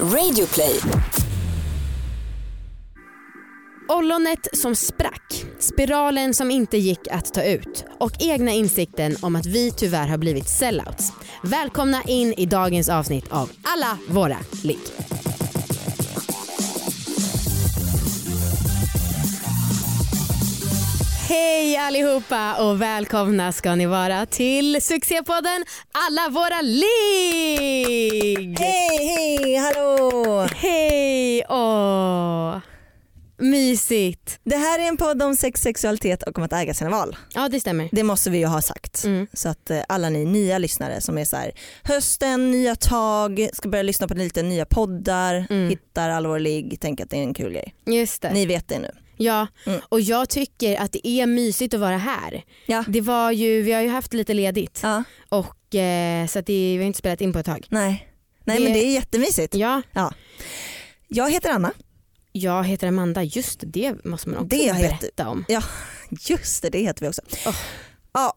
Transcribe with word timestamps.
Radioplay. 0.00 0.80
Ollonet 3.88 4.48
som 4.52 4.74
sprack, 4.76 5.44
spiralen 5.58 6.34
som 6.34 6.50
inte 6.50 6.78
gick 6.78 7.08
att 7.10 7.34
ta 7.34 7.42
ut 7.42 7.84
och 8.00 8.12
egna 8.20 8.52
insikten 8.52 9.16
om 9.22 9.36
att 9.36 9.46
vi 9.46 9.70
tyvärr 9.70 10.06
har 10.06 10.18
blivit 10.18 10.48
sellouts. 10.48 11.12
Välkomna 11.42 12.02
in 12.02 12.34
i 12.36 12.46
dagens 12.46 12.88
avsnitt 12.88 13.32
av 13.32 13.50
Alla 13.62 13.98
våra 14.08 14.36
ligg. 14.62 14.78
Hej 21.36 21.76
allihopa 21.76 22.54
och 22.64 22.82
välkomna 22.82 23.52
ska 23.52 23.74
ni 23.74 23.86
vara 23.86 24.26
till 24.26 24.82
succépodden 24.82 25.64
Alla 25.92 26.28
våra 26.30 26.60
ligg! 26.62 28.58
Hej, 28.58 29.06
hej, 29.16 29.54
hallå! 29.56 30.48
Hej! 30.56 31.44
Åh. 31.48 32.58
Mysigt. 33.38 34.38
Det 34.44 34.56
här 34.56 34.78
är 34.78 34.88
en 34.88 34.96
podd 34.96 35.22
om 35.22 35.36
sex, 35.36 35.60
sexualitet 35.60 36.22
och 36.22 36.38
om 36.38 36.44
att 36.44 36.52
äga 36.52 36.74
sina 36.74 36.90
val. 36.90 37.16
Ja 37.34 37.48
det 37.48 37.60
stämmer. 37.60 37.88
Det 37.92 38.02
måste 38.02 38.30
vi 38.30 38.38
ju 38.38 38.46
ha 38.46 38.62
sagt. 38.62 39.04
Mm. 39.04 39.26
Så 39.32 39.48
att 39.48 39.70
eh, 39.70 39.80
alla 39.88 40.08
ni 40.10 40.24
nya 40.24 40.58
lyssnare 40.58 41.00
som 41.00 41.18
är 41.18 41.24
så 41.24 41.36
här, 41.36 41.52
hösten, 41.82 42.50
nya 42.50 42.76
tag, 42.76 43.48
ska 43.52 43.68
börja 43.68 43.82
lyssna 43.82 44.08
på 44.08 44.14
lite 44.14 44.42
nya 44.42 44.64
poddar, 44.66 45.46
Mm. 45.50 45.68
hittar 45.68 46.10
alla 46.10 46.28
vår 46.28 46.38
ligg, 46.38 46.80
tänker 46.80 47.04
att 47.04 47.10
det 47.10 47.16
är 47.16 47.22
en 47.22 47.34
kul 47.34 47.52
grej. 47.52 47.74
Just 47.86 48.22
det. 48.22 48.32
Ni 48.32 48.46
vet 48.46 48.68
det 48.68 48.78
nu. 48.78 48.90
Ja, 49.16 49.46
Mm. 49.66 49.80
och 49.88 50.00
jag 50.00 50.28
tycker 50.28 50.76
att 50.80 50.92
det 50.92 51.08
är 51.08 51.26
mysigt 51.26 51.74
att 51.74 51.80
vara 51.80 51.96
här. 51.96 52.44
Ja. 52.66 52.84
Det 52.88 53.00
var 53.00 53.30
ju, 53.30 53.62
vi 53.62 53.72
har 53.72 53.80
ju 53.82 53.88
haft 53.88 54.14
lite 54.14 54.34
ledigt 54.34 54.80
Ja, 54.82 55.04
och 55.28 55.74
eh, 55.74 56.26
så 56.26 56.38
att 56.38 56.46
det, 56.46 56.52
vi 56.52 56.76
har 56.76 56.84
inte 56.84 56.98
spelat 56.98 57.20
in 57.20 57.32
på 57.32 57.38
ett 57.38 57.46
tag. 57.46 57.66
nej. 57.70 58.08
Nej 58.44 58.58
Det- 58.58 58.64
men 58.64 58.72
det 58.72 58.84
är 58.84 58.92
jättemysigt. 58.94 59.54
Ja, 59.54 59.82
Jag 61.08 61.30
heter 61.30 61.50
Anna. 61.50 61.72
jag 62.32 62.64
heter 62.64 62.86
Amanda, 62.88 63.22
just 63.22 63.60
det 63.66 64.04
måste 64.04 64.28
man 64.28 64.38
också 64.38 64.48
Det 64.56 64.62
heter- 64.62 64.98
berätta 65.00 65.28
om. 65.28 65.44
Just 66.28 66.62
det, 66.62 66.70
det 66.70 66.78
heter 66.78 67.02
vi 67.02 67.08
också. 67.08 67.22
Åh. 67.46 67.54
Ja, 68.12 68.32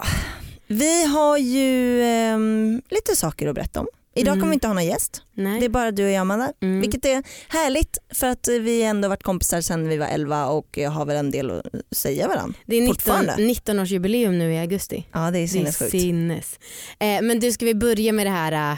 vi 0.68 1.06
har 1.06 1.38
ju 1.38 2.04
ehm, 2.04 2.82
lite 2.90 3.16
saker 3.16 3.48
att 3.48 3.56
berätta 3.56 3.80
om. 3.80 3.88
Idag 4.18 4.32
Mm. 4.34 4.40
kommer 4.40 4.50
vi 4.52 4.54
inte 4.54 4.68
ha 4.68 4.74
någon 4.74 4.86
gäst. 4.86 5.22
Nej. 5.34 5.60
Det 5.60 5.66
är 5.66 5.70
bara 5.70 5.92
du 5.92 6.04
och 6.06 6.10
jag 6.12 6.22
Amanda. 6.22 6.52
Mm. 6.62 6.82
Vilket 6.82 7.06
är 7.06 7.24
härligt 7.48 7.98
för 8.14 8.28
att 8.28 8.48
vi 8.48 8.84
ändå 8.84 9.08
varit 9.10 9.24
kompisar 9.24 9.62
sedan 9.62 9.88
vi 9.88 9.98
var 9.98 10.08
11 10.08 10.46
och 10.48 10.78
har 10.92 11.06
väl 11.06 11.16
en 11.18 11.32
del 11.32 11.52
att 11.52 11.64
säga 11.98 12.28
varandra. 12.28 12.54
det 12.66 12.76
är 12.76 12.82
19, 12.82 12.96
fortfarande. 12.96 13.34
19-årsjubileum 13.36 14.32
nu 14.38 14.54
i 14.54 14.60
augusti. 14.60 15.08
Ja 15.14 15.20
det 15.20 15.26
är 15.28 15.32
Det 15.32 15.40
är 15.40 15.48
sinnessjukt. 15.48 15.92
Det, 15.92 16.00
sinnes. 16.00 16.60
Eh, 17.00 17.22
men 17.22 17.40
du 17.40 17.52
ska 17.52 17.66
vi 17.66 17.76
börja 17.76 18.12
med 18.14 18.26
det 18.26 18.30
här, 18.32 18.72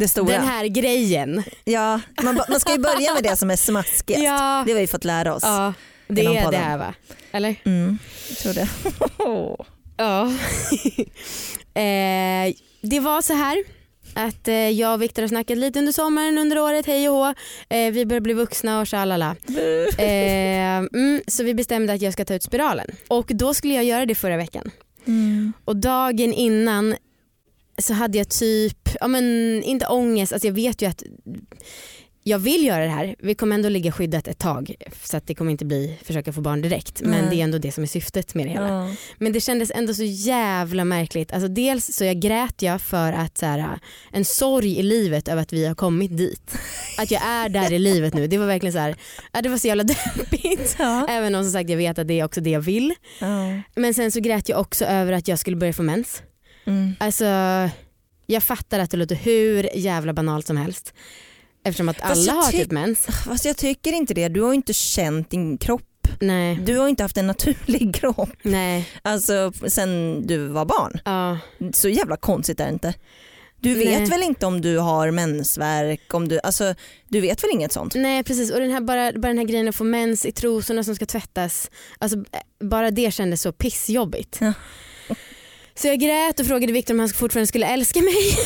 eh, 0.00 0.06
stora. 0.08 0.32
den 0.32 0.46
här 0.48 0.66
grejen? 0.66 1.42
Ja, 1.64 2.00
man, 2.22 2.40
man 2.48 2.60
ska 2.60 2.72
ju 2.72 2.78
börja 2.78 3.14
med 3.14 3.22
det 3.22 3.36
som 3.36 3.50
är 3.50 3.56
smaskigast. 3.56 4.24
Ja, 4.24 4.62
Det 4.66 4.72
har 4.72 4.80
vi 4.80 4.86
fått 4.86 5.04
lära 5.04 5.34
oss. 5.34 5.42
ja 5.42 5.72
det 6.08 6.24
är 6.26 6.50
det 6.50 6.56
här 6.56 6.78
va? 6.78 6.94
Eller? 7.32 7.54
Mm, 7.64 7.98
jag 8.28 8.38
tror 8.38 8.52
det. 8.54 8.68
Ja. 9.96 10.32
eh, 11.80 12.54
det 12.82 13.00
var 13.00 13.22
så 13.22 13.32
här 13.34 13.64
att 14.14 14.48
eh, 14.48 14.54
jag 14.54 14.94
och 14.94 15.02
Viktor 15.02 15.22
har 15.22 15.28
snackat 15.28 15.58
lite 15.58 15.78
under 15.78 15.92
sommaren, 15.92 16.38
under 16.38 16.58
året, 16.58 16.86
hej 16.86 17.08
och 17.08 17.14
hå. 17.14 17.34
Eh, 17.68 17.92
vi 17.92 18.06
börjar 18.06 18.20
bli 18.20 18.34
vuxna 18.34 18.80
och 18.80 18.86
tjalala. 18.86 19.36
Eh, 19.98 20.76
mm, 20.76 21.22
så 21.26 21.44
vi 21.44 21.54
bestämde 21.54 21.92
att 21.92 22.02
jag 22.02 22.12
ska 22.12 22.24
ta 22.24 22.34
ut 22.34 22.42
spiralen. 22.42 22.86
Och 23.08 23.30
då 23.34 23.54
skulle 23.54 23.74
jag 23.74 23.84
göra 23.84 24.06
det 24.06 24.14
förra 24.14 24.36
veckan. 24.36 24.70
Mm. 25.06 25.52
Och 25.64 25.76
dagen 25.76 26.32
innan 26.32 26.94
så 27.78 27.94
hade 27.94 28.18
jag 28.18 28.28
typ, 28.28 28.88
ja 29.00 29.06
men 29.08 29.24
inte 29.62 29.86
ångest, 29.86 30.32
alltså 30.32 30.46
jag 30.46 30.54
vet 30.54 30.82
ju 30.82 30.86
att 30.86 31.02
jag 32.26 32.38
vill 32.38 32.64
göra 32.64 32.84
det 32.84 32.90
här. 32.90 33.16
Vi 33.18 33.34
kommer 33.34 33.54
ändå 33.54 33.68
ligga 33.68 33.92
skyddat 33.92 34.28
ett 34.28 34.38
tag 34.38 34.74
så 35.02 35.16
att 35.16 35.26
det 35.26 35.34
kommer 35.34 35.50
inte 35.50 35.64
bli 35.64 35.98
försöka 36.02 36.32
få 36.32 36.40
barn 36.40 36.62
direkt. 36.62 37.00
Men 37.00 37.10
Nej. 37.10 37.30
det 37.30 37.36
är 37.36 37.44
ändå 37.44 37.58
det 37.58 37.72
som 37.72 37.82
är 37.82 37.88
syftet 37.88 38.34
med 38.34 38.46
det 38.46 38.50
hela. 38.50 38.68
Ja. 38.68 38.94
Men 39.18 39.32
det 39.32 39.40
kändes 39.40 39.70
ändå 39.74 39.94
så 39.94 40.04
jävla 40.04 40.84
märkligt. 40.84 41.32
Alltså 41.32 41.48
dels 41.48 41.96
så 41.96 42.04
jag 42.04 42.20
grät 42.20 42.62
jag 42.62 42.80
för 42.82 43.12
att 43.12 43.38
så 43.38 43.46
här, 43.46 43.78
en 44.12 44.24
sorg 44.24 44.78
i 44.78 44.82
livet 44.82 45.28
över 45.28 45.42
att 45.42 45.52
vi 45.52 45.66
har 45.66 45.74
kommit 45.74 46.16
dit. 46.16 46.58
Att 46.98 47.10
jag 47.10 47.22
är 47.22 47.48
där 47.48 47.72
i 47.72 47.78
livet 47.78 48.14
nu. 48.14 48.26
Det 48.26 48.38
var 48.38 48.46
verkligen 48.46 48.72
så 48.72 48.78
här, 48.78 48.96
det 49.42 49.48
var 49.48 49.58
så 49.58 49.66
jävla 49.66 49.84
deppigt. 49.84 50.76
Ja. 50.78 51.06
Även 51.08 51.34
om 51.34 51.44
som 51.44 51.52
sagt 51.52 51.70
jag 51.70 51.76
vet 51.76 51.98
att 51.98 52.08
det 52.08 52.20
är 52.20 52.24
också 52.24 52.40
det 52.40 52.50
jag 52.50 52.60
vill. 52.60 52.94
Ja. 53.20 53.60
Men 53.74 53.94
sen 53.94 54.12
så 54.12 54.20
grät 54.20 54.48
jag 54.48 54.60
också 54.60 54.84
över 54.84 55.12
att 55.12 55.28
jag 55.28 55.38
skulle 55.38 55.56
börja 55.56 55.72
få 55.72 55.82
mens. 55.82 56.22
Mm. 56.66 56.94
Alltså 57.00 57.24
jag 58.26 58.42
fattar 58.42 58.80
att 58.80 58.90
det 58.90 58.96
låter 58.96 59.16
hur 59.16 59.68
jävla 59.74 60.12
banalt 60.12 60.46
som 60.46 60.56
helst. 60.56 60.94
Eftersom 61.64 61.88
att 61.88 62.00
alla 62.02 62.32
har 62.32 62.50
ty- 62.52 62.58
typ 62.58 62.70
mens. 62.72 63.06
Fast 63.26 63.44
jag 63.44 63.56
tycker 63.56 63.92
inte 63.92 64.14
det. 64.14 64.28
Du 64.28 64.40
har 64.40 64.48
ju 64.48 64.54
inte 64.54 64.72
känt 64.72 65.30
din 65.30 65.58
kropp. 65.58 65.82
Nej, 66.20 66.56
Du 66.64 66.76
har 66.76 66.84
ju 66.84 66.90
inte 66.90 67.02
haft 67.02 67.16
en 67.16 67.26
naturlig 67.26 67.94
kropp. 68.00 68.30
nej, 68.42 68.88
Alltså 69.02 69.52
sen 69.66 70.22
du 70.26 70.46
var 70.46 70.64
barn. 70.64 71.00
ja. 71.04 71.38
Så 71.72 71.88
jävla 71.88 72.16
konstigt 72.16 72.60
är 72.60 72.64
det 72.66 72.72
inte. 72.72 72.94
Du 73.60 73.74
vet 73.74 73.98
Nej. 74.00 74.08
väl 74.08 74.22
inte 74.22 74.46
om 74.46 74.60
du 74.60 74.78
har 74.78 75.10
mensvärk? 75.10 76.14
Om 76.14 76.28
du, 76.28 76.40
alltså, 76.42 76.74
du 77.08 77.20
vet 77.20 77.44
väl 77.44 77.50
inget 77.52 77.72
sånt? 77.72 77.94
Nej 77.94 78.22
precis 78.24 78.50
och 78.50 78.60
den 78.60 78.70
här, 78.70 78.80
bara, 78.80 79.12
bara 79.12 79.28
den 79.28 79.38
här 79.38 79.44
grejen 79.44 79.68
att 79.68 79.74
få 79.76 79.84
mens 79.84 80.26
i 80.26 80.32
trosorna 80.32 80.84
som 80.84 80.94
ska 80.94 81.06
tvättas. 81.06 81.70
Alltså, 81.98 82.18
eh, 82.18 82.66
bara 82.68 82.90
det 82.90 83.14
kändes 83.14 83.42
så 83.42 83.52
pissjobbigt. 83.52 84.38
Ja. 84.40 84.52
Så 85.76 85.88
jag 85.88 86.00
grät 86.00 86.40
och 86.40 86.46
frågade 86.46 86.72
Viktor 86.72 86.94
om 86.94 87.00
han 87.00 87.08
fortfarande 87.08 87.46
skulle 87.46 87.66
älska 87.66 88.00
mig. 88.00 88.36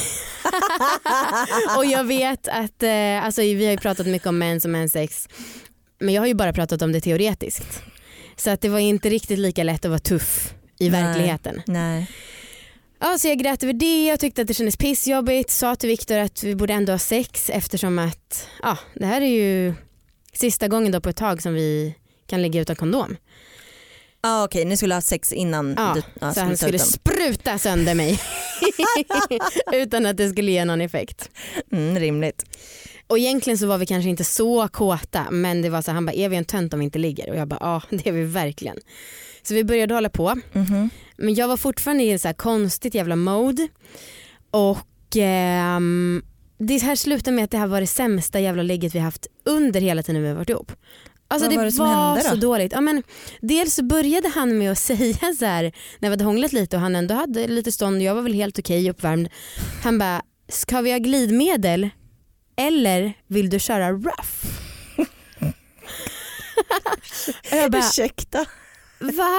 och 1.76 1.86
jag 1.86 2.04
vet 2.04 2.48
att, 2.48 2.82
eh, 2.82 3.24
alltså, 3.24 3.40
vi 3.40 3.64
har 3.64 3.72
ju 3.72 3.78
pratat 3.78 4.06
mycket 4.06 4.28
om 4.28 4.38
mens 4.38 4.64
och 4.64 4.70
menssex 4.70 5.28
men 5.98 6.14
jag 6.14 6.22
har 6.22 6.26
ju 6.26 6.34
bara 6.34 6.52
pratat 6.52 6.82
om 6.82 6.92
det 6.92 7.00
teoretiskt. 7.00 7.82
Så 8.36 8.50
att 8.50 8.60
det 8.60 8.68
var 8.68 8.78
inte 8.78 9.10
riktigt 9.10 9.38
lika 9.38 9.64
lätt 9.64 9.84
att 9.84 9.90
vara 9.90 9.98
tuff 9.98 10.54
i 10.78 10.90
Nej. 10.90 11.02
verkligheten. 11.02 11.62
Nej. 11.66 12.10
Ja, 13.00 13.18
så 13.18 13.28
jag 13.28 13.38
grät 13.38 13.62
över 13.62 13.72
det, 13.72 14.06
jag 14.06 14.20
tyckte 14.20 14.42
att 14.42 14.48
det 14.48 14.54
kändes 14.54 14.76
pissjobbigt, 14.76 15.50
sa 15.50 15.76
till 15.76 15.88
Viktor 15.88 16.18
att 16.18 16.42
vi 16.42 16.54
borde 16.54 16.72
ändå 16.72 16.92
ha 16.92 16.98
sex 16.98 17.50
eftersom 17.50 17.98
att 17.98 18.48
ja, 18.62 18.78
det 18.94 19.06
här 19.06 19.20
är 19.20 19.26
ju 19.26 19.74
sista 20.32 20.68
gången 20.68 20.92
då 20.92 21.00
på 21.00 21.08
ett 21.08 21.16
tag 21.16 21.42
som 21.42 21.54
vi 21.54 21.94
kan 22.26 22.42
ligga 22.42 22.60
utan 22.60 22.76
kondom. 22.76 23.16
Ah, 24.20 24.44
Okej, 24.44 24.64
ni 24.64 24.76
skulle 24.76 24.94
ha 24.94 25.00
sex 25.00 25.32
innan 25.32 25.74
Ja, 25.78 25.92
du 25.94 26.02
ja, 26.20 26.34
så 26.34 26.40
han 26.40 26.56
skulle 26.56 26.78
spruta 26.78 27.58
sönder 27.58 27.94
mig 27.94 28.20
utan 29.72 30.06
att 30.06 30.16
det 30.16 30.28
skulle 30.30 30.50
ge 30.52 30.64
någon 30.64 30.80
effekt. 30.80 31.30
Mm, 31.72 31.98
rimligt. 31.98 32.44
Och 33.06 33.18
egentligen 33.18 33.58
så 33.58 33.66
var 33.66 33.78
vi 33.78 33.86
kanske 33.86 34.10
inte 34.10 34.24
så 34.24 34.68
kåta 34.68 35.30
men 35.30 35.62
det 35.62 35.70
var 35.70 35.82
så 35.82 35.90
han 35.92 36.06
bara 36.06 36.12
är 36.12 36.28
vi 36.28 36.36
en 36.36 36.44
tönt 36.44 36.72
om 36.74 36.80
vi 36.80 36.84
inte 36.84 36.98
ligger? 36.98 37.30
Och 37.30 37.36
jag 37.36 37.48
bara 37.48 37.58
ja 37.60 37.82
det 37.90 38.06
är 38.08 38.12
vi 38.12 38.24
verkligen. 38.24 38.76
Så 39.42 39.54
vi 39.54 39.64
började 39.64 39.94
hålla 39.94 40.08
på 40.10 40.34
Mhm. 40.52 40.90
Men 41.16 41.34
jag 41.34 41.48
var 41.48 41.56
fortfarande 41.56 42.04
i 42.04 42.10
en 42.10 42.18
så 42.18 42.28
här 42.28 42.34
konstigt 42.34 42.94
jävla 42.94 43.16
mode. 43.16 43.68
Och 44.50 45.16
ehm, 45.16 46.22
det 46.58 46.78
här 46.82 46.96
slutade 46.96 47.34
med 47.34 47.44
att 47.44 47.50
det 47.50 47.58
här 47.58 47.66
var 47.66 47.80
det 47.80 47.86
sämsta 47.86 48.40
jävla 48.40 48.62
ligget 48.62 48.94
vi 48.94 48.98
haft 48.98 49.26
under 49.44 49.80
hela 49.80 50.02
tiden 50.02 50.22
vi 50.22 50.28
har 50.28 50.34
varit 50.34 50.48
ihop. 50.50 50.72
Alltså 51.30 51.44
Vad 51.44 51.52
det 51.52 51.56
var 51.56 51.62
var, 51.62 51.64
det 51.64 51.72
som 51.72 51.86
hände 51.88 52.22
då? 52.22 52.28
så 52.28 52.36
dåligt. 52.36 52.72
Ja, 52.72 52.80
men 52.80 53.02
dels 53.40 53.80
började 53.80 54.28
han 54.28 54.58
med 54.58 54.72
att 54.72 54.78
säga 54.92 55.34
så 55.38 55.44
här 55.44 55.62
när 55.98 56.08
vi 56.08 56.08
hade 56.08 56.24
hånglat 56.24 56.52
lite 56.52 56.76
och 56.76 56.82
han 56.82 56.96
ändå 56.96 57.14
hade 57.14 57.46
lite 57.46 57.72
stånd 57.72 57.96
och 57.96 58.02
jag 58.02 58.14
var 58.14 58.22
väl 58.22 58.34
helt 58.34 58.58
okej 58.58 58.90
uppvärmd. 58.90 59.28
Han 59.82 59.98
bara, 59.98 60.22
ska 60.48 60.80
vi 60.80 60.90
ha 60.90 60.98
glidmedel 60.98 61.90
eller 62.56 63.12
vill 63.26 63.50
du 63.50 63.58
köra 63.58 63.92
rough? 63.92 64.46
jag 67.50 67.70
bara, 67.70 67.82
Ursäkta. 67.82 68.46
Va? 69.00 69.36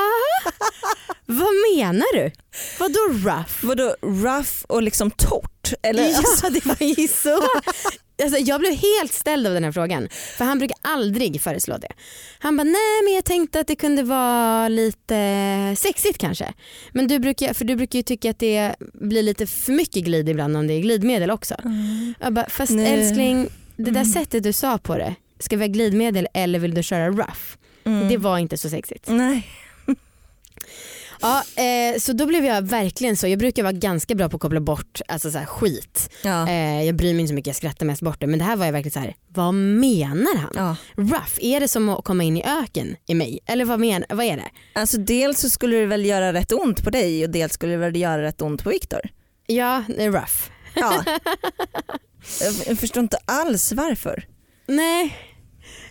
Vad 1.26 1.54
menar 1.76 2.14
du? 2.16 2.32
Vadå 2.80 3.00
rough? 3.30 3.66
Vadå 3.66 3.96
rough 4.02 4.52
och 4.68 4.84
liksom 4.84 5.12
torrt? 5.12 5.74
Eller, 5.84 6.04
ja 6.10 6.18
alltså, 6.18 6.50
det 6.50 6.66
var 6.66 6.78
ju 6.84 7.08
så. 7.08 7.44
Alltså, 8.24 8.40
jag 8.40 8.60
blev 8.60 8.72
helt 8.74 9.14
ställd 9.14 9.48
av 9.48 9.54
den 9.54 9.64
här 9.64 9.72
frågan 9.72 10.10
för 10.38 10.46
han 10.46 10.60
brukar 10.60 10.78
aldrig 10.82 11.42
föreslå 11.42 11.78
det. 11.78 11.92
Han 12.40 12.58
bara 12.58 12.64
nej 12.64 13.04
men 13.04 13.14
jag 13.14 13.26
tänkte 13.26 13.60
att 13.60 13.68
det 13.68 13.76
kunde 13.76 14.04
vara 14.04 14.68
lite 14.68 15.76
sexigt 15.78 16.18
kanske. 16.18 16.54
Men 16.92 17.08
du 17.08 17.20
brukar, 17.20 17.54
för 17.54 17.66
du 17.66 17.76
brukar 17.76 18.00
ju 18.00 18.04
tycka 18.04 18.30
att 18.30 18.40
det 18.40 18.76
blir 18.94 19.24
lite 19.24 19.48
för 19.48 19.72
mycket 19.72 20.04
glid 20.04 20.30
ibland 20.30 20.58
om 20.58 20.68
det 20.68 20.74
är 20.74 20.80
glidmedel 20.82 21.32
också. 21.32 21.56
Jag 22.20 22.34
bara 22.34 22.50
fast 22.50 22.72
Nej. 22.72 22.94
älskling 22.94 23.48
det 23.76 23.84
där 23.92 24.02
Mm. 24.02 24.06
sättet 24.06 24.44
du 24.44 24.54
sa 24.54 24.78
på 24.78 24.98
det, 24.98 25.16
ska 25.40 25.58
vi 25.58 25.64
ha 25.64 25.68
glidmedel 25.68 26.28
eller 26.34 26.60
vill 26.60 26.74
du 26.74 26.84
köra 26.84 27.10
rough? 27.10 27.40
mm. 27.86 28.08
Det 28.10 28.18
var 28.18 28.38
inte 28.38 28.58
så 28.58 28.70
sexigt. 28.70 29.06
Nej. 29.10 29.48
Ja, 31.22 31.44
eh, 31.56 32.00
så 32.00 32.14
då 32.14 32.26
blev 32.26 32.46
jag 32.46 32.62
verkligen 32.62 33.18
så. 33.18 33.28
Jag 33.28 33.40
brukar 33.40 33.64
vara 33.64 33.74
ganska 33.74 34.16
bra 34.16 34.30
på 34.30 34.36
att 34.36 34.42
koppla 34.42 34.60
bort 34.60 35.02
alltså, 35.08 35.32
så 35.32 35.38
här, 35.38 35.46
skit. 35.46 36.10
Ja. 36.24 36.50
Eh, 36.50 36.84
jag 36.84 36.96
bryr 36.96 37.14
mig 37.14 37.22
inte 37.22 37.28
så 37.28 37.34
mycket, 37.34 37.48
jag 37.48 37.56
skrattar 37.56 37.86
mest 37.86 38.02
bort 38.02 38.20
det. 38.20 38.28
Men 38.28 38.40
det 38.40 38.46
här 38.46 38.56
var 38.56 38.66
jag 38.66 38.74
verkligen 38.74 38.94
så 38.94 39.00
här, 39.00 39.16
vad 39.28 39.54
menar 39.54 40.38
han? 40.38 40.52
Ja. 40.56 40.76
Rough, 40.96 41.38
är 41.42 41.60
det 41.60 41.68
som 41.68 41.90
att 41.90 42.04
komma 42.04 42.24
in 42.24 42.38
i 42.38 42.44
öken 42.44 42.96
i 43.08 43.14
mig? 43.14 43.40
Eller 43.46 43.66
vad, 43.66 43.80
men, 43.80 44.06
vad 44.10 44.26
är 44.26 44.38
det? 44.38 44.50
Alltså 44.74 44.98
dels 44.98 45.40
så 45.40 45.50
skulle 45.50 45.78
det 45.78 45.86
väl 45.86 46.06
göra 46.06 46.34
rätt 46.34 46.52
ont 46.52 46.84
på 46.84 46.90
dig 46.90 47.24
och 47.24 47.30
dels 47.30 47.54
skulle 47.54 47.72
det 47.72 47.78
väl 47.78 47.96
göra 47.96 48.22
rätt 48.22 48.42
ont 48.42 48.64
på 48.64 48.70
Viktor. 48.70 49.02
Ja, 49.48 49.84
det 49.88 50.04
är 50.04 50.12
rough. 50.12 50.50
Ja. 50.76 51.04
Jag 52.42 52.54
jag 52.68 52.80
förstår 52.80 53.04
inte 53.04 53.18
alls 53.26 53.72
varför. 53.72 54.28
Nej, 54.68 55.18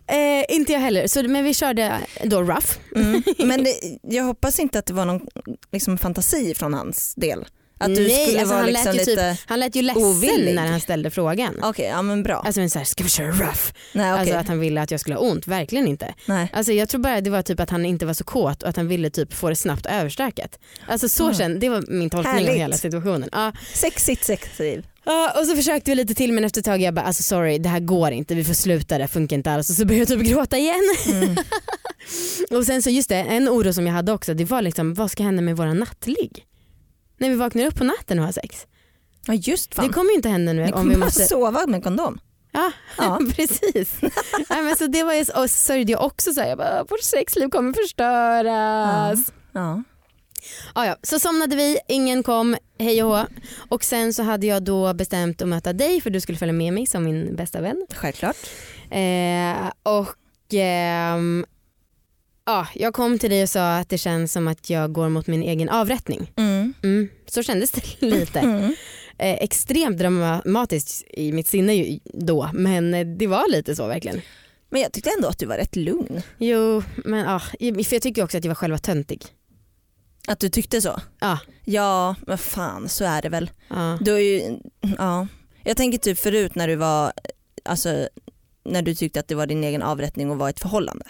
eh, 0.09 0.45
inte 0.57 0.73
jag 0.73 0.81
heller. 0.81 1.07
Så, 1.07 1.23
men 1.23 1.45
vi 1.45 1.55
körde 1.55 1.99
då 2.25 2.43
rough. 2.43 2.73
Mm. 2.97 3.23
Men 3.39 3.65
det, 3.65 3.75
jag 4.03 4.25
hoppas 4.25 4.59
inte 4.59 4.79
att 4.79 4.87
det 4.87 4.93
var 4.95 5.05
någon 5.05 5.27
liksom, 5.73 5.99
fantasi 5.99 6.55
från 6.55 6.75
hans 6.75 7.15
del. 7.15 7.47
Att 7.81 7.95
du 7.95 8.09
Nej, 8.09 8.27
skulle 8.27 8.39
alltså 8.41 8.55
vara 8.55 8.63
han, 8.65 8.73
liksom 8.73 8.93
lät 8.93 9.09
ju 9.09 9.11
lite... 9.11 9.35
typ, 9.35 9.41
han 9.47 9.61
lät 9.61 9.77
ju 9.77 9.83
ledsen 9.83 10.03
ovillig. 10.05 10.55
när 10.55 10.67
han 10.67 10.81
ställde 10.81 11.11
frågan. 11.11 11.55
Okej, 11.63 11.87
ja 11.87 12.03
men 12.03 12.23
bra. 12.23 12.37
Alltså 12.47 12.61
men 12.61 12.71
så 12.71 12.79
här, 12.79 12.87
ska 12.87 13.05
vi 13.05 13.11
köra 13.11 13.27
rough? 13.31 13.63
Nej, 13.93 14.13
okej. 14.13 14.21
Alltså 14.21 14.35
att 14.37 14.49
han 14.49 14.61
ville 14.61 14.83
att 14.83 14.91
jag 14.91 15.01
skulle 15.01 15.17
ha 15.17 15.23
ont, 15.23 15.47
verkligen 15.47 15.89
inte. 15.89 16.15
Nej. 16.27 16.49
Alltså 16.53 16.73
jag 16.73 16.89
tror 16.89 17.01
bara 17.01 17.21
det 17.21 17.31
var 17.31 17.43
typ 17.43 17.61
att 17.61 17.71
han 17.71 17.85
inte 17.85 18.07
var 18.07 18.15
så 18.15 18.25
kåt 18.25 18.63
och 18.63 18.69
att 18.69 18.77
han 18.77 18.89
ville 18.89 19.11
typ 19.11 19.35
få 19.35 19.49
det 19.49 19.57
snabbt 19.57 19.87
överstökat. 19.87 20.59
Alltså 20.89 21.09
så 21.09 21.25
Mm. 21.25 21.35
kände, 21.37 21.59
det 21.59 21.69
var 21.69 21.85
min 21.89 22.11
tolkning 22.11 22.35
Härligt. 22.35 22.51
av 22.51 22.57
hela 22.57 22.77
situationen. 22.77 23.29
Ja. 23.33 23.53
Sexigt 23.75 24.25
sexliv. 24.25 24.87
Ja, 25.09 25.41
och 25.41 25.47
så 25.47 25.57
försökte 25.57 25.91
vi 25.91 25.95
lite 25.95 26.15
till 26.15 26.33
men 26.33 26.45
efter 26.45 26.61
ett 26.61 26.65
tag 26.65 26.81
jag 26.81 26.95
bara 26.95 27.07
alltså 27.07 27.23
sorry 27.23 27.59
det 27.59 27.69
här 27.69 27.81
går 27.81 28.11
inte, 28.11 28.35
vi 28.35 28.45
får 28.45 28.55
sluta, 28.55 28.99
det 28.99 29.09
funkar 29.09 29.37
inte 29.37 29.51
alls. 29.53 29.71
Och 29.71 29.77
så 29.77 29.85
började 29.87 30.13
jag 30.13 30.21
typ 30.21 30.31
gråta 30.31 30.59
igen. 30.59 30.83
Mm. 31.13 31.37
och 32.59 32.65
sen 32.67 32.83
så 32.83 32.91
just 32.91 33.09
det, 33.09 33.17
en 33.17 33.49
oro 33.49 33.73
som 33.73 33.87
jag 33.87 33.95
hade 33.95 34.13
också 34.13 34.35
det 34.35 34.45
var 34.45 34.63
liksom 34.63 34.95
vad 34.95 35.11
ska 35.11 35.23
hända 35.23 35.43
med 35.43 35.57
våra 35.57 35.73
nattligg? 35.75 36.45
När 37.19 37.29
vi 37.31 37.35
vaknar 37.37 37.67
upp 37.67 37.75
på 37.77 37.85
natten 37.85 38.19
och 38.19 38.25
har 38.25 38.33
sex. 38.33 38.67
Ja 39.27 39.35
just 39.35 39.75
fan. 39.75 39.87
Det 39.87 39.93
kommer 39.93 40.11
ju 40.11 40.17
inte 40.17 40.29
hända 40.29 40.53
nu 40.53 40.61
Ni 40.63 40.67
om 40.67 40.73
kommer 40.73 40.95
vi 40.95 41.01
bara 41.01 41.05
måste... 41.07 41.25
sova 41.25 41.67
med 41.67 41.85
kondom. 41.85 42.21
Ja, 42.53 42.73
Ja. 42.99 43.21
precis. 43.37 43.97
Nej, 44.51 44.63
men 44.63 44.77
så 44.77 44.87
det 44.87 45.03
var 45.03 45.15
ju, 45.15 45.21
och 45.21 45.27
så 45.27 45.49
sörjde 45.49 45.93
jag 45.93 46.05
också 46.05 46.33
så 46.33 46.41
här, 46.41 46.49
jag 46.49 46.59
bara, 46.59 46.85
vårt 46.85 47.03
sexliv 47.03 47.49
kommer 47.49 47.73
förstöras. 47.83 49.19
Ja. 49.53 49.61
Ja. 49.61 49.83
Ja, 50.75 50.97
så 51.03 51.19
somnade 51.19 51.57
vi, 51.57 51.79
ingen 51.89 52.23
kom, 52.23 52.57
hej 52.79 53.03
och 53.03 53.11
hå. 53.17 53.27
Och 53.69 53.85
sen 53.85 54.15
så 54.15 54.23
hade 54.23 54.47
jag 54.47 54.63
då 54.63 54.95
bestämt 54.95 55.43
att 55.43 55.49
möta 55.49 55.73
dig 55.73 56.01
för 56.01 56.11
du 56.11 56.21
skulle 56.21 56.39
följa 56.39 56.53
med 56.53 56.73
mig 56.73 56.87
som 56.87 57.05
min 57.05 57.37
bästa 57.37 57.61
vän. 57.61 57.87
Självklart. 57.95 58.37
Eh, 58.91 59.71
och 59.83 60.55
ehm, 60.55 61.47
ja, 62.47 62.67
jag 62.75 62.95
kom 62.95 63.19
till 63.19 63.31
dig 63.31 63.43
och 63.43 63.49
sa 63.49 63.77
att 63.77 63.89
det 63.89 63.99
känns 63.99 64.33
som 64.33 64.49
att 64.49 64.71
jag 64.71 64.93
går 64.93 65.09
mot 65.09 65.27
min 65.27 65.43
egen 65.43 65.69
avrättning. 65.69 66.33
Mm. 66.37 66.75
Mm, 66.83 67.09
så 67.27 67.43
kändes 67.43 67.71
det 67.71 67.83
lite. 68.07 68.39
Mm. 68.41 68.75
Eh, 69.19 69.35
extremt 69.35 69.99
dramatiskt 69.99 71.05
i 71.11 71.33
mitt 71.33 71.47
sinne 71.49 71.75
ju 71.75 71.99
då 72.05 72.51
men 72.53 72.95
eh, 72.95 73.07
det 73.07 73.27
var 73.27 73.51
lite 73.51 73.77
så 73.77 73.87
verkligen. 73.87 74.21
Men 74.71 74.81
jag 74.81 74.93
tyckte 74.93 75.11
ändå 75.17 75.29
att 75.29 75.39
du 75.39 75.47
var 75.47 75.57
rätt 75.57 75.77
lugn. 75.77 76.23
Jo 76.39 76.83
men 77.05 77.19
ja, 77.19 77.39
för 77.61 77.95
jag 77.95 78.03
tycker 78.03 78.25
också 78.25 78.39
att 78.39 78.45
jag 78.45 78.51
var 78.51 78.55
själva 78.55 78.79
töntig. 78.79 79.23
Att 80.29 80.41
du 80.41 80.49
tyckte 80.49 80.81
så? 80.81 81.01
Ja. 81.21 81.39
Ja, 81.65 82.15
men 82.27 82.39
fan 82.39 82.89
så 82.89 83.05
är 83.05 83.23
det 83.23 83.29
väl. 83.29 83.51
Ja. 83.69 83.99
Du 84.01 84.13
är 84.15 84.19
ju, 84.19 84.59
ja. 84.99 85.27
Jag 85.65 85.77
tänker 85.77 85.99
typ 85.99 86.19
förut 86.19 86.55
när 86.55 86.69
du 86.69 86.77
var, 86.77 87.13
alltså 87.65 88.09
när 88.65 88.83
du 88.83 88.95
tyckte 88.95 89.21
att 89.21 89.29
det 89.29 89.35
var 89.35 89.47
din 89.47 89.65
egen 89.65 89.83
avrättning 89.83 90.31
och 90.31 90.39
var 90.39 90.49
ett 90.51 90.61
förhållande. 90.61 91.05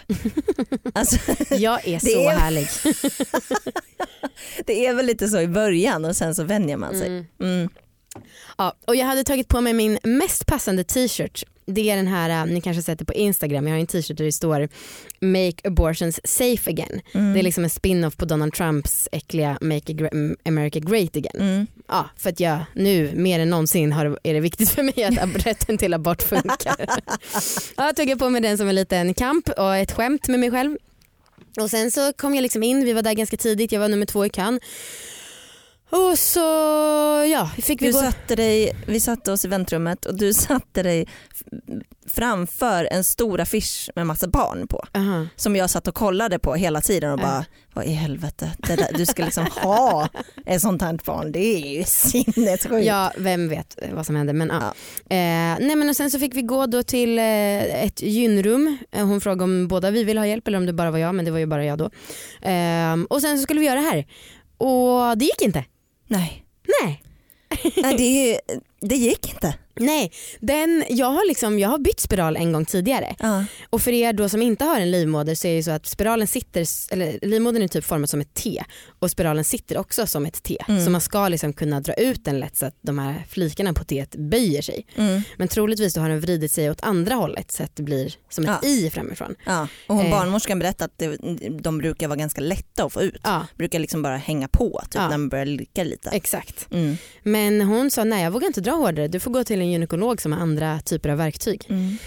alltså, 0.94 1.16
Jag 1.54 1.88
är 1.88 1.98
så 1.98 2.20
är- 2.20 2.30
härlig. 2.38 2.68
det 4.66 4.86
är 4.86 4.94
väl 4.94 5.06
lite 5.06 5.28
så 5.28 5.40
i 5.40 5.48
början 5.48 6.04
och 6.04 6.16
sen 6.16 6.34
så 6.34 6.44
vänjer 6.44 6.76
man 6.76 6.98
sig. 6.98 7.06
Mm. 7.08 7.26
Mm. 7.40 7.68
Ja, 8.58 8.74
och 8.86 8.96
jag 8.96 9.06
hade 9.06 9.24
tagit 9.24 9.48
på 9.48 9.60
mig 9.60 9.72
min 9.72 9.98
mest 10.02 10.46
passande 10.46 10.84
t-shirt. 10.84 11.44
Det 11.70 11.90
är 11.90 11.96
den 11.96 12.06
här, 12.06 12.30
äh, 12.46 12.52
ni 12.52 12.60
kanske 12.60 12.82
sett 12.82 12.98
det 12.98 13.04
på 13.04 13.14
Instagram, 13.14 13.66
jag 13.66 13.74
har 13.74 13.80
en 13.80 13.86
t-shirt 13.86 14.16
där 14.16 14.24
det 14.24 14.32
står 14.32 14.68
Make 15.20 15.68
abortions 15.68 16.20
safe 16.24 16.70
again. 16.70 17.00
Mm. 17.14 17.32
Det 17.32 17.40
är 17.40 17.42
liksom 17.42 17.64
en 17.64 17.70
spin-off 17.70 18.16
på 18.16 18.24
Donald 18.24 18.52
Trumps 18.54 19.08
äckliga 19.12 19.58
Make 19.60 19.92
Gra- 19.92 20.36
America 20.44 20.78
great 20.78 21.16
again. 21.16 21.40
Mm. 21.40 21.66
Ja, 21.88 22.08
för 22.16 22.30
att 22.30 22.40
jag 22.40 22.58
nu 22.72 23.12
mer 23.14 23.40
än 23.40 23.50
någonsin 23.50 23.92
har, 23.92 24.18
är 24.22 24.34
det 24.34 24.40
viktigt 24.40 24.70
för 24.70 24.82
mig 24.82 25.04
att 25.04 25.46
rätten 25.46 25.78
till 25.78 25.94
abort 25.94 26.22
funkar. 26.22 26.76
ja, 27.76 27.92
tog 27.96 28.08
jag 28.08 28.18
på 28.18 28.30
mig 28.30 28.40
den 28.40 28.58
som 28.58 28.68
en 28.68 28.74
liten 28.74 29.14
kamp 29.14 29.48
och 29.48 29.76
ett 29.76 29.92
skämt 29.92 30.28
med 30.28 30.40
mig 30.40 30.50
själv. 30.50 30.76
Och 31.60 31.70
sen 31.70 31.90
så 31.90 32.12
kom 32.12 32.34
jag 32.34 32.42
liksom 32.42 32.62
in, 32.62 32.84
vi 32.84 32.92
var 32.92 33.02
där 33.02 33.12
ganska 33.14 33.36
tidigt, 33.36 33.72
jag 33.72 33.80
var 33.80 33.88
nummer 33.88 34.06
två 34.06 34.26
i 34.26 34.30
kön. 34.30 34.60
Och 35.90 36.18
så 36.18 36.40
ja, 37.32 37.50
fick 37.62 37.82
vi 37.82 37.86
Du 37.86 37.92
gå. 37.92 37.98
satte 37.98 38.36
dig, 38.36 38.76
vi 38.86 39.00
satte 39.00 39.32
oss 39.32 39.44
i 39.44 39.48
väntrummet 39.48 40.06
och 40.06 40.16
du 40.18 40.32
satte 40.34 40.82
dig 40.82 41.06
framför 42.06 42.88
en 42.90 43.04
stor 43.04 43.40
affisch 43.40 43.90
med 43.94 44.06
massa 44.06 44.28
barn 44.28 44.68
på. 44.68 44.84
Aha. 44.94 45.26
Som 45.36 45.56
jag 45.56 45.70
satt 45.70 45.88
och 45.88 45.94
kollade 45.94 46.38
på 46.38 46.54
hela 46.54 46.80
tiden 46.80 47.12
och 47.12 47.18
Ja. 47.20 47.22
bara, 47.22 47.44
vad 47.74 47.84
i 47.84 47.92
helvete, 47.92 48.50
där, 48.58 48.88
du 48.94 49.06
ska 49.06 49.24
liksom 49.24 49.46
ha 49.46 50.08
ett 50.46 50.60
sånt 50.62 50.82
här 50.82 50.98
barn, 51.04 51.32
det 51.32 51.38
är 51.38 51.58
ju 51.78 51.84
sinnessjukt. 51.84 52.86
Ja, 52.86 53.12
vem 53.16 53.48
vet 53.48 53.78
vad 53.92 54.06
som 54.06 54.16
hände. 54.16 54.32
Men, 54.32 54.48
ja. 54.48 54.74
Ja. 55.08 55.16
Eh, 55.16 55.66
nej, 55.66 55.76
men 55.76 55.88
och 55.88 55.96
sen 55.96 56.10
så 56.10 56.18
fick 56.18 56.34
vi 56.34 56.42
gå 56.42 56.66
då 56.66 56.82
till 56.82 57.18
eh, 57.18 57.84
ett 57.84 58.02
gynrum. 58.02 58.78
Eh, 58.92 59.06
hon 59.06 59.20
frågade 59.20 59.44
om 59.44 59.68
båda 59.68 59.90
vi 59.90 60.04
ville 60.04 60.20
ha 60.20 60.26
hjälp 60.26 60.48
eller 60.48 60.58
om 60.58 60.66
det 60.66 60.72
bara 60.72 60.90
var 60.90 60.98
jag, 60.98 61.14
men 61.14 61.24
det 61.24 61.30
var 61.30 61.38
ju 61.38 61.46
bara 61.46 61.64
jag 61.64 61.78
då. 61.78 61.90
Eh, 62.48 62.96
och 63.10 63.20
sen 63.20 63.38
så 63.38 63.42
skulle 63.42 63.60
vi 63.60 63.66
göra 63.66 63.80
det 63.80 63.86
här. 63.86 64.06
Och 64.58 65.18
det 65.18 65.24
gick 65.24 65.42
inte. 65.42 65.64
Nej, 66.08 66.44
Nej. 66.82 67.02
Nej 67.76 67.96
det, 67.96 68.40
det 68.88 68.96
gick 68.96 69.30
inte. 69.34 69.54
Nej, 69.80 70.12
den, 70.40 70.84
jag, 70.88 71.06
har 71.06 71.28
liksom, 71.28 71.58
jag 71.58 71.68
har 71.68 71.78
bytt 71.78 72.00
spiral 72.00 72.36
en 72.36 72.52
gång 72.52 72.64
tidigare 72.64 73.14
Ja. 73.18 73.44
och 73.70 73.82
för 73.82 73.92
er 73.92 74.12
då 74.12 74.28
som 74.28 74.42
inte 74.42 74.64
har 74.64 74.80
en 74.80 74.90
livmoder 74.90 75.34
så 75.34 75.46
är 75.48 75.56
det 75.56 75.62
så 75.62 75.70
att 75.70 75.86
spiralen 75.86 76.26
sitter, 76.26 76.64
eller 76.92 77.18
livmodern 77.22 77.62
är 77.62 77.68
typ 77.68 77.84
formad 77.84 78.10
som 78.10 78.20
ett 78.20 78.34
T 78.34 78.64
och 78.98 79.10
spiralen 79.10 79.44
sitter 79.44 79.78
också 79.78 80.06
som 80.06 80.26
ett 80.26 80.42
T. 80.42 80.56
Mm. 80.68 80.84
Så 80.84 80.90
man 80.90 81.00
ska 81.00 81.28
liksom 81.28 81.52
kunna 81.52 81.80
dra 81.80 81.92
ut 81.94 82.24
den 82.24 82.40
lätt 82.40 82.56
så 82.56 82.66
att 82.66 82.74
de 82.82 82.98
här 82.98 83.24
flikarna 83.28 83.72
på 83.72 83.84
T 83.84 84.06
böjer 84.12 84.62
sig. 84.62 84.86
Mm. 84.96 85.22
Men 85.36 85.48
troligtvis 85.48 85.94
då 85.94 86.00
har 86.00 86.08
den 86.08 86.20
vridit 86.20 86.52
sig 86.52 86.70
åt 86.70 86.80
andra 86.82 87.14
hållet 87.14 87.50
så 87.52 87.62
att 87.62 87.76
det 87.76 87.82
blir 87.82 88.14
som 88.30 88.44
ett 88.44 88.58
Ja. 88.62 88.68
I 88.68 88.90
framifrån. 88.90 89.34
Ja. 89.46 89.68
Och 89.86 89.94
hon 89.96 90.06
Eh. 90.06 90.10
barnmorskan 90.10 90.58
berättade 90.58 90.84
att 90.84 90.98
det, 90.98 91.48
de 91.60 91.78
brukar 91.78 92.08
vara 92.08 92.16
ganska 92.18 92.40
lätta 92.40 92.84
att 92.84 92.92
få 92.92 93.02
ut. 93.02 93.22
Brukar 93.56 93.78
liksom 93.78 94.02
bara 94.02 94.16
hänga 94.16 94.48
på 94.48 94.80
typ, 94.90 94.94
när 95.00 95.08
man 95.08 95.28
börjar 95.28 95.46
lirka 95.46 95.84
lite. 95.84 96.10
exakt. 96.10 96.66
Mm. 96.72 96.96
Men 97.22 97.60
hon 97.60 97.90
sa 97.90 98.04
nej 98.04 98.22
jag 98.24 98.30
vågar 98.30 98.46
inte 98.46 98.60
dra 98.60 98.72
hårdare, 98.72 99.08
du 99.08 99.20
får 99.20 99.30
gå 99.30 99.44
till 99.44 99.60
en 99.60 99.67
gynekolog 99.70 100.20
som 100.22 100.32
har 100.32 100.40
andra 100.40 100.80
typer 100.80 101.08
av 101.08 101.18
verktyg. 101.18 101.66
Mm. 101.68 101.98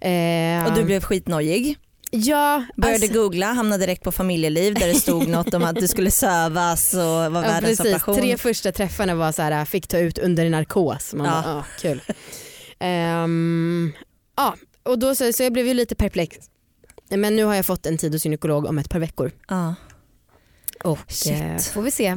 Eh, 0.00 0.66
Och 0.70 0.78
du 0.78 0.84
blev 0.84 1.00
skitnojig. 1.02 1.76
ja, 2.10 2.64
Började 2.76 3.04
alltså- 3.04 3.20
googla, 3.20 3.46
hamnade 3.46 3.82
direkt 3.86 4.02
på 4.04 4.12
familjeliv 4.12 4.74
där 4.74 4.86
det 4.88 4.94
stod 4.94 5.28
något 5.28 5.54
om 5.54 5.64
att 5.64 5.76
du 5.76 5.88
skulle 5.88 6.10
sövas 6.10 6.94
och 6.94 7.00
var 7.00 7.24
Ja, 7.24 7.30
världens 7.40 7.78
precis. 7.78 7.86
operation. 7.94 8.16
Tre 8.16 8.36
första 8.36 8.72
träffarna 8.72 9.14
var 9.14 9.32
så 9.32 9.42
här, 9.42 9.64
fick 9.64 9.86
ta 9.88 9.98
ut 9.98 10.18
under 10.18 10.50
narkos. 10.50 11.14
Man 11.14 11.26
Ja. 11.26 11.42
bara, 11.42 11.54
ah, 11.54 11.64
kul. 11.80 12.02
Ehm, 12.78 13.92
ja, 14.36 14.54
och 14.82 14.98
då 14.98 15.14
så, 15.14 15.32
så 15.32 15.42
jag 15.42 15.52
blev 15.52 15.66
ju 15.66 15.74
lite 15.74 15.94
perplex. 15.94 16.36
Men 17.10 17.36
nu 17.36 17.44
har 17.44 17.54
jag 17.54 17.66
fått 17.66 17.86
en 17.86 17.98
tid 17.98 18.12
hos 18.12 18.24
gynekolog 18.24 18.66
om 18.66 18.78
ett 18.78 18.90
par 18.90 18.98
veckor. 18.98 19.30
Ja. 19.48 19.74
Och 20.84 20.98
Shit. 21.08 21.32
eh, 21.32 21.56
får 21.58 21.82
vi 21.82 21.90
se 21.90 22.16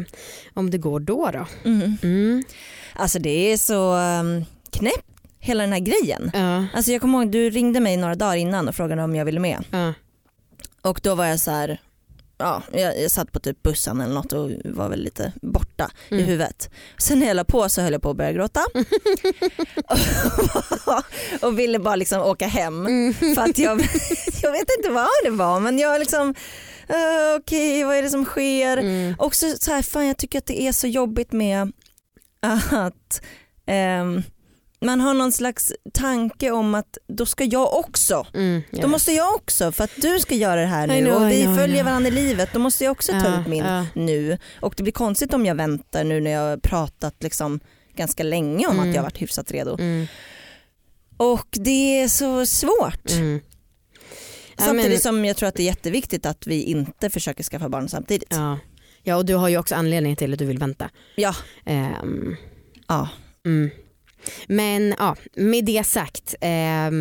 om 0.53 0.69
det 0.71 0.77
går 0.77 0.99
då. 0.99 1.31
då. 1.33 1.47
Mm. 1.69 1.97
Mm. 2.03 2.43
Alltså 2.93 3.19
det 3.19 3.29
är 3.53 3.57
så 3.57 3.95
um, 3.97 4.45
knäppt 4.71 5.07
hela 5.39 5.63
den 5.63 5.73
här 5.73 5.79
grejen. 5.79 6.31
Ja, 6.33 6.65
Alltså 6.73 6.91
jag 6.91 7.01
kommer 7.01 7.19
ihåg 7.23 7.31
du 7.31 7.49
ringde 7.49 7.79
mig 7.79 7.97
några 7.97 8.15
dagar 8.15 8.35
innan 8.35 8.67
och 8.67 8.75
frågade 8.75 9.03
om 9.03 9.15
jag 9.15 9.25
ville 9.25 9.39
med. 9.39 9.63
ja. 9.71 9.93
Och 10.81 10.99
då 11.03 11.15
var 11.15 11.25
jag 11.25 11.39
så 11.39 11.51
här, 11.51 11.81
ja, 12.37 12.63
jag, 12.73 13.01
jag 13.01 13.11
satt 13.11 13.31
på 13.31 13.39
typ 13.39 13.63
bussen 13.63 14.01
eller 14.01 14.13
något 14.13 14.33
och 14.33 14.51
var 14.65 14.89
väl 14.89 14.99
lite 15.03 15.33
borta 15.41 15.91
i 16.09 16.13
Mm. 16.13 16.25
huvudet. 16.25 16.69
Sen 16.97 17.19
när 17.19 17.27
jag 17.27 17.35
la 17.35 17.43
på 17.43 17.69
så 17.69 17.81
höll 17.81 17.93
jag 17.93 18.01
på 18.01 18.09
att 18.09 18.17
börja 18.17 18.31
gråta. 18.31 18.61
och 21.41 21.59
ville 21.59 21.79
bara 21.79 21.95
liksom 21.95 22.21
åka 22.21 22.47
hem. 22.47 22.85
Mm. 22.85 23.13
För 23.13 23.41
att 23.41 23.57
jag, 23.57 23.81
jag 24.41 24.51
vet 24.51 24.67
inte 24.77 24.89
vad 24.91 25.07
det 25.23 25.29
var 25.29 25.59
men 25.59 25.79
jag 25.79 25.99
liksom, 25.99 26.27
uh, 26.89 27.39
okej 27.39 27.83
vad 27.83 27.95
är 27.95 28.01
det 28.03 28.09
som 28.09 28.25
sker? 28.25 28.77
Mm. 28.77 29.15
Också 29.19 29.45
så 29.59 29.71
här, 29.71 29.81
fan 29.81 30.07
jag 30.07 30.17
tycker 30.17 30.37
att 30.37 30.45
det 30.45 30.61
är 30.61 30.71
så 30.71 30.87
jobbigt 30.87 31.31
med 31.31 31.71
att 32.71 33.21
ehm, 33.65 34.23
man 34.81 35.01
har 35.01 35.13
någon 35.13 35.31
slags 35.31 35.73
tanke 35.93 36.51
om 36.51 36.75
att 36.75 36.97
då 37.07 37.25
ska 37.25 37.43
jag 37.43 37.73
också. 37.79 38.27
Mm, 38.33 38.61
jag 38.69 38.81
Då 38.81 38.87
måste 38.87 39.11
jag 39.11 39.35
också 39.35 39.71
för 39.71 39.83
att 39.83 39.91
du 39.97 40.19
ska 40.19 40.35
göra 40.35 40.61
det 40.61 40.67
här 40.67 40.91
I 40.95 41.01
nu 41.01 41.09
know, 41.09 41.21
och 41.23 41.31
I 41.31 41.35
vi 41.37 41.43
know, 41.43 41.55
I 41.55 41.57
följer 41.57 41.83
varandra 41.83 42.07
i 42.07 42.11
livet. 42.11 42.49
Då 42.53 42.59
måste 42.59 42.83
jag 42.83 42.91
också 42.91 43.11
ta 43.11 43.41
ut 43.41 43.47
min 43.47 43.63
ja. 43.65 43.85
nu. 43.95 44.37
Och 44.59 44.73
det 44.77 44.83
blir 44.83 44.93
konstigt 44.93 45.33
om 45.33 45.45
jag 45.45 45.55
väntar 45.55 46.03
nu 46.03 46.19
när 46.21 46.31
jag 46.31 46.49
har 46.49 46.57
pratat 46.57 47.23
liksom 47.23 47.59
ganska 47.95 48.23
länge 48.23 48.67
om 48.67 48.73
Mm. 48.75 48.89
att 48.89 48.95
jag 48.95 49.01
har 49.01 49.05
varit 49.07 49.21
hyfsat 49.21 49.51
redo. 49.51 49.73
Mm, 49.79 50.07
Och 51.17 51.47
det 51.51 52.01
är 52.01 52.07
så 52.07 52.45
svårt. 52.45 53.11
mm. 53.11 53.39
Samtidigt 54.57 54.89
men- 54.91 54.99
som 54.99 55.25
jag 55.25 55.37
tror 55.37 55.49
att 55.49 55.55
det 55.55 55.63
är 55.63 55.65
jätteviktigt 55.65 56.25
att 56.25 56.47
vi 56.47 56.63
inte 56.63 57.09
försöker 57.09 57.43
skaffa 57.43 57.69
barn 57.69 57.89
samtidigt. 57.89 58.27
Ja. 58.31 58.59
ja 59.03 59.15
och 59.15 59.25
du 59.25 59.35
har 59.35 59.49
ju 59.49 59.57
också 59.57 59.75
anledning 59.75 60.15
till 60.15 60.33
att 60.33 60.39
du 60.39 60.45
vill 60.45 60.57
vänta. 60.57 60.89
Ja. 61.15 61.35
Ehm, 61.65 62.35
ja. 62.87 63.09
mm. 63.45 63.69
Men 64.47 64.95
ja, 64.97 65.15
med 65.35 65.65
det 65.65 65.85
sagt. 65.85 66.35
eh, 66.41 66.91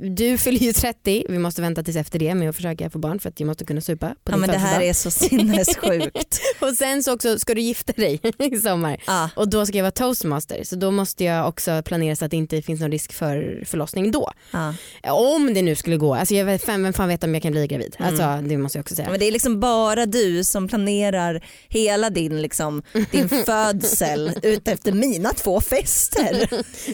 du 0.00 0.38
fyller 0.38 0.58
ju 0.60 0.72
30, 0.72 1.24
vi 1.28 1.38
måste 1.38 1.62
vänta 1.62 1.82
tills 1.82 1.96
efter 1.96 2.18
det 2.18 2.34
med 2.34 2.48
att 2.48 2.56
försöka 2.56 2.90
få 2.90 2.98
barn 2.98 3.18
för 3.20 3.28
att 3.28 3.40
jag 3.40 3.46
måste 3.46 3.64
kunna 3.64 3.80
supa 3.80 4.08
på 4.24 4.32
Ja 4.32 4.36
men 4.36 4.50
det 4.50 4.58
här 4.58 4.80
är 4.80 4.92
så 4.92 5.10
sinnessjukt. 5.10 6.40
Och 6.60 6.74
sen 6.74 7.02
så 7.02 7.14
också 7.14 7.38
ska 7.38 7.54
du 7.54 7.60
gifta 7.60 7.92
dig 7.92 8.20
i 8.38 8.56
sommar. 8.56 9.02
ja. 9.06 9.30
Och 9.36 9.48
då 9.48 9.66
ska 9.66 9.76
jag 9.76 9.84
vara 9.84 9.90
toastmaster 9.90 10.64
så 10.64 10.76
då 10.76 10.90
måste 10.90 11.24
jag 11.24 11.48
också 11.48 11.82
planera 11.82 12.16
så 12.16 12.24
att 12.24 12.30
det 12.30 12.36
inte 12.36 12.62
finns 12.62 12.80
någon 12.80 12.90
risk 12.90 13.12
för 13.12 13.62
förlossning 13.66 14.10
då. 14.10 14.32
Ja. 14.50 14.74
Om 15.12 15.54
det 15.54 15.62
nu 15.62 15.74
skulle 15.74 15.96
gå, 15.96 16.14
alltså 16.14 16.34
jag 16.34 16.44
vet, 16.44 16.64
fan, 16.64 16.82
vem 16.82 16.92
fan 16.92 17.08
vet 17.08 17.24
om 17.24 17.34
jag 17.34 17.42
kan 17.42 17.52
bli 17.52 17.66
gravid? 17.66 17.96
Mm. 17.98 18.08
Alltså 18.08 18.48
det 18.48 18.58
måste 18.58 18.78
jag 18.78 18.82
också 18.82 18.94
säga. 18.94 19.10
Men 19.10 19.20
det 19.20 19.26
är 19.26 19.32
liksom 19.32 19.60
bara 19.60 20.06
du 20.06 20.44
som 20.44 20.68
planerar 20.68 21.44
hela 21.68 22.10
din, 22.10 22.42
liksom, 22.42 22.82
din 23.10 23.28
födsel 23.46 24.32
utefter 24.42 24.92
mina 24.92 25.32
två 25.32 25.60
fester. 25.60 26.48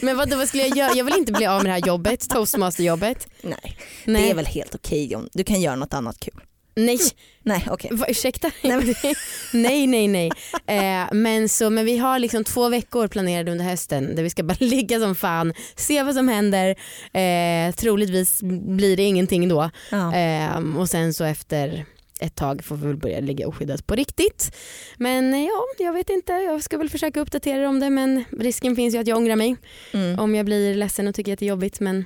Men 0.05 0.17
vad, 0.17 0.33
vad 0.33 0.47
skulle 0.47 0.63
jag 0.67 0.77
göra? 0.77 0.91
Jag 0.95 1.05
vill 1.05 1.15
inte 1.17 1.31
bli 1.31 1.45
av 1.45 1.63
med 1.63 1.65
det 1.65 1.71
här 1.73 1.87
jobbet, 1.87 2.29
toastmasterjobbet. 2.63 3.27
Nej, 3.41 3.77
Nej. 4.05 4.23
det 4.23 4.29
är 4.29 4.35
väl 4.35 4.45
helt 4.45 4.75
okej 4.75 5.15
om 5.15 5.29
du 5.33 5.43
kan 5.43 5.61
göra 5.61 5.75
något 5.75 5.93
annat 5.93 6.19
kul. 6.19 6.41
Nej, 6.75 6.97
Nej 7.43 7.67
okej. 7.71 7.89
Va, 7.93 8.05
ursäkta? 8.09 8.51
Nej, 8.63 8.95
nej 9.53 9.87
nej 9.87 10.07
nej. 10.07 10.31
Eh, 10.67 11.07
men, 11.13 11.49
så, 11.49 11.69
men 11.69 11.85
vi 11.85 11.97
har 11.97 12.19
liksom 12.19 12.43
två 12.43 12.69
veckor 12.69 13.07
planerade 13.07 13.51
under 13.51 13.65
hösten 13.65 14.15
där 14.15 14.23
vi 14.23 14.29
ska 14.29 14.43
bara 14.43 14.57
ligga 14.59 14.99
som 14.99 15.15
fan, 15.15 15.53
se 15.75 16.03
vad 16.03 16.15
som 16.15 16.27
händer. 16.27 16.69
Eh, 17.13 17.75
troligtvis 17.75 18.39
blir 18.77 18.97
det 18.97 19.03
ingenting 19.03 19.47
då. 19.49 19.69
Ja. 19.91 20.15
Eh, 20.15 20.77
och 20.77 20.89
sen 20.89 21.13
så 21.13 21.23
efter 21.23 21.85
ett 22.19 22.35
tag 22.35 22.63
får 22.63 22.75
vi 22.75 22.87
väl 22.87 22.97
börja 22.97 23.19
ligga 23.19 23.47
oskyddat 23.47 23.87
på 23.87 23.95
riktigt. 23.95 24.55
Men 24.97 25.33
eh, 25.33 25.39
ja, 25.43 25.63
jag 25.79 25.93
vet 25.93 26.09
inte. 26.09 26.33
Jag 26.33 26.63
ska 26.63 26.77
väl 26.77 26.89
försöka 26.89 27.19
uppdatera 27.19 27.57
er 27.63 27.67
om 27.67 27.79
det 27.79 27.89
men 27.89 28.23
risken 28.39 28.75
finns 28.75 28.95
ju 28.95 28.99
att 28.99 29.07
jag 29.07 29.17
ångrar 29.17 29.35
mig 29.35 29.55
Mm. 29.93 30.19
om 30.19 30.35
jag 30.35 30.45
blir 30.45 30.75
ledsen 30.75 31.07
och 31.07 31.15
tycker 31.15 31.33
att 31.33 31.39
det 31.39 31.45
är 31.45 31.47
jobbigt. 31.47 31.79
Men 31.79 32.05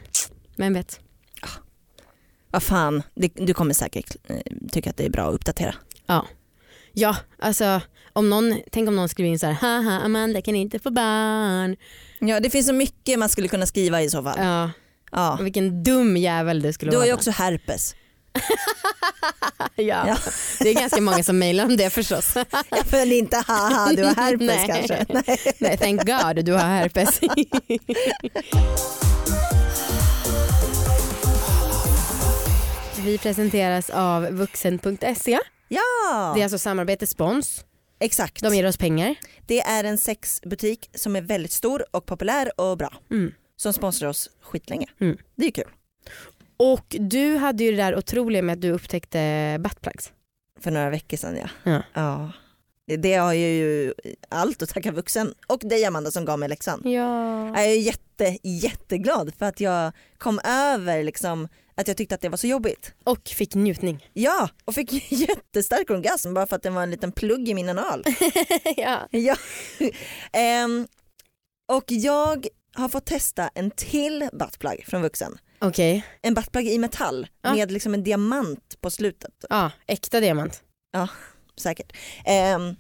vem 0.58 0.74
vet. 0.74 1.00
Vad 2.52 2.64
fan, 2.64 3.04
det, 3.16 3.32
du 3.36 3.54
kommer 3.54 3.74
säkert 3.74 4.16
eh, 4.28 4.38
tycka 4.72 4.90
att 4.90 4.98
det 4.98 5.06
är 5.06 5.10
bra 5.10 5.28
att 5.30 5.34
uppdatera. 5.36 5.76
Ja, 6.94 7.16
alltså 7.40 7.82
om 8.14 8.30
någon, 8.30 8.60
tänk 8.72 8.88
om 8.90 8.96
någon 8.96 9.10
skriver 9.10 9.30
in 9.30 9.40
så 9.40 9.46
här, 9.46 9.54
haha 9.54 10.00
Amanda 10.06 10.42
kan 10.42 10.56
inte 10.56 10.80
få 10.80 10.92
barn. 10.92 11.76
Ja 12.20 12.40
det 12.40 12.50
finns 12.50 12.68
så 12.68 12.74
mycket 12.74 13.20
man 13.20 13.30
skulle 13.30 13.48
kunna 13.48 13.66
skriva 13.66 14.02
i 14.02 14.10
så 14.10 14.24
fall. 14.24 14.36
Ja, 14.40 14.72
Ja. 15.12 15.40
vilken 15.42 15.84
dum 15.84 16.18
jävel 16.18 16.62
du 16.62 16.74
skulle 16.74 16.92
Du 16.92 16.98
har 16.98 17.02
vara. 17.02 17.08
ju 17.08 17.14
också 17.14 17.32
herpes. 17.32 17.96
ja. 19.76 19.84
Ja. 20.08 20.18
Det 20.60 20.70
är 20.70 20.74
ganska 20.74 21.02
många 21.02 21.24
som 21.24 21.40
mejlar 21.40 21.66
om 21.66 21.78
det 21.78 21.90
förstås. 21.90 22.34
Ja, 22.70 22.84
men 22.92 23.12
inte 23.12 23.38
haha 23.48 23.94
du 23.96 24.04
har 24.04 24.16
herpes 24.16 24.48
Nej. 24.48 24.68
kanske. 24.68 25.06
Nej. 25.10 25.38
Nej, 25.60 25.78
thank 25.78 26.06
God 26.06 26.46
du 26.46 26.52
har 26.54 26.60
herpes. 26.60 27.20
Vi 33.08 33.18
presenteras 33.18 33.90
av 33.90 34.24
vuxen.se. 34.32 35.40
Ja 35.68 36.32
Det 36.36 36.40
är 36.42 36.44
alltså 36.44 36.58
samarbete 36.58 37.08
spons. 37.08 37.66
exakt. 38.00 38.44
De 38.44 38.56
ger 38.56 38.68
oss 38.68 38.78
pengar. 38.78 39.16
Det 39.46 39.62
är 39.62 39.84
en 39.84 39.98
sexbutik 39.98 40.90
som 40.94 41.16
är 41.16 41.22
väldigt 41.22 41.52
stor 41.52 41.86
och 41.92 42.06
populär 42.06 42.52
och 42.62 42.78
bra. 42.78 42.94
Mm. 43.12 43.32
Som 43.56 43.74
sponsrar 43.74 44.10
oss 44.10 44.30
skitlänge. 44.42 44.88
Mm. 45.00 45.18
Det 45.36 45.46
är 45.46 45.52
kul. 45.52 45.68
Och 46.58 46.96
du 47.00 47.36
hade 47.38 47.64
ju 47.64 47.72
det 47.72 47.78
där 47.78 47.96
otroliga 47.98 48.42
med 48.42 48.54
att 48.54 48.62
du 48.62 48.72
upptäckte 48.72 49.58
buttplugs. 49.60 50.12
För 50.60 50.72
några 50.72 50.90
veckor 50.90 51.18
sedan 51.18 51.38
ja. 51.38 51.50
Ja. 51.64 51.82
ja. 51.94 52.32
Det- 52.98 53.14
har 53.16 53.34
ju 53.34 53.94
allt 54.30 54.62
att 54.62 54.70
tacka 54.70 54.92
vuxen 54.92 55.34
och 55.48 55.60
dig 55.64 55.86
Amanda 55.86 56.12
som 56.12 56.26
gav 56.26 56.40
mig 56.40 56.50
läxan. 56.50 56.82
Ja. 56.84 57.48
Jag 57.48 57.66
är 57.66 57.78
jätte, 57.80 58.38
jätteglad 58.44 59.34
för 59.40 59.46
att 59.46 59.60
jag 59.60 59.92
kom 60.18 60.40
över 60.44 61.04
liksom 61.04 61.48
att 61.78 61.88
jag 61.88 61.98
tyckte 61.98 62.16
att 62.16 62.22
det 62.22 62.30
var 62.30 62.38
så 62.38 62.48
jobbigt. 62.48 62.94
Och 63.04 63.28
fick 63.28 63.56
njutning. 63.56 64.10
Ja, 64.14 64.50
och 64.66 64.74
fick 64.76 65.12
jättestark 65.12 65.90
orgasm 65.90 66.34
bara 66.34 66.48
för 66.48 66.56
att 66.56 66.64
det 66.64 66.70
var 66.70 66.84
en 66.84 66.92
liten 66.92 67.12
plugg 67.12 67.50
i 67.50 67.54
min 67.54 67.70
anal. 67.70 68.04
ja. 68.78 69.08
ja. 69.12 69.36
Ehm, 70.34 70.88
och 71.72 71.84
jag 71.88 72.48
har 72.76 72.90
fått 72.90 73.06
testa 73.06 73.50
en 73.56 73.72
till 73.72 74.30
buttplug 74.34 74.86
från 74.88 75.02
vuxen. 75.02 75.38
Okej, 75.60 76.06
En 76.22 76.34
buttplug 76.34 76.68
i 76.68 76.78
metall 76.78 77.28
Ja. 77.42 77.54
med 77.54 77.72
liksom 77.72 77.94
en 77.94 78.04
diamant 78.04 78.82
på 78.82 78.90
slutet. 78.92 79.34
ja, 79.50 79.72
äkta 79.88 80.20
diamant. 80.20 80.64
Säkert. 81.58 81.94
Ehm, 82.26 82.76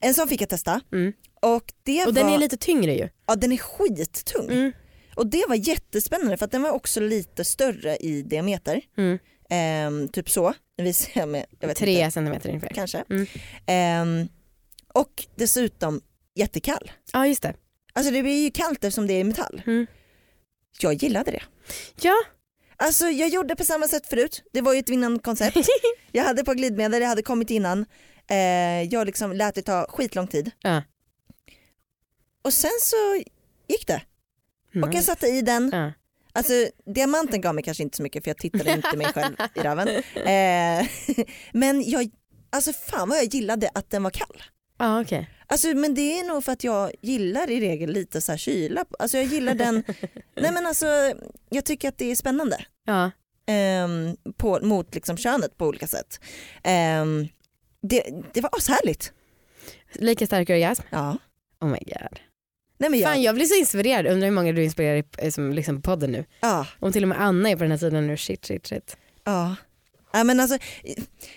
en 0.00 0.14
sån 0.14 0.28
fick 0.28 0.42
jag 0.42 0.48
testa. 0.48 0.80
Mm. 0.92 1.12
Och, 1.42 1.72
det 1.82 2.00
Och 2.00 2.06
var, 2.06 2.12
den 2.12 2.28
är 2.28 2.38
lite 2.38 2.56
tyngre 2.56 2.94
ju. 2.94 3.08
ja, 3.26 3.34
den 3.34 3.52
är 3.52 3.56
skittung. 3.56 4.50
Mm. 4.50 4.72
Och 5.16 5.26
det 5.26 5.44
var 5.48 5.54
jättespännande 5.54 6.36
för 6.36 6.44
att 6.44 6.50
den 6.52 6.62
var 6.62 6.70
också 6.70 7.00
lite 7.00 7.44
större 7.44 7.96
i 7.96 8.22
diameter. 8.22 8.80
Mm. 8.96 9.18
Ehm, 9.50 10.08
typ 10.08 10.30
så. 10.30 10.54
Visar 10.76 11.10
jag 11.14 11.28
med, 11.28 11.46
Tre 11.76 12.00
inte, 12.00 12.10
centimeter 12.10 12.48
ungefär. 12.48 12.68
kanske. 12.74 13.04
Mm. 13.10 13.26
Ehm, 13.66 14.28
och 14.94 15.26
dessutom 15.34 16.00
jättekall. 16.34 16.92
Ja 17.12 17.26
just 17.26 17.42
det. 17.42 17.54
Alltså 17.92 18.12
det 18.12 18.22
blir 18.22 18.44
ju 18.44 18.50
kallt 18.50 18.84
eftersom 18.84 19.06
det 19.06 19.14
är 19.14 19.24
metall. 19.24 19.62
Mm. 19.66 19.86
Jag 20.80 20.94
gillade 20.94 21.30
det. 21.30 21.42
Ja. 22.00 22.14
Alltså 22.76 23.06
jag 23.06 23.28
gjorde 23.28 23.56
på 23.56 23.64
samma 23.64 23.88
sätt 23.88 24.06
förut. 24.06 24.42
Det 24.52 24.60
var 24.60 24.72
ju 24.72 24.78
ett 24.78 24.88
vinnande 24.90 25.20
koncept. 25.20 25.56
Jag 26.12 26.24
hade 26.24 26.44
på 26.44 26.54
glidmedel, 26.54 27.02
jag 27.02 27.08
hade 27.08 27.22
kommit 27.22 27.50
innan. 27.50 27.86
Eh, 28.30 28.82
jag 28.82 29.06
liksom 29.06 29.32
lät 29.32 29.54
det 29.54 29.62
ta 29.62 29.86
skitlång 29.88 30.26
tid. 30.26 30.50
Ja. 30.62 30.82
Och 32.42 32.52
sen 32.52 32.70
så 32.80 32.96
gick 33.68 33.86
det. 33.86 34.02
Och 34.82 34.94
jag 34.94 35.04
satte 35.04 35.26
i 35.26 35.42
den. 35.42 35.70
Ja. 35.72 35.92
Alltså 36.32 36.52
diamanten 36.86 37.40
gav 37.40 37.54
mig 37.54 37.64
kanske 37.64 37.82
inte 37.82 37.96
så 37.96 38.02
mycket 38.02 38.24
för 38.24 38.30
jag 38.30 38.38
tittade 38.38 38.72
inte 38.72 38.96
mig 38.96 39.06
själv 39.14 39.36
i 39.54 39.60
röven. 39.60 39.88
Eh, 40.14 40.88
men 41.52 41.90
jag, 41.90 42.10
alltså 42.50 42.72
fan 42.72 43.08
vad 43.08 43.18
jag 43.18 43.34
gillade 43.34 43.70
att 43.74 43.90
den 43.90 44.02
var 44.02 44.10
kall. 44.10 44.42
Ja 44.78 45.00
okej. 45.00 45.30
Alltså, 45.46 45.68
men 45.68 45.94
det 45.94 46.18
är 46.18 46.24
nog 46.24 46.44
för 46.44 46.52
att 46.52 46.64
jag 46.64 46.92
gillar 47.00 47.50
i 47.50 47.60
regel 47.60 47.90
lite 47.90 48.20
så 48.20 48.32
här 48.32 48.36
kyla. 48.38 48.84
Alltså 48.98 49.16
jag 49.16 49.26
gillar 49.26 49.54
den, 49.54 49.84
nej 50.36 50.52
men 50.52 50.66
alltså 50.66 50.86
jag 51.50 51.64
tycker 51.64 51.88
att 51.88 51.98
det 51.98 52.10
är 52.10 52.14
spännande. 52.16 52.64
Ja. 52.84 53.10
ehm, 53.46 54.16
på, 54.36 54.58
mot 54.62 54.94
liksom 54.94 55.16
könet 55.16 55.56
på 55.56 55.66
olika 55.66 55.86
sätt. 55.86 56.20
Ehm, 56.62 57.28
det, 57.82 58.02
det 58.32 58.40
var 58.40 58.50
ashärligt. 58.52 59.12
Lika 59.92 60.26
stark 60.26 60.50
orgasm. 60.50 60.82
Ja. 60.90 61.16
Oh 61.60 61.68
my 61.68 61.78
god. 61.86 62.18
Nej, 62.82 62.90
men 62.90 63.00
jag, 63.00 63.10
Fan 63.10 63.22
jag 63.22 63.34
blir 63.34 63.44
så 63.46 63.54
inspirerad, 63.54 64.06
undrar 64.06 64.28
hur 64.28 64.34
många 64.34 64.52
du 64.52 64.64
inspirerar 64.64 64.96
i, 64.96 65.04
eh, 65.18 65.30
som 65.30 65.52
liksom 65.52 65.82
på 65.82 65.90
podden 65.90 66.12
nu. 66.12 66.24
ja, 66.40 66.66
Om 66.80 66.92
till 66.92 67.02
och 67.04 67.08
med 67.08 67.20
Anna 67.20 67.50
är 67.50 67.56
på 67.56 67.62
den 67.62 67.70
här 67.70 67.78
sidan 67.78 68.06
nu, 68.06 68.16
shit 68.16 68.44
shit 68.46 68.66
shit. 68.66 68.96
ja. 69.24 69.56
ja 70.12 70.24
men 70.24 70.40
alltså, 70.40 70.58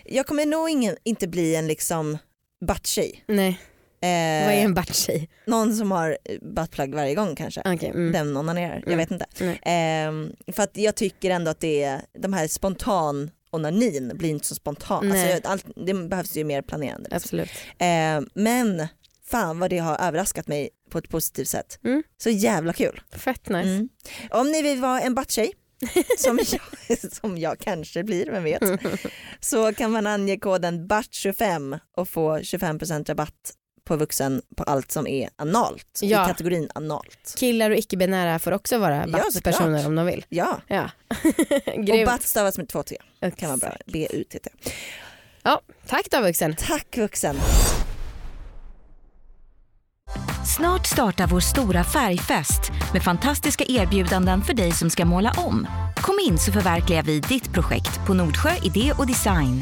jag 0.06 0.26
kommer 0.28 0.46
nog 0.46 0.70
ingen, 0.70 0.96
inte 1.04 1.28
bli 1.28 1.56
en 1.56 1.68
liksom 1.68 2.18
butt-tjej. 2.66 3.24
Nej, 3.28 3.60
Eh, 4.02 4.46
vad 4.46 4.54
är 4.54 4.62
en 4.64 4.74
batch-tjej? 4.74 5.30
Någon 5.46 5.76
som 5.76 5.92
har 5.92 6.18
buttplug 6.42 6.96
varje 6.96 7.16
gång 7.16 7.36
kanske. 7.36 7.62
Okej, 7.66 7.90
mm. 7.90 8.12
Den 8.12 8.38
onanerar, 8.38 8.74
jag 8.76 8.94
Mm. 8.94 8.98
vet 8.98 9.12
inte. 9.12 9.26
Ehm, 9.62 10.32
för 10.54 10.64
att 10.64 10.78
jag 10.78 10.96
tycker 10.96 11.30
ändå 11.32 11.52
att 11.52 11.60
det 11.60 11.84
är, 11.84 12.02
de 12.20 12.34
här 12.34 12.48
spontan 12.48 13.32
onanin 13.52 14.12
blir 14.16 14.30
inte 14.30 14.48
så 14.48 14.56
spontan. 14.56 15.08
Nej. 15.10 15.34
Alltså, 15.34 15.50
allt, 15.50 15.66
det 15.86 15.94
behövs 15.94 16.36
ju 16.38 16.44
mer 16.44 16.62
planerande. 16.62 17.04
Liksom. 17.10 17.16
absolut. 17.18 17.50
Ehm, 17.78 18.30
men 18.34 18.88
fan 19.30 19.60
vad 19.60 19.70
det 19.70 19.78
har 19.78 19.98
överraskat 19.98 20.48
mig 20.48 20.70
på 20.96 21.00
ett 21.00 21.10
positivt 21.10 21.48
sätt. 21.48 21.80
Mm. 21.84 22.04
Så 22.18 22.30
jävla 22.30 22.74
kul. 22.74 23.02
Fett 23.12 23.50
nice. 23.50 23.70
Mm. 23.70 23.90
Om 24.30 24.52
ni 24.52 24.62
vill 24.62 24.82
vara 24.82 25.02
en 25.02 25.16
butt-tjej, 25.16 25.52
som 26.18 26.40
jag, 26.52 26.98
som 27.14 27.38
jag 27.38 27.60
kanske 27.60 28.04
blir, 28.04 28.32
vem 28.32 28.44
vet, 28.44 28.64
så 29.40 29.74
kan 29.74 29.92
man 29.92 30.08
ange 30.08 30.38
koden 30.38 30.88
BUTT25 30.88 31.80
och 31.98 32.10
få 32.10 32.38
25% 32.38 33.06
rabatt 33.08 33.54
på 33.86 33.96
vuxen 33.96 34.42
på 34.58 34.64
allt 34.64 34.92
som 34.92 35.08
är 35.08 35.30
analt, 35.36 36.00
Ja. 36.02 36.26
i 36.26 36.28
kategorin 36.28 36.70
analt. 36.76 37.36
Killar 37.38 37.72
och 37.72 37.78
icke-binära 37.78 38.40
får 38.40 38.52
också 38.52 38.78
vara 38.78 38.96
Ja, 38.98 39.08
BATS-personer 39.08 39.78
såklart. 39.78 39.86
om 39.88 39.96
de 39.96 40.06
vill. 40.06 40.26
Ja, 40.30 40.62
Ja. 40.68 40.90
och. 41.78 42.06
BUTT 42.06 42.24
stavas 42.28 42.58
med 42.58 42.70
två 42.70 42.84
T, 42.84 42.98
kan 43.38 43.50
vara 43.50 43.58
bra. 43.58 43.78
B-U-T-T. 43.86 44.50
Ja, 45.44 45.62
tack 45.88 46.12
då 46.12 46.22
vuxen. 46.22 46.56
Tack 46.56 46.98
vuxen. 46.98 47.36
Snart 50.46 50.88
startar 50.88 51.28
vår 51.28 51.40
stora 51.40 51.84
färgfest 51.84 52.72
med 52.94 53.04
fantastiska 53.04 53.66
erbjudanden 53.68 54.42
för 54.42 54.54
dig 54.54 54.72
som 54.72 54.90
ska 54.90 55.06
måla 55.06 55.32
om. 55.38 55.68
Kom 55.96 56.20
in 56.28 56.38
så 56.38 56.52
förverkligar 56.52 57.04
vi 57.04 57.20
ditt 57.20 57.54
projekt 57.54 58.06
på 58.08 58.14
Nordsjö 58.14 58.50
Idé 58.64 58.94
och 58.98 59.08
Design. 59.08 59.62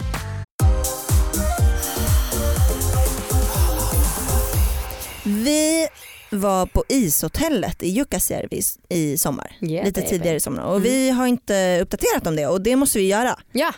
Vi 5.23 5.87
var 6.29 6.65
på 6.65 6.83
ishotellet 6.89 7.83
i 7.83 7.89
Jukkasjärvi 7.89 8.61
i 8.89 9.17
sommar. 9.17 9.57
Yeah, 9.61 9.85
lite 9.85 10.01
baby. 10.01 10.09
tidigare 10.09 10.35
i 10.35 10.39
sommar 10.39 10.63
och 10.63 10.85
vi 10.85 11.09
har 11.09 11.27
inte 11.27 11.79
uppdaterat 11.81 12.27
om 12.27 12.35
det 12.35 12.47
och 12.47 12.61
det 12.61 12.75
måste 12.75 12.97
vi 12.97 13.07
göra. 13.07 13.39
Ja, 13.51 13.73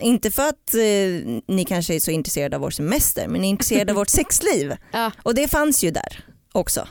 Inte 0.00 0.30
för 0.30 0.48
att 0.48 0.74
eh, 0.74 1.40
ni 1.48 1.64
kanske 1.68 1.94
är 1.94 2.00
så 2.00 2.10
intresserade 2.10 2.56
av 2.56 2.62
vår 2.62 2.70
semester 2.70 3.28
men 3.28 3.40
ni 3.40 3.46
är 3.46 3.50
intresserade 3.50 3.92
av 3.92 3.96
vårt 3.96 4.08
sexliv 4.18 4.76
ja 4.92 5.12
och 5.22 5.34
det 5.34 5.48
fanns 5.48 5.84
ju 5.84 5.90
där 5.90 6.24
också. 6.52 6.88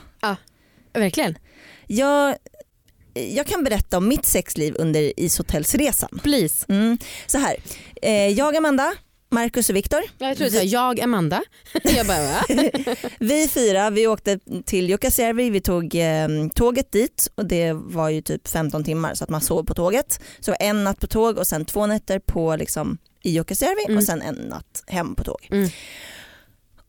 verkligen. 0.92 1.38
jag, 1.86 2.36
jag 3.14 3.46
kan 3.46 3.64
berätta 3.64 3.96
om 3.96 4.08
mitt 4.08 4.26
sexliv 4.26 4.74
under 4.78 5.20
ishotellsresan. 5.20 6.20
Please. 6.22 6.66
Mm. 6.68 6.98
Så 7.26 7.38
här, 7.38 7.56
eh, 8.02 8.28
jag 8.28 8.56
Amanda, 8.56 8.94
Marcus 9.30 9.70
och 9.70 9.76
Viktor. 9.76 10.00
Jag 10.18 10.36
tror 10.36 10.50
det 10.50 10.62
jag 10.62 11.00
Amanda. 11.00 11.42
jag 11.82 12.06
bara 12.06 12.22
va? 12.22 12.44
Vi 13.18 13.48
fyra 13.48 13.90
vi 13.90 14.06
åkte 14.06 14.38
till 14.64 14.88
Jukkasjärvi, 14.88 15.50
vi 15.50 15.60
tog 15.60 15.94
eh, 15.94 16.28
tåget 16.54 16.92
dit 16.92 17.28
och 17.34 17.46
det 17.46 17.72
var 17.72 18.08
ju 18.08 18.22
typ 18.22 18.48
15 18.48 18.84
timmar 18.84 19.14
så 19.14 19.24
att 19.24 19.30
man 19.30 19.40
sov 19.40 19.64
på 19.64 19.74
tåget. 19.74 20.20
Så 20.40 20.54
en 20.60 20.84
natt 20.84 21.00
på 21.00 21.06
tåg 21.06 21.38
och 21.38 21.46
sen 21.46 21.64
två 21.64 21.86
nätter 21.86 22.18
på 22.18 22.56
liksom, 22.56 22.98
i 23.22 23.30
Jukkasjärvi 23.30 23.84
Mm. 23.86 23.98
och 23.98 24.04
sen 24.04 24.22
en 24.22 24.34
natt 24.34 24.84
hem 24.86 25.14
på 25.14 25.24
tåg. 25.24 25.48
Mm. 25.50 25.68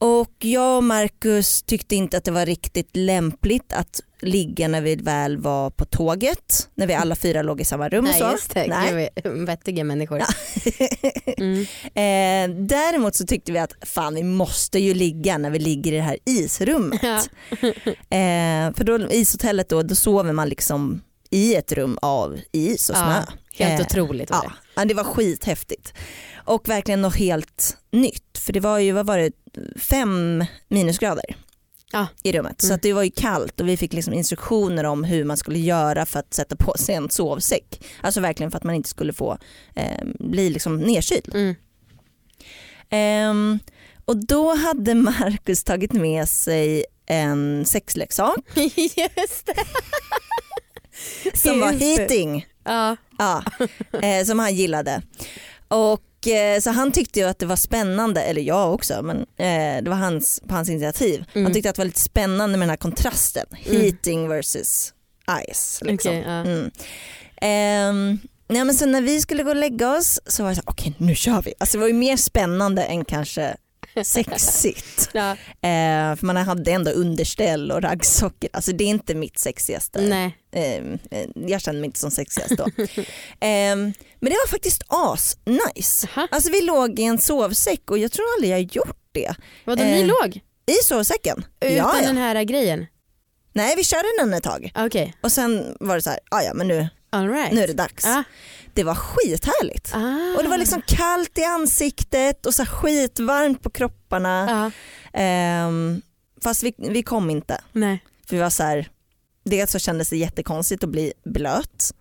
Och 0.02 0.36
jag 0.40 0.78
och 0.78 0.84
Marcus 0.84 1.62
tyckte 1.64 1.96
inte 1.96 2.18
att 2.18 2.24
det 2.24 2.32
var 2.32 2.46
riktigt 2.46 2.90
lämpligt 2.94 3.74
att 3.74 4.00
ligga 4.22 4.68
när 4.68 4.82
vi 4.82 4.96
väl 4.96 5.38
var 5.38 5.70
på 5.70 5.86
tåget, 5.86 6.70
när 6.76 6.88
vi 6.88 6.94
alla 6.94 7.16
fyra 7.16 7.42
låg 7.42 7.62
i 7.62 7.66
samma 7.66 7.90
rum 7.90 8.06
och 8.06 8.12
Nej 8.12 8.20
så. 8.20 8.32
just 8.32 8.54
det, 8.54 8.68
Nej. 8.68 9.10
Gud, 9.24 9.48
vettiga 9.48 9.84
människor. 9.84 10.22
Mm. 11.38 11.62
Eh, 11.84 12.58
däremot 12.68 13.16
så 13.16 13.26
tyckte 13.26 13.52
vi 13.52 13.60
att 13.60 13.74
fan 13.82 14.16
vi 14.16 14.24
måste 14.24 14.80
ju 14.80 14.94
ligga 14.94 15.38
när 15.38 15.50
vi 15.50 15.60
ligger 15.60 15.92
i 15.94 15.96
det 15.96 16.02
här 16.02 16.18
isrummet. 16.26 17.02
Eh, 18.10 18.74
för 18.76 18.84
då 18.84 19.12
ishotellet 19.12 19.70
då, 19.70 19.84
då 19.84 19.96
sover 19.96 20.34
man 20.34 20.50
liksom 20.50 21.02
i 21.30 21.56
ett 21.56 21.72
rum 21.72 21.98
av 22.02 22.40
is 22.52 22.90
och 22.90 22.96
snö. 22.96 23.24
Ja, 23.58 23.66
helt 23.66 23.80
Eh, 23.82 23.86
otroligt 23.86 24.32
var 24.32 24.42
det. 24.42 24.52
Ja, 24.76 24.86
det 24.86 24.94
var 24.94 25.04
skithäftigt. 25.04 25.94
Och 26.50 26.70
verkligen 26.70 27.02
något 27.02 27.16
helt 27.16 27.78
nytt. 27.92 28.38
För 28.38 28.54
det 28.54 28.60
var 28.60 28.80
ju, 28.80 28.92
vad 28.92 29.06
var 29.06 29.18
det, 29.18 29.32
fem 29.80 30.46
minusgrader 30.68 31.36
Ja. 31.92 32.08
i 32.24 32.32
rummet. 32.32 32.62
Så 32.62 32.68
Mm. 32.68 32.76
att 32.76 32.82
det 32.82 32.94
var 32.94 33.04
ju 33.04 33.12
kallt 33.12 33.60
och 33.60 33.68
vi 33.68 33.78
fick 33.78 33.94
liksom 33.94 34.14
instruktioner 34.14 34.84
om 34.84 35.04
hur 35.04 35.24
man 35.24 35.38
skulle 35.38 35.60
göra 35.60 36.06
för 36.06 36.20
att 36.20 36.34
sätta 36.34 36.56
på 36.56 36.74
sig 36.78 36.96
en 36.96 37.10
sovsäck. 37.10 37.86
Alltså 38.02 38.22
verkligen 38.22 38.52
för 38.52 38.58
att 38.58 38.64
man 38.64 38.76
inte 38.76 38.90
skulle 38.90 39.14
få 39.14 39.38
eh, 39.76 40.06
bli 40.20 40.50
liksom 40.50 40.78
nedkyld. 40.78 41.30
Mm. 41.36 41.56
Ehm, 42.90 43.60
och 44.06 44.26
då 44.26 44.56
hade 44.56 44.96
Marcus 44.96 45.64
tagit 45.64 45.94
med 45.94 46.30
sig 46.30 46.86
en 47.06 47.66
sexleksak 47.66 48.40
Just 49.18 49.46
det. 49.46 49.56
som 51.38 51.60
var 51.60 51.68
Just 51.72 51.80
det. 51.80 51.86
heating. 51.86 52.46
Ja. 52.64 52.96
Ja, 53.18 53.44
eh, 54.02 54.26
som 54.26 54.40
han 54.40 54.56
gillade. 54.56 55.02
Och 55.68 56.02
så 56.62 56.70
han 56.72 56.92
tyckte 56.92 57.20
ju 57.20 57.26
att 57.26 57.40
det 57.40 57.46
var 57.46 57.56
spännande, 57.56 58.22
eller 58.22 58.42
jag 58.42 58.74
också, 58.74 59.02
men 59.02 59.18
eh, 59.18 59.84
det 59.84 59.90
var 59.90 59.96
hans, 59.98 60.42
på 60.48 60.56
hans 60.56 60.70
initiativ. 60.70 61.26
Mm. 61.34 61.46
Han 61.46 61.54
tyckte 61.54 61.70
att 61.70 61.76
det 61.76 61.80
var 61.80 61.86
lite 61.86 62.00
spännande 62.00 62.58
med 62.58 62.66
den 62.66 62.70
här 62.70 62.78
kontrasten, 62.78 63.46
Mm. 63.66 63.82
heating 63.82 64.28
versus 64.30 64.94
ice. 65.52 65.80
Liksom. 65.82 66.12
Okej, 66.12 66.24
ja. 66.28 66.32
Mm. 66.32 66.72
Ehm, 67.42 68.20
nej, 68.48 68.66
men 68.66 68.76
sen 68.76 68.92
när 68.92 69.02
vi 69.02 69.22
skulle 69.22 69.44
gå 69.44 69.50
och 69.50 69.56
lägga 69.56 69.92
oss 69.98 70.20
så 70.26 70.44
var 70.44 70.50
det 70.50 70.56
så 70.56 70.62
okej 70.66 70.94
nu 70.98 71.16
kör 71.16 71.42
vi. 71.42 71.54
Alltså 71.60 71.78
det 71.78 71.82
var 71.82 71.88
ju 71.88 71.94
mer 71.94 72.18
spännande 72.18 72.84
än 72.84 73.06
kanske 73.06 73.56
sexigt. 74.04 75.10
Ja. 75.14 75.32
Eh, 75.32 76.16
för 76.16 76.26
man 76.26 76.38
hade 76.38 76.72
ändå 76.72 76.92
underställ 76.92 77.72
och 77.72 77.82
raggsockor. 77.82 78.50
Alltså 78.54 78.72
det 78.72 78.84
är 78.84 78.88
inte 78.88 79.16
mitt 79.16 79.40
sexigaste. 79.40 80.02
Nej. 80.02 80.38
Eh, 80.52 80.76
eh, 81.12 81.28
jag 81.36 81.62
kände 81.62 81.82
mig 81.82 81.86
inte 81.88 82.00
som 82.00 82.12
sexigast 82.12 82.58
då. 82.58 82.64
eh, 83.40 83.76
men 83.76 83.94
det 84.20 84.30
var 84.30 84.48
faktiskt 84.48 84.84
as 84.88 85.38
nice. 85.46 86.08
Alltså 86.32 86.52
vi 86.52 86.62
låg 86.62 87.00
i 87.00 87.04
en 87.04 87.18
sovsäck 87.18 87.92
och 87.92 87.98
jag 87.98 88.12
tror 88.12 88.26
aldrig 88.36 88.52
jag 88.52 88.62
gjort 88.62 88.98
det. 89.12 89.36
Vadå 89.66 89.84
ni 89.84 90.02
Eh, 90.02 90.08
låg? 90.08 90.40
I 90.66 90.84
sovsäcken? 90.84 91.46
Utan 91.62 91.76
ja, 91.76 91.96
ja. 92.02 92.08
den 92.08 92.18
här 92.18 92.44
grejen? 92.44 92.86
Nej 93.54 93.74
vi 93.78 93.84
körde 93.84 94.08
den 94.20 94.34
ett 94.34 94.44
tag 94.44 94.72
Okej, 94.76 95.14
och 95.22 95.32
sen 95.32 95.78
var 95.80 95.96
det 95.96 96.02
så 96.02 96.10
här, 96.10 96.20
"Ah, 96.32 96.42
ja 96.42 96.54
men 96.54 96.68
nu, 96.68 96.88
right. 97.12 97.52
nu 97.54 97.62
är 97.64 97.68
det 97.68 97.74
dags. 97.74 98.06
Ah. 98.06 98.24
Det 98.74 98.84
var 98.84 98.96
skithärligt. 98.96 99.92
Ah. 99.94 100.38
Och 100.38 100.44
det 100.44 100.50
var 100.50 100.58
liksom 100.58 100.82
kallt 100.88 101.38
i 101.38 101.44
ansiktet 101.44 102.46
och 102.46 102.54
så 102.56 102.66
skitvarmt 102.66 103.64
på 103.64 103.70
kropparna. 103.70 104.72
Ehm, 105.14 106.02
fast 106.44 106.64
vi, 106.64 106.74
vi 106.78 107.04
kom 107.04 107.30
inte. 107.30 107.62
Nej. 107.72 108.04
För 108.28 108.36
vi 108.36 108.42
var 108.42 108.50
så 108.50 108.64
här, 108.64 108.90
dels 109.50 109.72
så 109.72 109.80
kändes 109.80 110.10
det 110.10 110.18
jättekonstigt 110.18 110.84
att 110.84 110.90
bli 110.90 111.14
blöt 111.26 111.94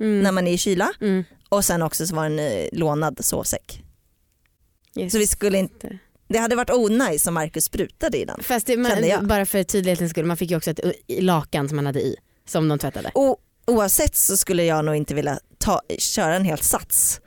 Mm. 0.00 0.20
när 0.22 0.32
man 0.32 0.46
är 0.46 0.52
i 0.52 0.58
kyla 0.58 0.92
Mm. 1.00 1.24
och 1.48 1.64
sen 1.64 1.82
också 1.82 2.06
så 2.06 2.14
var 2.14 2.28
det 2.30 2.42
en 2.44 2.62
eh, 2.62 2.68
lånad 2.72 3.24
sovsäck. 3.24 3.82
Just 4.94 5.12
Så 5.12 5.18
vi 5.18 5.26
skulle 5.26 5.58
inte, 5.58 5.98
det. 6.28 6.38
hade 6.38 6.56
varit 6.56 6.70
onajs 6.70 7.26
om 7.26 7.34
Marcus 7.34 7.64
sprutade 7.64 8.18
i 8.18 8.24
den. 8.24 8.42
Fast 8.42 8.66
det, 8.66 8.76
man, 8.76 9.26
bara 9.28 9.46
för 9.46 9.62
tydlighetens 9.62 10.10
skull, 10.10 10.24
man 10.24 10.36
fick 10.36 10.50
ju 10.50 10.56
också 10.56 10.70
ett 10.70 10.80
i- 11.06 11.20
lakan 11.20 11.68
som 11.68 11.76
man 11.76 11.86
hade 11.86 12.00
i 12.00 12.16
som 12.48 12.68
de 12.68 12.78
tvättade. 12.78 13.10
Och 13.14 13.36
oavsett 13.66 14.16
så 14.16 14.36
skulle 14.36 14.64
jag 14.64 14.84
nog 14.84 14.94
inte 14.96 15.14
vilja 15.14 15.38
ta, 15.58 15.82
köra 15.98 16.36
en 16.36 16.44
hel 16.44 16.58
sats 16.58 17.20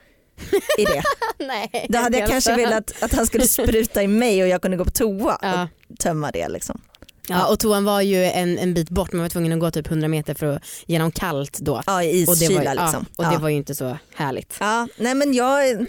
i 0.78 0.84
det. 0.86 1.04
Nej. 1.46 1.86
Då 1.90 1.98
hade 2.00 2.18
jag 2.20 2.30
kanske 2.30 2.56
velat 2.56 3.04
att 3.04 3.14
han 3.14 3.26
skulle 3.28 3.48
spruta 3.48 4.04
i 4.04 4.08
mig 4.08 4.42
och 4.44 4.48
jag 4.50 4.62
kunde 4.62 4.78
gå 4.78 4.86
på 4.86 4.92
toa 4.92 5.38
Ja. 5.42 5.68
och 5.90 5.98
tömma 6.00 6.32
det. 6.32 6.48
Liksom. 6.50 6.82
Ja 7.28 7.46
och 7.46 7.60
toan 7.60 7.84
var 7.86 8.02
ju 8.02 8.24
en, 8.24 8.58
en 8.60 8.74
bit 8.74 8.90
bort, 8.90 9.14
man 9.14 9.22
var 9.22 9.30
tvungen 9.30 9.54
att 9.54 9.60
gå 9.60 9.72
typ 9.72 9.88
100 9.88 10.08
meter 10.08 10.34
för 10.34 10.46
att 10.46 10.64
genom 10.86 11.12
kallt 11.12 11.60
då. 11.60 11.84
Ja, 11.86 12.04
i 12.04 12.26
Och 12.28 12.38
det, 12.38 12.48
var, 12.48 12.54
iskyla 12.54 12.74
liksom. 12.74 13.06
ja, 13.10 13.16
och 13.16 13.26
ja. 13.26 13.32
det 13.32 13.38
var 13.38 13.50
ju 13.50 13.56
inte 13.56 13.76
så 13.76 13.98
härligt. 14.16 14.56
Ja, 14.60 14.88
nej 14.98 15.16
men 15.16 15.34
jag, 15.34 15.86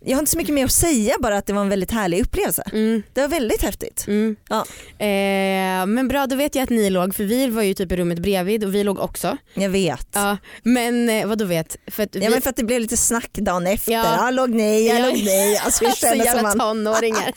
jag 0.00 0.16
har 0.16 0.18
inte 0.18 0.30
så 0.30 0.38
mycket 0.38 0.54
mer 0.54 0.64
att 0.64 0.72
säga 0.72 1.14
bara 1.20 1.36
att 1.36 1.46
det 1.46 1.52
var 1.52 1.62
en 1.62 1.68
väldigt 1.68 1.90
härlig 1.90 2.22
upplevelse. 2.22 2.62
Mm. 2.72 3.02
Det 3.12 3.20
var 3.20 3.28
väldigt 3.28 3.62
häftigt. 3.62 4.04
Mm. 4.08 4.36
Ja. 4.48 4.60
Eh, 4.98 5.86
men 5.86 6.08
bra 6.08 6.26
då 6.26 6.36
vet 6.36 6.54
jag 6.54 6.62
att 6.62 6.70
ni 6.70 6.90
låg 6.90 7.14
för 7.14 7.24
vi 7.24 7.46
var 7.46 7.62
ju 7.62 7.74
typ 7.74 7.92
i 7.92 7.96
rummet 7.96 8.18
bredvid 8.18 8.64
och 8.64 8.74
vi 8.74 8.84
låg 8.84 8.98
också. 8.98 9.36
Jag 9.54 9.70
vet. 9.70 10.08
Ja. 10.12 10.22
Ja, 10.22 10.36
men 10.62 11.08
eh, 11.08 11.26
vad 11.26 11.38
då 11.38 11.44
vet? 11.44 11.76
För 11.86 12.02
att 12.02 12.16
vi, 12.16 12.28
men 12.28 12.42
för 12.42 12.50
att 12.50 12.56
det 12.56 12.64
blev 12.64 12.80
lite 12.80 12.96
snack 12.96 13.30
dagen 13.32 13.66
efter. 13.66 13.92
Ja. 13.92 14.04
Ja. 14.18 14.30
låg 14.30 14.50
ni, 14.50 14.88
jag 14.88 15.00
Ja. 15.00 15.06
låg 15.06 15.14
ni. 15.14 15.58
Alltså, 15.64 15.84
det 15.84 15.96
så 15.96 16.14
jävla 16.14 16.42
man, 16.42 16.58
tonåringar. 16.58 17.32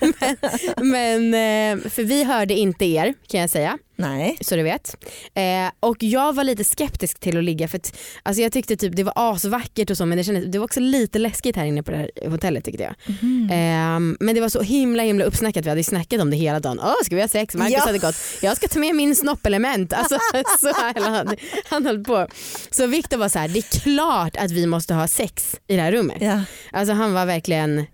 men, 0.80 1.30
men 1.30 1.34
eh, 1.34 1.90
för 1.90 2.02
vi 2.06 2.24
hörde 2.24 2.54
inte 2.54 2.84
er 2.84 3.14
kan 3.28 3.40
jag 3.40 3.50
säga. 3.50 3.78
nej. 3.96 4.36
så 4.40 4.56
du 4.56 4.62
vet. 4.62 4.96
Eh, 5.34 5.70
och 5.80 6.02
jag 6.02 6.32
var 6.34 6.44
lite 6.44 6.64
skeptisk 6.64 7.20
till 7.20 7.38
att 7.38 7.44
ligga 7.44 7.68
för 7.68 7.78
att, 7.78 7.96
alltså 8.22 8.42
jag 8.42 8.52
tyckte 8.52 8.76
typ 8.76 8.96
det 8.96 9.02
var 9.02 9.12
asvackert 9.16 9.90
och 9.90 9.96
så 9.96 10.06
men 10.06 10.18
det, 10.18 10.24
kändes, 10.24 10.44
det 10.44 10.58
var 10.58 10.64
också 10.64 10.80
lite 10.80 11.18
läskigt 11.18 11.56
här 11.56 11.64
inne 11.64 11.82
på 11.82 11.90
det 11.90 11.96
här 11.96 12.10
hotellet 12.30 12.64
tyckte 12.64 12.82
jag. 12.82 12.94
Mm. 13.22 13.50
Eh, 13.50 14.16
men 14.20 14.34
det 14.34 14.40
var 14.40 14.48
så 14.48 14.62
himla 14.62 15.02
himla 15.02 15.24
uppsnackat, 15.24 15.64
vi 15.64 15.68
hade 15.68 15.80
ju 15.80 15.84
snackat 15.84 16.20
om 16.20 16.30
det 16.30 16.36
hela 16.36 16.60
dagen. 16.60 16.80
Åh 16.82 16.94
ska 17.04 17.14
vi 17.14 17.20
ha 17.20 17.28
sex? 17.28 17.54
Marcus 17.54 17.72
Ja. 17.72 17.80
hade 17.86 17.98
gått, 17.98 18.14
jag 18.42 18.56
ska 18.56 18.68
ta 18.68 18.78
med 18.78 18.94
min 18.94 19.16
snoppelement. 19.16 19.92
Alltså, 19.92 20.18
så 20.60 20.66
här, 20.66 21.00
han, 21.00 21.36
han 21.68 21.86
höll 21.86 22.04
på. 22.04 22.26
Så 22.70 22.86
Viktor 22.86 23.16
var 23.16 23.28
så 23.28 23.38
här, 23.38 23.48
det 23.48 23.58
är 23.58 23.80
klart 23.80 24.36
att 24.36 24.50
vi 24.50 24.66
måste 24.66 24.94
ha 24.94 25.08
sex 25.08 25.56
i 25.68 25.76
det 25.76 25.82
här 25.82 25.92
rummet. 25.92 26.16
Ja. 26.20 26.40
Alltså 26.72 26.94
han 26.94 27.12
var 27.12 27.26
verkligen, 27.26 27.78
eh, 27.78 27.84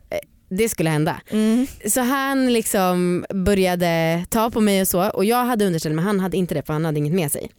det 0.57 0.69
skulle 0.69 0.91
hända. 0.91 1.21
Mm. 1.31 1.67
Så 1.87 2.01
han 2.01 2.53
liksom 2.53 3.25
började 3.29 4.25
ta 4.31 4.51
på 4.51 4.61
mig 4.61 4.81
och 4.81 4.89
så 4.89 5.11
och 5.11 5.25
jag 5.25 5.45
hade 5.45 5.67
underställ 5.67 5.93
men 5.93 6.05
han 6.05 6.21
hade 6.21 6.37
inte 6.37 6.55
det 6.55 6.63
för 6.63 6.73
han 6.73 6.85
hade 6.85 6.99
inget 6.99 7.15
med 7.15 7.33
sig. 7.33 7.51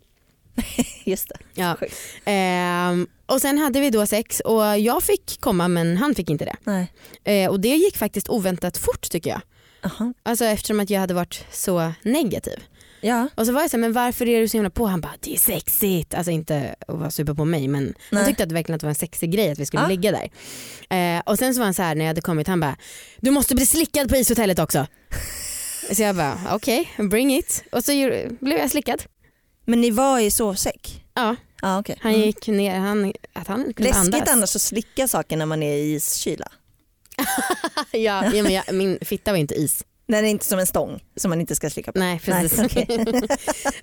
Just 1.06 1.30
det. 1.30 1.36
Ja. 1.54 1.78
Ehm, 2.26 3.08
och 3.26 3.42
sen 3.42 3.58
hade 3.58 3.80
vi 3.80 3.90
då 3.90 4.06
sex 4.06 4.40
och 4.40 4.80
jag 4.80 5.04
fick 5.04 5.42
komma 5.42 5.68
men 5.68 5.98
han 5.98 6.16
fick 6.16 6.30
inte 6.30 6.46
det. 6.46 6.56
Nej. 6.64 6.92
Eh, 7.24 7.50
och 7.50 7.60
det 7.60 7.76
gick 7.76 7.98
faktiskt 7.98 8.30
oväntat 8.30 8.78
fort 8.78 9.10
tycker 9.10 9.30
jag. 9.30 9.42
Aha. 9.84 10.14
Alltså 10.24 10.46
eftersom 10.46 10.80
att 10.80 10.90
jag 10.90 11.00
hade 11.00 11.14
varit 11.14 11.46
så 11.52 11.92
negativ. 12.02 12.60
Ja. 13.04 13.28
Och 13.36 13.46
så 13.46 13.52
var 13.52 13.62
jag 13.62 13.70
så 13.72 13.78
här, 13.78 13.82
men 13.82 13.94
varför 13.94 14.28
är 14.28 14.42
du 14.42 14.48
så 14.48 14.58
himla 14.58 14.70
på? 14.70 14.86
Han 14.86 15.02
bara, 15.02 15.14
det 15.20 15.34
är 15.34 15.38
sexigt. 15.38 16.14
Alltså 16.14 16.32
inte 16.32 16.76
att 16.88 16.98
vara 17.00 17.12
super 17.12 17.34
på 17.34 17.46
mig 17.46 17.68
men 17.68 17.84
han 17.86 17.94
Nej. 18.12 18.26
tyckte 18.26 18.44
att 18.44 18.50
det 18.50 18.56
verkligen 18.56 18.76
att 18.76 18.82
det 18.82 18.86
var 18.88 18.90
en 18.92 18.96
sexig 18.96 19.32
grej 19.32 19.52
att 19.52 19.60
vi 19.60 19.66
skulle 19.66 19.84
Ja. 19.84 19.88
ligga 19.90 20.12
där. 20.12 20.30
Eh, 21.18 21.22
och 21.26 21.40
sen 21.40 21.54
så 21.54 21.60
var 21.60 21.66
han 21.66 21.74
så 21.74 21.82
här 21.82 21.96
när 21.96 22.06
jag 22.06 22.10
hade 22.10 22.22
kommit, 22.22 22.48
han 22.48 22.60
bara, 22.60 22.76
du 23.20 23.32
måste 23.32 23.56
bli 23.56 23.66
slickad 23.66 24.10
på 24.10 24.16
ishotellet 24.16 24.60
också. 24.60 24.88
så 25.94 26.02
jag 26.02 26.16
bara, 26.16 26.40
okej, 26.52 26.92
bring 26.98 27.36
it. 27.38 27.64
Och 27.72 27.84
så 27.84 27.92
blev 28.40 28.58
jag 28.60 28.72
slickad. 28.72 29.04
Men 29.66 29.82
ni 29.82 29.92
var 29.92 30.20
i 30.20 30.32
sovsäck? 30.32 31.04
Ja, 31.14 31.36
Ja, 31.62 31.80
okej. 31.80 31.98
han 32.02 32.14
Mm. 32.14 32.26
gick 32.26 32.48
ner, 32.48 32.80
han, 32.80 33.14
att 33.34 33.48
han 33.48 33.64
kunde 33.64 33.84
Läskigt 33.84 34.14
andas. 34.16 34.30
annars 34.30 34.56
att 34.56 34.62
slicka 34.62 35.08
saker 35.08 35.38
när 35.38 35.46
man 35.46 35.64
är 35.64 35.76
i 35.76 35.94
iskyla. 35.96 36.48
ja, 37.92 38.26
ja, 38.34 38.44
men 38.44 38.54
jag, 38.54 38.74
min 38.74 38.98
fitta 39.02 39.32
var 39.32 39.38
inte 39.38 39.56
is. 39.56 39.84
Det 40.08 40.18
är 40.18 40.24
inte 40.24 40.46
som 40.46 40.60
en 40.60 40.68
stång 40.68 41.04
som 41.16 41.30
man 41.30 41.42
inte 41.42 41.56
ska 41.56 41.70
slicka 41.70 41.92
på. 41.92 42.00
Nej 42.00 42.20
precis. 42.20 42.58
Nej, 42.58 42.68
okej. 42.68 43.08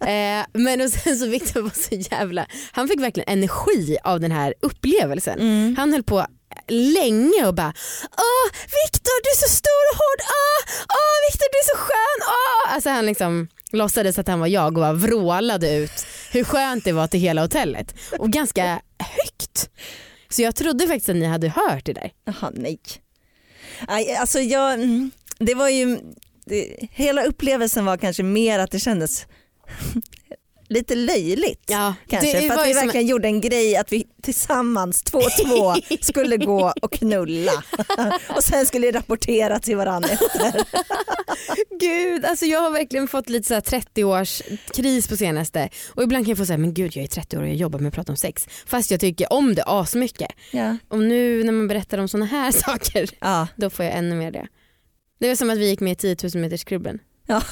eh, 0.40 0.46
men 0.52 0.80
och 0.80 0.90
sen 0.90 1.16
så 1.16 1.26
Victor 1.26 1.62
var 1.62 1.70
så 1.70 2.14
jävla, 2.14 2.46
han 2.72 2.88
fick 2.88 3.00
verkligen 3.00 3.32
energi 3.32 3.98
av 4.04 4.20
den 4.20 4.32
här 4.32 4.54
upplevelsen. 4.60 5.38
Mm. 5.40 5.76
Han 5.76 5.92
höll 5.92 6.02
på 6.02 6.26
länge 6.68 7.46
och 7.46 7.54
bara 7.54 7.72
Åh 8.18 8.50
Viktor 8.52 9.22
du 9.22 9.30
är 9.30 9.48
så 9.48 9.56
stor 9.56 9.84
och 9.92 9.96
hård, 9.96 10.20
åh, 10.20 10.84
åh 10.88 11.30
Viktor 11.30 11.46
du 11.52 11.58
är 11.58 11.76
så 11.76 11.78
skön, 11.78 12.28
åh. 12.28 12.74
Alltså 12.74 12.90
han 12.90 13.06
liksom 13.06 13.48
låtsades 13.72 14.18
att 14.18 14.28
han 14.28 14.40
var 14.40 14.46
jag 14.46 14.66
och 14.66 14.72
bara 14.72 14.92
vrålade 14.92 15.76
ut 15.76 16.06
hur 16.32 16.44
skönt 16.44 16.84
det 16.84 16.92
var 16.92 17.06
till 17.06 17.20
hela 17.20 17.42
hotellet. 17.42 17.94
Och 18.18 18.30
ganska 18.30 18.80
högt. 18.98 19.70
Så 20.28 20.42
jag 20.42 20.56
trodde 20.56 20.86
faktiskt 20.86 21.08
att 21.08 21.16
ni 21.16 21.26
hade 21.26 21.48
hört 21.48 21.84
det 21.84 21.92
där. 21.92 22.10
Jaha, 22.24 22.50
nej. 22.54 22.80
Aj, 23.88 24.14
alltså 24.14 24.40
jag, 24.40 24.74
mm, 24.74 25.10
det 25.40 25.54
var 25.54 25.68
ju, 25.68 25.98
det, 26.46 26.76
hela 26.92 27.24
upplevelsen 27.24 27.84
var 27.84 27.96
kanske 27.96 28.22
mer 28.22 28.58
att 28.58 28.70
det 28.70 28.80
kändes 28.80 29.26
lite 30.68 30.94
löjligt. 30.94 31.64
Ja, 31.66 31.94
Kanske 32.08 32.48
för 32.48 32.58
att 32.58 32.68
vi 32.68 32.72
verkligen 32.72 33.06
gjorde 33.06 33.28
en 33.28 33.40
grej 33.40 33.76
att 33.76 33.92
vi 33.92 34.06
tillsammans 34.22 35.02
två 35.02 35.18
och 35.18 35.30
två 35.46 35.74
skulle 36.00 36.36
gå 36.36 36.72
och 36.82 36.92
knulla 36.92 37.52
och 38.36 38.44
sen 38.44 38.66
skulle 38.66 38.90
rapportera 38.92 39.58
till 39.58 39.76
varandra 39.76 40.08
efter. 40.08 40.64
Gud, 41.80 42.24
alltså 42.24 42.46
jag 42.46 42.60
har 42.60 42.70
verkligen 42.70 43.08
fått 43.08 43.28
lite 43.28 43.48
så 43.48 43.54
här 43.54 43.60
30 43.60 44.04
års 44.04 44.42
kris 44.76 45.08
på 45.08 45.16
senaste 45.16 45.68
och 45.88 46.02
ibland 46.02 46.24
kan 46.24 46.30
jag 46.30 46.38
få 46.38 46.46
säga 46.46 46.58
men 46.58 46.74
gud 46.74 46.96
jag 46.96 47.04
är 47.04 47.08
30 47.08 47.36
år 47.36 47.42
och 47.42 47.48
jag 47.48 47.56
jobbar 47.56 47.78
med 47.78 47.88
att 47.88 47.94
prata 47.94 48.12
om 48.12 48.16
sex 48.16 48.48
fast 48.66 48.90
jag 48.90 49.00
tycker 49.00 49.32
om 49.32 49.54
det 49.54 49.62
asmycket. 49.66 50.30
Ja. 50.50 50.76
Och 50.88 50.98
nu 50.98 51.44
när 51.44 51.52
man 51.52 51.68
berättar 51.68 51.98
om 51.98 52.08
såna 52.08 52.24
här 52.26 52.52
saker 52.52 53.10
Ja. 53.20 53.46
då 53.56 53.70
får 53.70 53.84
jag 53.84 53.94
ännu 53.94 54.14
mer 54.16 54.30
det. 54.30 54.46
Det 55.20 55.28
var 55.28 55.34
som 55.34 55.50
att 55.50 55.58
vi 55.58 55.68
gick 55.68 55.80
med 55.80 55.92
i 55.92 55.96
10 56.16 56.16
000 56.34 56.42
meters 56.42 56.64
klubben. 56.64 56.98
Ja. 57.26 57.42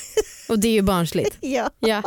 Och 0.48 0.58
det 0.58 0.68
är 0.68 0.72
ju 0.72 0.82
barnsligt. 0.82 1.36
Ja. 1.40 1.70
Ja. 1.80 2.02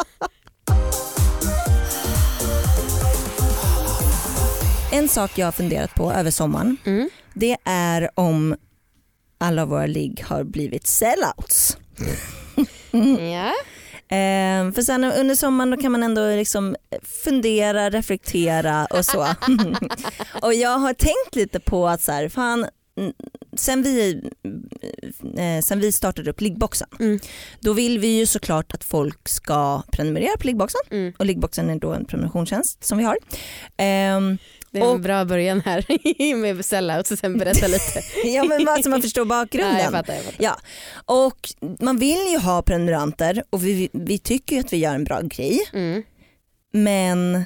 En 4.92 5.10
sak 5.10 5.32
jag 5.38 5.48
har 5.48 5.52
funderat 5.52 5.96
på 5.96 6.12
över 6.12 6.32
sommaren 6.32 6.78
Mm. 6.86 7.10
det 7.34 7.58
är 7.66 8.10
om 8.16 8.56
alla 9.38 9.66
våra 9.66 9.86
ligg 9.86 10.24
har 10.28 10.44
blivit 10.44 10.88
sellouts. 10.88 11.78
ja. 13.32 13.52
Eh, 14.12 14.72
för 14.72 14.82
sen 14.82 15.04
under 15.04 15.36
sommaren 15.36 15.78
kan 15.82 15.92
man 15.92 16.04
ändå 16.04 16.28
liksom 16.36 16.76
fundera, 17.24 17.90
reflektera 17.90 18.86
och 18.86 19.06
så. 19.06 19.28
och 20.42 20.54
jag 20.54 20.78
har 20.78 20.94
tänkt 20.94 21.36
lite 21.36 21.60
på 21.60 21.88
att 21.88 22.02
så 22.02 22.12
här, 22.12 22.30
fan, 22.30 22.60
mm, 22.60 22.70
sen, 23.58 23.84
vi, 23.84 24.22
eh, 25.38 25.62
sen 25.64 25.80
vi 25.80 25.92
startade 25.92 26.30
upp 26.30 26.42
liggboxen 26.42 26.88
Mm. 27.00 27.20
då 27.60 27.74
vill 27.74 28.00
vi 28.00 28.08
ju 28.08 28.26
såklart 28.26 28.74
att 28.74 28.84
folk 28.84 29.28
ska 29.30 29.82
prenumerera 29.92 30.38
på 30.38 30.48
liggboxen 30.48 30.82
Mm. 30.92 31.14
och 31.20 31.26
liggboxen 31.26 31.70
är 31.70 31.76
då 31.80 31.94
en 31.94 32.06
prenumerationstjänst 32.06 32.84
som 32.84 32.98
vi 32.98 33.04
har. 33.04 33.18
Ehm, 33.78 34.38
Det 34.74 34.80
är 34.80 34.84
en 34.84 34.90
Och- 34.90 35.00
bra 35.00 35.26
början 35.26 35.62
här 35.66 35.86
med 36.36 36.66
sellouts 36.66 37.12
och 37.12 37.20
sen 37.20 37.38
berätta 37.38 37.68
lite. 37.68 38.02
ja 38.28 38.44
men 38.44 38.66
bara 38.66 38.82
så 38.84 38.90
man 38.90 39.02
förstår 39.02 39.26
bakgrunden. 39.26 39.74
Nej, 39.74 39.84
jag 39.84 39.92
fattar, 39.92 40.14
jag 40.14 40.24
fattar. 40.24 40.44
Ja, 40.44 40.58
och 41.06 41.50
man 41.80 41.98
vill 41.98 42.28
ju 42.32 42.38
ha 42.38 42.62
prenumeranter 42.62 43.44
och 43.50 43.66
vi, 43.66 43.90
vi 43.94 44.18
tycker 44.20 44.56
ju 44.56 44.60
att 44.62 44.74
vi 44.74 44.78
gör 44.78 44.96
en 44.96 45.04
bra 45.04 45.22
grej. 45.22 45.60
Mm. 45.74 46.04
Men, 46.74 47.46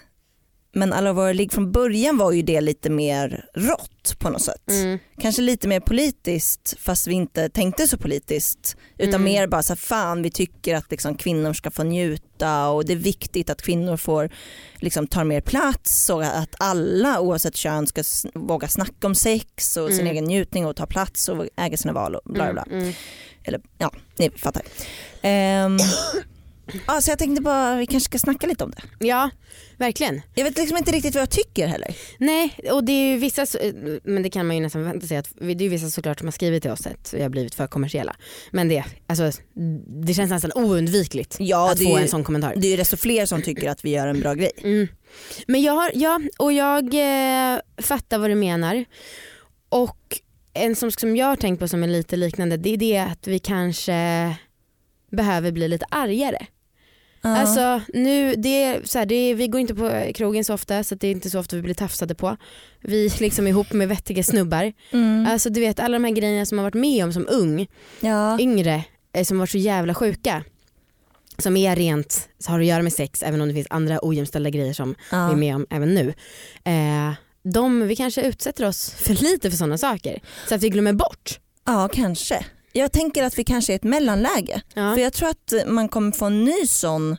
men 0.76 0.94
alla 0.94 1.14
våra 1.14 1.34
ligg 1.34 1.52
från 1.54 1.72
början 1.72 2.18
var 2.18 2.32
ju 2.32 2.42
det 2.42 2.62
lite 2.62 2.90
mer 2.90 3.46
rått 3.54 4.20
på 4.20 4.30
något 4.30 4.42
sätt. 4.42 4.70
Mm. 4.70 5.00
Kanske 5.22 5.42
lite 5.42 5.68
mer 5.68 5.80
politiskt 5.80 6.76
fast 6.80 7.08
vi 7.08 7.14
inte 7.14 7.50
tänkte 7.50 7.88
så 7.88 7.98
politiskt. 7.98 8.76
Utan 8.98 9.10
Mm. 9.22 9.24
mer 9.24 9.48
bara 9.48 9.64
så 9.64 9.74
här, 9.74 9.78
fan 9.78 10.22
vi 10.22 10.32
tycker 10.32 10.76
att 10.76 10.92
liksom, 10.92 11.16
kvinnor 11.18 11.54
ska 11.54 11.72
få 11.72 11.84
njuta 11.84 12.68
och 12.70 12.86
det 12.86 12.94
är 12.94 12.98
viktigt 12.98 13.50
att 13.50 13.62
kvinnor 13.62 13.98
får 13.98 14.30
liksom, 14.76 15.08
tar 15.08 15.24
mer 15.24 15.42
plats 15.42 16.10
och 16.10 16.24
att 16.24 16.56
alla 16.60 17.20
oavsett 17.20 17.56
kön 17.56 17.88
ska 17.88 18.04
våga 18.34 18.68
snacka 18.68 19.08
om 19.08 19.16
sex 19.16 19.78
och 19.78 19.90
sin 19.90 20.00
Mm. 20.00 20.12
egen 20.12 20.24
njutning 20.26 20.66
och 20.66 20.76
ta 20.76 20.86
plats 20.86 21.30
och 21.30 21.46
äga 21.58 21.78
sina 21.78 21.94
val 21.94 22.16
och 22.16 22.22
bla 22.34 22.54
bla. 22.54 22.64
Mm. 22.72 22.80
Mm. 22.82 22.94
Eller 23.44 23.62
ja, 23.78 23.92
ni 24.18 24.30
fattar. 24.30 24.62
Ehm, 25.22 25.78
ja, 26.88 27.02
så 27.02 27.12
jag 27.12 27.20
tänkte 27.20 27.42
bara 27.42 27.76
vi 27.76 27.86
kanske 27.86 28.06
ska 28.10 28.20
snacka 28.20 28.48
lite 28.48 28.64
om 28.64 28.72
det. 28.72 29.08
Ja, 29.08 29.30
verkligen. 29.78 30.22
Jag 30.36 30.44
vet 30.44 30.58
liksom 30.58 30.78
inte 30.78 30.92
riktigt 30.92 31.14
vad 31.16 31.22
jag 31.22 31.30
tycker 31.30 31.68
heller. 31.68 31.96
Nej, 32.20 32.58
och 32.72 32.84
det 32.84 32.92
är 32.92 33.12
ju 33.12 33.18
vissa, 33.18 33.46
men 34.04 34.24
det 34.24 34.30
kan 34.30 34.48
man 34.48 34.56
ju 34.56 34.62
nästan 34.62 34.84
vänta 34.84 35.08
sig 35.08 35.18
att 35.18 35.30
det 35.40 35.52
är 35.52 35.62
ju 35.62 35.70
vissa 35.70 35.90
såklart 35.90 36.20
som 36.20 36.28
har 36.28 36.32
skrivit 36.32 36.62
till 36.64 36.72
oss 36.72 36.88
att 36.88 37.14
vi 37.14 37.22
har 37.22 37.30
blivit 37.30 37.56
för 37.56 37.68
kommersiella. 37.68 38.16
Men 38.52 38.68
det, 38.70 38.84
alltså, 39.08 39.32
det 40.06 40.14
känns 40.14 40.30
nästan 40.32 40.52
oundvikligt 40.56 41.36
Ja, 41.40 41.72
att 41.72 41.78
få 41.78 41.84
ju- 41.84 42.02
en 42.02 42.08
sån 42.08 42.24
kommentar. 42.24 42.54
Det 42.58 42.68
är 42.68 42.72
ju 42.72 42.78
desto 42.78 42.98
fler 42.98 43.26
som 43.26 43.42
tycker 43.42 43.70
att 43.70 43.86
vi 43.86 43.90
gör 43.90 44.08
en 44.08 44.20
bra 44.20 44.34
grej. 44.34 44.52
Mm. 44.64 44.88
Men 45.48 45.62
jag 45.62 45.74
har, 45.74 45.92
ja, 45.94 46.20
och 46.38 46.54
jag 46.54 46.84
eh, 46.94 47.60
fattar 47.78 48.18
vad 48.18 48.30
du 48.30 48.36
menar. 48.36 48.86
Och 49.70 49.98
en 50.54 50.76
som, 50.76 50.92
som 50.92 51.16
jag 51.16 51.26
har 51.28 51.36
tänkt 51.36 51.60
på 51.60 51.68
som 51.68 51.84
är 51.84 51.88
lite 51.88 52.16
liknande 52.16 52.58
det 52.58 52.70
är 52.74 52.78
det 52.78 52.98
att 52.98 53.28
vi 53.28 53.40
kanske 53.40 54.36
behöver 55.12 55.52
bli 55.52 55.68
lite 55.68 55.86
argare. 55.90 56.46
Ja. 57.26 57.38
Alltså 57.38 57.82
nu, 57.94 58.36
det 58.36 58.64
är, 58.64 58.82
så 58.84 59.00
här, 59.00 59.06
det 59.06 59.16
är, 59.16 59.36
vi 59.36 59.48
går 59.48 59.62
inte 59.62 59.76
på 59.76 60.12
krogen 60.16 60.44
så 60.46 60.54
ofta 60.54 60.84
så 60.84 60.96
det 60.96 61.08
är 61.08 61.12
inte 61.12 61.30
så 61.30 61.40
ofta 61.40 61.56
vi 61.56 61.62
blir 61.62 61.74
tafsade 61.74 62.16
på. 62.16 62.38
Vi 62.82 63.06
är 63.06 63.22
liksom 63.22 63.48
ihop 63.48 63.74
med 63.74 63.88
vettiga 63.88 64.24
snubbar. 64.24 64.74
mm. 64.92 65.28
Alltså 65.28 65.50
du 65.50 65.60
vet 65.60 65.80
alla 65.80 65.94
de 66.00 66.04
här 66.04 66.12
grejerna 66.12 66.46
som 66.46 66.56
man 66.56 66.64
varit 66.64 66.74
med 66.74 67.04
om 67.04 67.14
som 67.14 67.28
ung, 67.30 67.68
ja. 68.00 68.40
yngre, 68.40 68.84
eh, 69.14 69.24
som 69.24 69.40
varit 69.40 69.50
så 69.50 69.58
jävla 69.58 69.94
sjuka. 69.94 70.44
Som 71.38 71.58
är 71.58 71.76
rent, 71.76 72.30
så 72.40 72.52
har 72.52 72.60
att 72.60 72.66
göra 72.66 72.84
med 72.84 72.94
sex 72.94 73.24
även 73.24 73.42
om 73.42 73.48
det 73.48 73.54
finns 73.54 73.68
andra 73.70 74.00
ojämställda 74.02 74.50
grejer 74.50 74.74
som 74.74 74.96
Ja. 75.12 75.28
vi 75.28 75.34
är 75.34 75.38
med 75.38 75.56
om 75.56 75.66
även 75.70 75.94
nu. 75.94 76.14
Eh, 76.64 77.14
de, 77.44 77.88
vi 77.88 77.96
kanske 77.96 78.22
utsätter 78.22 78.66
oss 78.68 78.90
för 78.92 79.14
lite 79.24 79.50
för 79.52 79.58
sådana 79.58 79.78
saker 79.78 80.20
så 80.50 80.56
att 80.56 80.64
vi 80.64 80.70
glömmer 80.70 80.94
bort. 80.94 81.40
ja, 81.66 81.90
kanske. 81.94 82.46
Jag 82.78 82.92
tänker 82.92 83.24
att 83.24 83.40
vi 83.40 83.44
kanske 83.44 83.74
är 83.74 83.76
ett 83.76 83.84
mellanläge. 83.84 84.62
Ja. 84.74 84.94
För 84.94 85.02
jag 85.02 85.14
tror 85.14 85.30
att 85.30 85.54
man 85.68 85.90
kommer 85.90 86.12
få 86.12 86.26
en 86.26 86.44
ny 86.46 86.68
sån 86.68 87.18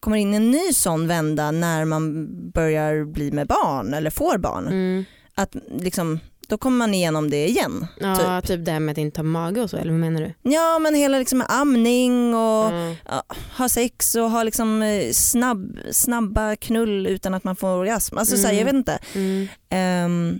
kommer 0.00 0.16
in 0.16 0.34
en 0.34 0.50
ny 0.50 0.72
sån 0.72 1.06
vända 1.08 1.50
när 1.50 1.84
man 1.84 2.26
börjar 2.50 3.04
bli 3.04 3.32
med 3.32 3.46
barn 3.46 3.94
eller 3.94 4.10
får 4.10 4.38
barn. 4.38 4.66
Mm. 4.66 5.04
Att 5.34 5.56
liksom, 5.80 6.20
då 6.48 6.58
kommer 6.58 6.76
man 6.78 6.94
igenom 6.94 7.30
det 7.30 7.48
igen. 7.48 7.86
Ja, 8.00 8.40
typ. 8.40 8.64
det 8.64 8.72
här 8.72 8.80
med 8.80 8.92
att 8.92 8.98
inte 8.98 9.18
ha 9.18 9.24
mage 9.24 9.60
och 9.60 9.70
så 9.70 9.76
eller 9.76 9.90
vad 9.92 10.00
menar 10.00 10.20
du? 10.20 10.50
Ja 10.50 10.78
men 10.78 10.94
hela 10.94 11.18
liksom 11.18 11.42
amning 11.48 12.34
och 12.34 12.66
Mm. 12.70 12.94
ja, 13.08 13.22
ha 13.58 13.68
sex 13.68 14.14
och 14.14 14.30
ha 14.30 14.42
liksom 14.42 14.82
eh, 14.82 15.10
snabb, 15.12 15.78
snabba 15.92 16.56
knull 16.56 17.06
utan 17.06 17.34
att 17.34 17.44
man 17.44 17.56
får 17.56 17.68
orgasm. 17.68 18.18
Alltså 18.18 18.36
så 18.36 18.42
här, 18.46 18.52
Mm. 18.54 18.58
jag 18.58 18.64
vet 18.64 18.74
inte. 18.74 18.98
Mm. 19.14 19.48
Ehm, 19.70 20.38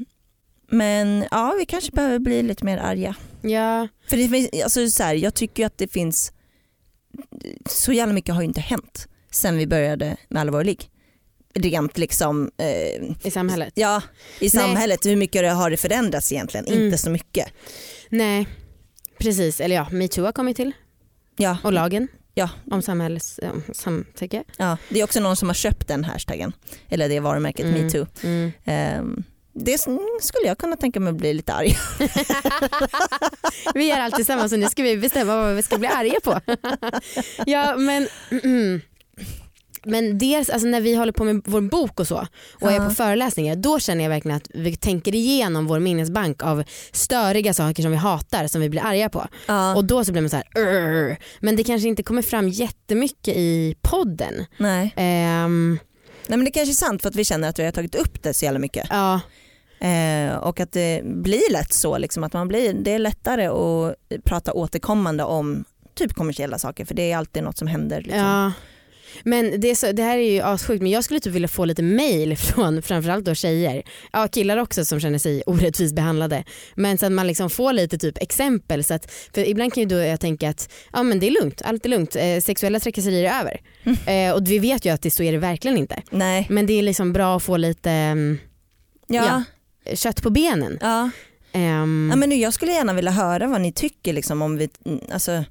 men 0.71 1.25
ja 1.31 1.55
vi 1.59 1.67
kanske 1.67 1.93
behöver 1.93 2.19
bli 2.19 2.43
lite 2.43 2.65
mer 2.65 2.79
arga. 2.79 3.15
Ja, 3.43 3.89
För 4.09 4.17
det 4.17 4.29
finns, 4.29 4.49
alltså 4.65 4.89
så 4.91 5.03
här, 5.03 5.15
jag 5.15 5.35
tycker 5.35 5.67
att 5.67 5.79
det 5.79 5.89
finns, 5.93 6.33
så 7.69 7.93
jävla 7.93 8.15
mycket 8.15 8.35
har 8.35 8.43
ju 8.43 8.49
inte 8.49 8.61
hänt 8.61 9.09
sen 9.31 9.57
vi 9.57 9.67
började 9.67 10.17
med 10.29 10.41
ligg. 10.67 10.91
Rent 11.55 11.99
liksom, 11.99 12.51
eh, 12.57 13.27
i 13.27 13.31
samhället. 13.31 13.73
ja 13.77 14.03
i 14.39 14.45
Nej. 14.45 14.51
samhället, 14.51 15.07
hur 15.07 15.17
mycket 15.17 15.53
har 15.55 15.71
det 15.71 15.77
förändrats 15.77 16.33
egentligen? 16.33 16.67
Mm. 16.67 16.85
Inte 16.85 16.99
så 16.99 17.11
mycket. 17.11 17.49
Nej, 18.09 18.47
precis. 19.19 19.61
Eller 19.61 19.77
ja, 19.77 19.87
metoo 19.91 20.25
har 20.25 20.33
kommit 20.33 20.57
till 20.57 20.73
Ja, 21.37 21.59
och 21.65 21.73
lagen 21.73 22.09
Ja. 22.35 22.51
om 22.71 22.83
samhälls, 22.83 23.41
om 23.43 23.63
samtycke. 23.75 24.45
ja, 24.57 24.77
det 24.89 25.01
är 25.01 25.05
också 25.05 25.21
någon 25.21 25.37
som 25.37 25.49
har 25.49 25.55
köpt 25.55 25.89
den 25.89 26.05
hashtaggen, 26.05 26.53
eller 26.89 27.09
det 27.09 27.21
varumärket 27.21 27.65
Mm. 27.67 27.85
metoo. 27.85 28.07
Mm. 28.23 28.53
Ehm, 28.65 29.23
det 29.53 29.75
s- 29.75 29.87
skulle 30.21 30.47
jag 30.47 30.59
kunna 30.59 30.77
tänka 30.77 31.01
mig 31.01 31.13
bli 31.13 31.35
lite 31.35 31.53
arg. 31.53 31.77
Vi 33.75 33.89
gör 33.89 33.99
allt 34.01 34.15
tillsammans 34.15 34.53
och 34.53 34.59
nu 34.59 34.67
ska 34.69 34.83
vi 34.83 34.97
bestämma 34.97 35.37
vad 35.37 35.57
vi 35.57 35.63
ska 35.63 35.79
bli 35.79 35.89
arga 35.89 36.21
på. 36.25 36.41
ja 37.47 37.77
men, 37.77 38.09
mm, 38.45 38.81
men 39.85 40.19
dels 40.19 40.51
alltså 40.51 40.69
när 40.69 40.81
vi 40.81 40.95
håller 40.95 41.13
på 41.13 41.25
med 41.25 41.43
vår 41.45 41.61
bok 41.61 42.01
och 42.01 42.07
så 42.09 42.27
och 42.61 42.71
är 42.73 42.75
Ja. 42.77 42.85
på 42.89 42.95
föreläsningar 42.95 43.57
då 43.57 43.79
känner 43.81 44.05
jag 44.05 44.09
verkligen 44.11 44.37
att 44.37 44.49
vi 44.55 44.77
tänker 44.77 45.15
igenom 45.15 45.67
vår 45.67 45.79
minnesbank 45.81 46.43
av 46.43 46.65
störiga 46.93 47.55
saker 47.55 47.83
som 47.83 47.91
vi 47.91 47.97
hatar 47.97 48.47
som 48.47 48.61
vi 48.61 48.69
blir 48.69 48.85
arga 48.85 49.09
på. 49.09 49.27
Ja, 49.47 49.75
Och 49.77 49.85
då 49.85 50.05
så 50.05 50.13
blir 50.13 50.23
man 50.23 50.31
så 50.31 50.37
här, 50.37 50.47
"Urr." 50.57 51.17
men 51.41 51.57
det 51.57 51.65
kanske 51.65 51.89
inte 51.89 52.03
kommer 52.03 52.23
fram 52.23 52.49
jättemycket 52.49 53.37
i 53.37 53.75
podden. 53.83 54.47
nej. 54.59 54.93
Ehm, 54.97 55.79
nej 56.31 56.39
men 56.39 56.45
det 56.45 56.51
kanske 56.51 56.73
är 56.73 56.75
sant 56.75 57.03
för 57.03 57.09
att 57.09 57.17
vi 57.17 57.25
känner 57.25 57.49
att 57.49 57.59
vi 57.59 57.65
har 57.65 57.73
tagit 57.73 57.95
upp 57.95 58.23
det 58.23 58.35
så 58.35 58.45
jävla 58.45 58.59
mycket. 58.59 58.87
ja, 58.91 59.21
Eh, 59.81 60.37
och 60.37 60.61
att 60.61 60.73
det 60.73 61.03
blir 61.05 61.53
lätt 61.53 61.73
så, 61.73 61.99
liksom, 61.99 62.25
att 62.25 62.33
man 62.33 62.49
blir, 62.49 62.73
det 62.73 62.91
är 62.91 62.99
lättare 62.99 63.47
att 63.47 63.97
prata 64.25 64.53
återkommande 64.53 65.25
om 65.25 65.65
typ 65.95 66.15
kommersiella 66.15 66.59
saker 66.59 66.85
för 66.85 66.95
det 66.95 67.13
är 67.13 67.17
alltid 67.17 67.43
något 67.43 67.59
som 67.59 67.69
händer. 67.69 68.01
Liksom. 68.01 68.19
Ja. 68.21 68.53
Men 69.25 69.61
det, 69.61 69.75
så, 69.75 69.93
det 69.93 70.03
här 70.03 70.19
är 70.19 70.31
ju 70.33 70.41
assjukt 70.41 70.83
men 70.83 70.91
jag 70.91 71.05
skulle 71.05 71.21
typ 71.21 71.33
vilja 71.33 71.49
få 71.49 71.65
lite 71.65 71.83
mail 71.83 72.37
från 72.37 72.83
framförallt 72.83 73.25
då 73.25 73.35
tjejer, 73.35 73.83
ja 74.13 74.29
killar 74.29 74.57
också 74.57 74.85
som 74.85 75.01
känner 75.01 75.19
sig 75.19 75.43
orättvist 75.47 75.95
behandlade. 75.95 76.45
Men 76.75 76.99
så 76.99 77.07
att 77.07 77.13
man 77.13 77.27
liksom 77.27 77.51
får 77.51 77.73
lite 77.73 77.99
typ 77.99 78.23
exempel 78.23 78.85
så 78.85 78.95
att, 78.95 79.13
för 79.35 79.49
ibland 79.49 79.75
kan 79.75 79.83
ju 79.83 79.89
då 79.89 79.97
jag 79.97 80.21
tänka 80.21 80.49
att 80.49 80.73
ja 80.93 81.03
men 81.03 81.21
det 81.21 81.27
är 81.27 81.31
lugnt, 81.43 81.63
allt 81.65 81.85
är 81.85 81.89
lugnt, 81.89 82.17
eh, 82.17 82.41
sexuella 82.41 82.81
trakasserier 82.81 83.31
är 83.33 83.41
över. 83.41 83.61
Eh, 84.07 84.33
och 84.33 84.51
vi 84.51 84.59
vet 84.59 84.85
ju 84.85 84.91
att 84.91 85.03
det, 85.03 85.11
så 85.11 85.23
är 85.23 85.33
det 85.33 85.39
verkligen 85.39 85.77
inte. 85.77 86.03
Nej. 86.11 86.47
Men 86.51 86.67
det 86.67 86.73
är 86.73 86.83
liksom 86.83 87.13
bra 87.13 87.37
att 87.37 87.43
få 87.43 87.57
lite 87.57 87.91
mm, 87.91 88.39
Ja. 89.07 89.43
Ja. 89.85 89.97
kött 89.97 90.23
på 90.23 90.31
benen. 90.31 90.79
Ja. 90.81 91.11
Ehm, 91.53 92.09
Ja, 92.11 92.17
men 92.17 92.29
nu, 92.29 92.35
jag 92.35 92.55
skulle 92.55 92.73
gärna 92.73 92.93
vilja 92.93 93.11
höra 93.11 93.47
vad 93.47 93.61
ni 93.61 93.73
tycker 93.73 94.13
liksom, 94.13 94.43
om, 94.43 94.57
vi, 94.57 94.69
mm, 94.87 95.01
alltså, 95.13 95.45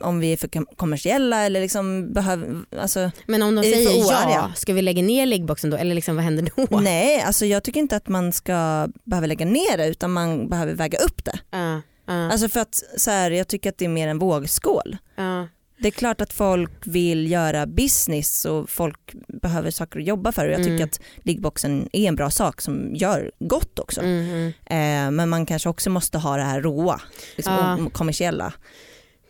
om 0.00 0.18
vi 0.20 0.32
är 0.32 0.36
för 0.36 0.48
kom- 0.48 0.66
kommersiella 0.76 1.42
eller 1.46 1.60
liksom 1.60 2.12
behöver, 2.12 2.64
alltså, 2.80 3.10
men 3.26 3.42
om 3.42 3.54
de 3.54 3.62
säger 3.62 3.98
ja, 4.10 4.52
ska 4.56 4.72
vi 4.72 4.82
lägga 4.82 5.02
ner 5.02 5.26
liggboxen 5.26 5.70
då 5.70 5.76
eller 5.76 5.94
liksom, 5.94 6.16
vad 6.16 6.24
händer 6.24 6.48
då? 6.70 6.80
nej 6.80 7.20
alltså 7.20 7.46
jag 7.46 7.64
tycker 7.64 7.80
inte 7.80 7.96
att 7.96 8.08
man 8.08 8.32
ska 8.32 8.88
behöva 9.04 9.26
lägga 9.26 9.46
ner 9.46 9.76
det 9.76 9.86
utan 9.88 10.12
man 10.12 10.48
behöver 10.48 10.74
väga 10.74 10.98
upp 10.98 11.24
det. 11.24 11.38
Ja, 11.50 11.80
ja, 12.06 12.30
Alltså 12.32 12.48
för 12.48 12.60
att 12.60 12.82
så 12.96 13.10
här, 13.10 13.30
jag 13.30 13.48
tycker 13.48 13.70
att 13.70 13.78
det 13.78 13.84
är 13.84 13.88
mer 13.88 14.08
en 14.08 14.18
vågskål. 14.18 14.96
ja. 15.16 15.48
Det 15.78 15.88
är 15.88 15.92
klart 15.92 16.20
att 16.20 16.32
folk 16.32 16.70
vill 16.86 17.30
göra 17.30 17.66
business 17.66 18.44
och 18.44 18.70
folk 18.70 18.98
behöver 19.42 19.70
saker 19.70 20.00
att 20.00 20.06
jobba 20.06 20.32
för 20.32 20.46
och 20.46 20.50
jag 20.52 20.58
tycker 20.58 20.70
Mm. 20.74 20.84
att 20.84 21.00
liggboxen 21.22 21.88
är 21.92 22.08
en 22.08 22.14
bra 22.16 22.30
sak 22.30 22.60
som 22.60 22.94
gör 22.94 23.30
gott 23.40 23.78
också. 23.78 24.00
Mm. 24.00 24.46
Eh, 24.66 25.10
men 25.10 25.28
man 25.28 25.46
kanske 25.46 25.68
också 25.68 25.90
måste 25.90 26.18
ha 26.18 26.36
det 26.36 26.42
här 26.42 26.60
råa, 26.60 27.00
liksom, 27.36 27.54
Ja. 27.54 27.90
kommersiella. 27.92 28.52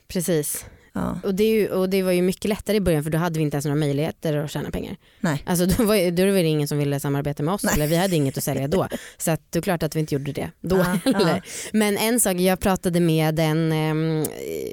Precis. 0.08 0.64
Ja. 0.92 1.18
Och 1.24 1.34
det, 1.34 1.44
ju, 1.44 1.68
och 1.68 1.88
det 1.90 2.02
var 2.02 2.12
ju 2.12 2.22
mycket 2.22 2.44
lättare 2.48 2.76
i 2.76 2.80
början 2.80 3.04
för 3.04 3.10
då 3.10 3.18
hade 3.18 3.38
vi 3.38 3.42
inte 3.42 3.54
ens 3.54 3.64
några 3.64 3.78
möjligheter 3.78 4.36
att 4.36 4.50
tjäna 4.50 4.70
pengar. 4.70 4.96
Nej. 5.20 5.42
Alltså 5.46 5.66
då 5.66 5.84
var, 5.84 6.10
då 6.10 6.26
var 6.26 6.32
det 6.32 6.42
ingen 6.44 6.68
som 6.68 6.78
ville 6.78 7.00
samarbeta 7.00 7.42
med 7.42 7.54
oss 7.54 7.64
Nej. 7.64 7.74
eller 7.74 7.86
vi 7.86 7.96
hade 7.96 8.16
inget 8.16 8.38
att 8.38 8.44
sälja 8.44 8.68
då. 8.68 8.88
Så 9.18 9.30
att 9.30 9.40
det 9.50 9.58
är 9.58 9.62
klart 9.62 9.82
att 9.82 9.96
vi 9.96 10.00
inte 10.00 10.14
gjorde 10.14 10.32
det 10.32 10.50
då 10.60 10.76
Ja, 10.76 10.82
heller. 10.82 11.34
ja. 11.34 11.40
Men 11.72 11.96
en 11.96 12.20
sak, 12.20 12.36
jag 12.36 12.60
pratade 12.60 13.00
med 13.00 13.38
en, 13.38 13.72
ehm, 13.72 14.26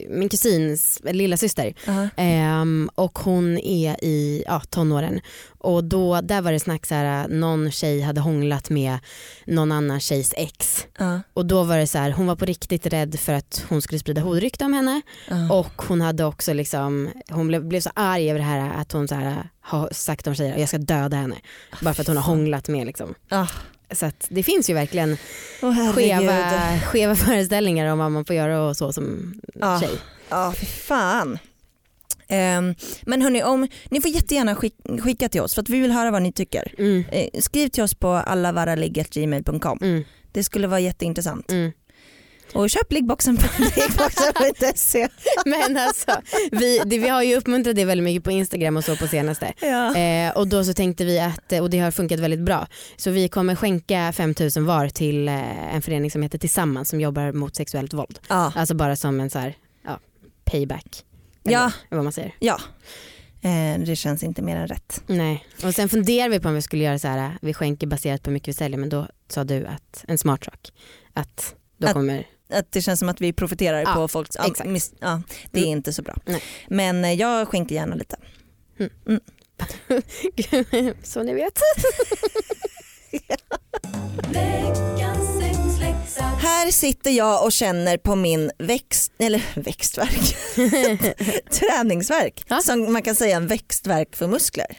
min 0.09 0.29
kusins 0.29 1.01
lilla 1.03 1.37
syster. 1.37 1.73
Ehm, 2.15 2.89
och 2.95 3.19
hon 3.19 3.57
är 3.57 4.03
i 4.03 4.43
ja, 4.47 4.61
tonåren 4.69 5.21
och 5.63 5.83
då, 5.83 6.21
där 6.21 6.41
var 6.41 6.51
det 6.51 6.59
snack 6.59 6.85
så 6.85 6.95
här, 6.95 7.27
någon 7.27 7.71
tjej 7.71 8.01
hade 8.01 8.21
hånglat 8.21 8.69
med 8.69 8.97
någon 9.45 9.71
annan 9.71 9.99
tjejs 9.99 10.33
ex 10.37 10.87
Ja. 10.97 11.19
och 11.33 11.45
då 11.45 11.63
var 11.63 11.77
det 11.77 11.87
så 11.87 11.97
här, 11.97 12.11
hon 12.11 12.27
var 12.27 12.35
på 12.35 12.45
riktigt 12.45 12.85
rädd 12.85 13.19
för 13.19 13.33
att 13.33 13.65
hon 13.69 13.81
skulle 13.81 13.99
sprida 13.99 14.21
horrykte 14.21 14.65
om 14.65 14.73
henne 14.73 15.01
Ja. 15.29 15.53
och 15.59 15.81
hon 15.87 16.01
hade 16.01 16.25
också 16.25 16.53
liksom, 16.53 17.09
hon 17.29 17.47
blev, 17.47 17.65
blev 17.65 17.81
så 17.81 17.89
arg 17.95 18.29
över 18.29 18.39
det 18.39 18.45
här 18.45 18.81
att 18.81 18.91
hon 18.91 19.07
så 19.07 19.15
här, 19.15 19.49
har 19.61 19.89
sagt 19.91 20.27
om 20.27 20.35
tjejer 20.35 20.57
jag 20.57 20.67
ska 20.67 20.77
döda 20.77 21.17
henne 21.17 21.35
bara 21.81 21.93
för 21.93 22.01
att 22.01 22.07
hon 22.07 22.17
har 22.17 22.23
hånglat 22.23 22.67
med 22.67 22.85
liksom. 22.87 23.13
Ah. 23.29 23.47
Så 23.91 24.11
det 24.29 24.43
finns 24.43 24.69
ju 24.69 24.73
verkligen 24.73 25.17
herregud. 25.61 25.95
skeva, 25.95 26.79
skeva 26.79 27.15
föreställningar 27.25 27.91
om 27.91 27.99
vad 27.99 28.11
man 28.11 28.25
får 28.25 28.35
göra 28.35 28.61
och 28.63 28.77
så 28.77 28.93
som 28.93 29.33
Ja. 29.53 29.79
tjej. 29.81 29.97
Ja, 30.29 30.53
fy 30.57 30.65
fan. 30.65 31.37
Ehm, 32.27 32.75
men 33.01 33.21
hörni, 33.21 33.43
om, 33.43 33.67
ni 33.89 34.01
får 34.01 34.11
jättegärna 34.11 34.55
skick, 34.55 34.75
skicka 35.03 35.29
till 35.29 35.41
oss 35.41 35.53
för 35.53 35.61
att 35.61 35.69
vi 35.69 35.79
vill 35.79 35.91
höra 35.91 36.11
vad 36.11 36.21
ni 36.21 36.31
tycker. 36.31 36.73
Mm, 36.77 37.03
Eh, 37.11 37.27
skriv 37.41 37.67
till 37.67 37.83
oss 37.83 37.93
på 37.95 38.07
allavarraligg.gmail.com. 38.09 39.77
mm, 39.81 40.03
Det 40.31 40.43
skulle 40.43 40.67
vara 40.67 40.79
jätteintressant. 40.79 41.51
mm. 41.51 41.71
Och 42.53 42.69
köp 42.69 42.91
liggboxen 42.91 43.37
på 43.37 43.43
liggboxen.se. 43.63 45.07
Men 45.45 45.77
alltså, 45.77 46.11
vi, 46.51 46.81
det, 46.85 46.97
vi 46.97 47.07
har 47.09 47.23
ju 47.23 47.35
uppmuntrat 47.35 47.75
det 47.75 47.85
väldigt 47.85 48.03
mycket 48.03 48.23
på 48.23 48.31
Instagram 48.31 48.77
och 48.77 48.83
så 48.83 48.95
på 48.95 49.07
senaste. 49.07 49.53
Ja. 49.61 49.95
Eh, 49.97 50.37
och 50.37 50.47
då 50.47 50.63
så 50.63 50.73
tänkte 50.73 51.05
vi 51.05 51.19
att, 51.19 51.51
och 51.61 51.69
det 51.69 51.79
har 51.79 51.91
funkat 51.91 52.19
väldigt 52.19 52.39
bra, 52.39 52.67
så 52.97 53.11
vi 53.11 53.27
kommer 53.27 53.55
skänka 53.55 54.11
5000 54.15 54.65
var 54.65 54.87
till 54.89 55.27
eh, 55.27 55.75
en 55.75 55.81
förening 55.81 56.11
som 56.11 56.21
heter 56.21 56.37
Tillsammans 56.37 56.89
som 56.89 57.01
jobbar 57.01 57.31
mot 57.31 57.55
sexuellt 57.55 57.93
våld. 57.93 58.19
Ja. 58.29 58.53
Alltså 58.55 58.75
bara 58.75 58.95
som 58.95 59.19
en 59.19 59.29
så 59.29 59.39
här, 59.39 59.55
ja, 59.85 59.99
payback. 60.45 61.03
Eller 61.45 61.53
Ja. 61.53 61.71
vad 61.89 62.03
man 62.03 62.13
säger. 62.13 62.35
ja. 62.39 62.59
Eh, 63.41 63.79
det 63.79 63.95
känns 63.95 64.23
inte 64.23 64.41
mer 64.41 64.55
än 64.55 64.67
rätt. 64.67 65.03
Nej. 65.07 65.45
Och 65.63 65.75
sen 65.75 65.89
funderar 65.89 66.29
vi 66.29 66.39
på 66.39 66.47
om 66.49 66.55
vi 66.55 66.61
skulle 66.61 66.83
göra 66.83 66.99
så 66.99 67.07
här, 67.07 67.37
vi 67.41 67.53
skänker 67.53 67.87
baserat 67.87 68.23
på 68.23 68.29
hur 68.29 68.33
mycket 68.33 68.47
vi 68.47 68.53
säljer 68.53 68.77
men 68.79 68.89
då 68.89 69.07
sa 69.29 69.43
du 69.43 69.65
att 69.65 70.05
en 70.07 70.17
smart 70.17 70.43
sak, 70.43 70.71
att 71.13 71.55
då 71.77 71.87
Att- 71.87 71.93
kommer, 71.93 72.27
Att 72.53 72.71
det 72.71 72.81
känns 72.81 72.99
som 72.99 73.09
att 73.09 73.21
vi 73.21 73.33
profiterar 73.33 73.81
Ja, 73.81 73.93
på 73.95 74.07
folks... 74.07 74.35
Ja, 74.39 74.47
exakt. 74.47 74.69
miss, 74.69 74.93
ja, 74.99 75.21
det 75.51 75.59
är 75.59 75.63
Mm. 75.63 75.77
inte 75.77 75.93
så 75.93 76.01
bra. 76.01 76.17
Nej. 76.25 76.41
Men 76.67 77.05
eh, 77.05 77.13
jag 77.13 77.47
skänker 77.47 77.75
gärna 77.75 77.95
lite. 77.95 78.15
så 81.03 81.23
ni 81.23 81.33
vet. 81.33 81.53
Här 86.19 86.71
sitter 86.71 87.11
jag 87.11 87.43
och 87.45 87.51
känner 87.51 87.97
på 87.97 88.15
min 88.15 88.51
växt, 88.57 89.11
eller 89.19 89.43
växtverk, 89.55 90.35
träningsverk. 91.51 92.43
Ja. 92.47 92.59
Som 92.61 92.93
man 92.93 93.01
kan 93.01 93.15
säga 93.15 93.35
en 93.37 93.47
växtverk 93.47 94.15
för 94.15 94.27
muskler. 94.27 94.77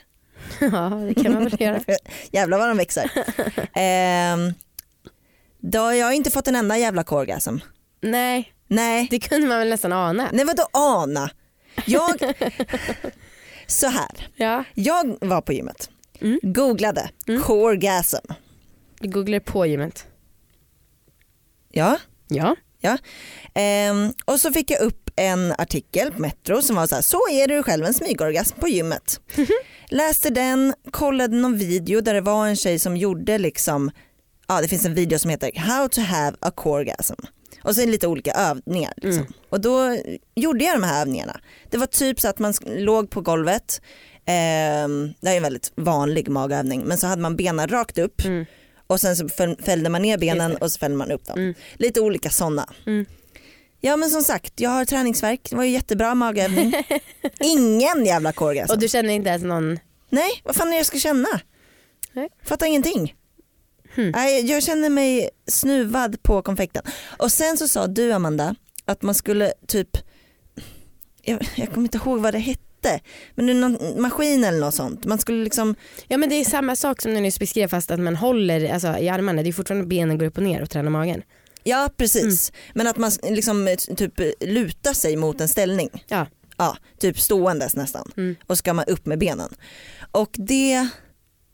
ja 0.60 0.88
det 1.14 1.22
kan 1.22 1.32
man 1.32 1.44
väl 1.44 1.60
göra. 1.60 1.80
Jävlar 2.32 2.58
vad 2.58 2.68
de 2.68 2.76
växer. 2.76 3.10
Ehm, 3.74 4.52
då 5.60 5.78
har 5.78 5.92
jag 5.92 6.14
inte 6.14 6.30
fått 6.30 6.48
en 6.48 6.56
enda 6.56 6.78
jävla 6.78 7.04
korgasm. 7.04 7.56
Nej, 8.02 8.50
Nej, 8.68 9.06
det 9.10 9.18
kunde 9.18 9.46
man 9.46 9.58
väl 9.58 9.68
nästan 9.68 9.92
ana. 9.92 10.28
nej 10.32 10.44
vadå 10.44 10.68
ana? 10.72 11.30
Jag, 11.86 12.34
så 13.66 13.86
här, 13.86 14.28
Ja. 14.36 14.64
jag 14.74 15.16
var 15.20 15.40
på 15.40 15.52
gymmet, 15.52 15.90
Mm. 16.20 16.40
googlade 16.42 17.10
Mm. 17.28 17.42
korgasm. 17.42 18.26
Du 19.00 19.08
googlar 19.08 19.40
på 19.40 19.66
gymmet. 19.66 20.06
Ja, 21.74 21.98
Ja. 22.80 22.98
Ehm, 23.54 24.12
och 24.24 24.40
så 24.40 24.52
fick 24.52 24.70
jag 24.70 24.80
upp 24.80 25.10
en 25.16 25.52
artikel 25.58 26.12
på 26.12 26.20
Metro 26.20 26.62
som 26.62 26.76
var 26.76 26.86
så 26.86 26.94
här, 26.94 27.02
så 27.02 27.20
är 27.32 27.48
du 27.48 27.62
själv 27.62 27.84
en 27.84 27.94
smygorgasm 27.94 28.60
på 28.60 28.68
gymmet. 28.68 29.20
Läste 29.88 30.30
den, 30.30 30.74
kollade 30.90 31.36
någon 31.36 31.58
video 31.58 32.00
där 32.00 32.14
det 32.14 32.20
var 32.20 32.46
en 32.46 32.56
tjej 32.56 32.78
som 32.78 32.96
gjorde 32.96 33.38
liksom, 33.38 33.90
ja 34.48 34.60
det 34.60 34.68
finns 34.68 34.84
en 34.84 34.94
video 34.94 35.18
som 35.18 35.30
heter 35.30 35.50
How 35.56 35.88
to 35.88 36.00
have 36.00 36.36
a 36.40 36.50
corgasm. 36.54 37.14
Och 37.62 37.74
sen 37.74 37.90
lite 37.90 38.06
olika 38.06 38.32
övningar. 38.32 38.92
Liksom. 38.96 39.20
Mm. 39.22 39.32
Och 39.48 39.60
då 39.60 39.98
gjorde 40.34 40.64
jag 40.64 40.74
de 40.80 40.82
här 40.82 41.00
övningarna. 41.00 41.40
Det 41.70 41.76
var 41.76 41.86
typ 41.86 42.20
så 42.20 42.28
att 42.28 42.38
man 42.38 42.54
låg 42.66 43.10
på 43.10 43.20
golvet, 43.20 43.80
ehm, 44.26 45.14
det 45.20 45.30
är 45.30 45.36
en 45.36 45.42
väldigt 45.42 45.72
vanlig 45.76 46.28
magövning, 46.28 46.82
men 46.84 46.98
så 46.98 47.06
hade 47.06 47.22
man 47.22 47.36
benen 47.36 47.68
rakt 47.68 47.98
upp 47.98 48.24
Mm. 48.24 48.44
Och 48.86 49.00
sen 49.00 49.16
så 49.16 49.28
fällde 49.64 49.90
man 49.90 50.02
ner 50.02 50.18
benen 50.18 50.56
och 50.56 50.72
så 50.72 50.78
fällde 50.78 50.96
man 50.96 51.10
upp 51.10 51.26
dem. 51.26 51.38
Mm. 51.38 51.54
Lite 51.74 52.00
olika 52.00 52.30
sådana. 52.30 52.68
Mm. 52.86 53.06
Ja 53.80 53.96
men 53.96 54.10
som 54.10 54.22
sagt, 54.22 54.60
jag 54.60 54.70
har 54.70 54.84
träningsverk. 54.84 55.50
Det 55.50 55.56
var 55.56 55.64
ju 55.64 55.70
jättebra 55.70 56.14
magövning. 56.14 56.74
Ingen 57.40 58.06
jävla 58.06 58.32
korgasm. 58.32 58.72
Och 58.72 58.78
du 58.78 58.88
känner 58.88 59.14
inte 59.14 59.30
ens 59.30 59.42
någon, 59.42 59.78
Nej, 60.14 60.30
vad 60.44 60.56
fan 60.56 60.66
är 60.66 60.70
det 60.70 60.76
jag 60.76 60.86
ska 60.86 60.98
känna? 60.98 61.28
Nej. 62.12 62.28
Fattar 62.42 62.66
ingenting. 62.66 63.14
Hmm. 63.94 64.10
Nej, 64.10 64.50
jag 64.50 64.62
känner 64.62 64.88
mig 64.88 65.30
snuvad 65.46 66.22
på 66.22 66.42
konfekten. 66.42 66.82
Och 67.18 67.32
sen 67.32 67.56
så 67.56 67.68
sa 67.68 67.86
du 67.86 68.12
Amanda 68.12 68.54
att 68.84 69.02
man 69.02 69.14
skulle 69.14 69.52
typ, 69.66 69.88
jag, 71.22 71.48
jag 71.56 71.68
kommer 71.68 71.82
inte 71.82 71.98
ihåg 71.98 72.20
vad 72.20 72.34
det 72.34 72.38
hette, 72.38 72.63
men 73.34 73.46
det 73.46 73.52
är 73.52 73.54
någon 73.54 74.02
maskin 74.02 74.44
eller 74.44 74.60
något 74.60 74.74
sånt. 74.74 75.04
Man 75.04 75.18
skulle 75.18 75.44
liksom, 75.44 75.74
ja 76.08 76.16
men 76.18 76.28
det 76.28 76.34
är 76.34 76.44
samma 76.44 76.76
sak 76.76 77.02
som 77.02 77.14
du 77.14 77.20
nyss 77.20 77.38
beskrev 77.38 77.68
fast 77.68 77.90
att 77.90 78.00
man 78.00 78.16
håller 78.16 78.72
alltså, 78.72 78.98
i 78.98 79.08
armarna, 79.08 79.42
det 79.42 79.48
är 79.48 79.52
fortfarande 79.52 79.86
benen 79.86 80.18
går 80.18 80.26
upp 80.26 80.36
och 80.36 80.42
ner 80.42 80.62
och 80.62 80.70
tränar 80.70 80.90
magen. 80.90 81.22
ja 81.64 81.90
precis, 81.96 82.52
men 82.74 82.86
att 82.86 82.96
man 82.96 83.10
liksom 83.22 83.68
eh, 83.68 83.76
typ 83.76 84.12
lutar 84.40 84.92
sig 84.92 85.16
mot 85.16 85.40
en 85.40 85.48
ställning. 85.48 86.04
Ja. 86.08 86.26
Ja, 86.56 86.76
typ 86.98 87.20
ståendes 87.20 87.76
nästan. 87.76 88.12
Mm. 88.16 88.36
och 88.46 88.58
ska 88.58 88.72
man 88.74 88.84
upp 88.84 89.06
med 89.06 89.18
benen. 89.18 89.54
Och 90.12 90.30
det 90.32 90.88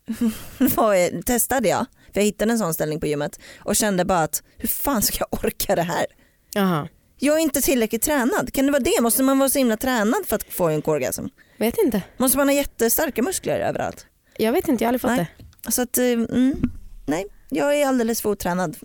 var, 0.59 1.23
testade 1.23 1.69
jag, 1.69 1.87
för 2.12 2.21
jag 2.21 2.25
hittade 2.25 2.53
en 2.53 2.59
sån 2.59 2.75
ställning 2.75 3.01
på 3.01 3.07
gymmet 3.07 3.40
och 3.59 3.77
kände 3.77 4.05
bara 4.05 4.23
att 4.23 4.43
hur 4.57 4.69
fan 4.69 5.03
ska 5.03 5.16
jag 5.31 5.45
orka 5.45 5.77
det 5.77 5.83
här? 5.83 6.07
Jaha, 6.55 6.88
Jag 7.22 7.37
är 7.37 7.40
inte 7.40 7.61
tillräckligt 7.61 8.02
tränad. 8.02 8.52
Kan 8.52 8.66
det 8.66 8.72
vara 8.72 8.83
det? 8.83 9.00
Måste 9.00 9.22
man 9.22 9.38
vara 9.38 9.48
så 9.48 9.59
himla 9.59 9.76
tränad 9.76 10.26
för 10.26 10.37
att 10.37 10.42
få 10.42 10.68
en 10.68 10.83
korgasm? 10.83 11.26
vet 11.56 11.78
inte. 11.85 12.02
Måste 12.16 12.38
man 12.38 12.48
ha 12.48 12.54
jättestarka 12.54 13.22
muskler 13.22 13.61
överallt? 13.61 14.06
Jag 14.37 14.52
vet 14.52 14.68
inte, 14.68 14.85
jag 14.85 14.88
har 14.88 14.94
aldrig 14.94 15.00
fått 15.00 15.11
Nej. 15.11 15.30
det. 15.62 15.72
Så 15.72 15.83
att, 15.83 15.98
eh, 15.98 16.04
mm, 16.04 16.70
nej, 17.06 17.26
jag 17.48 17.76
är 17.76 17.87
alldeles 17.87 18.22
för 18.22 18.28
otränad. 18.30 18.76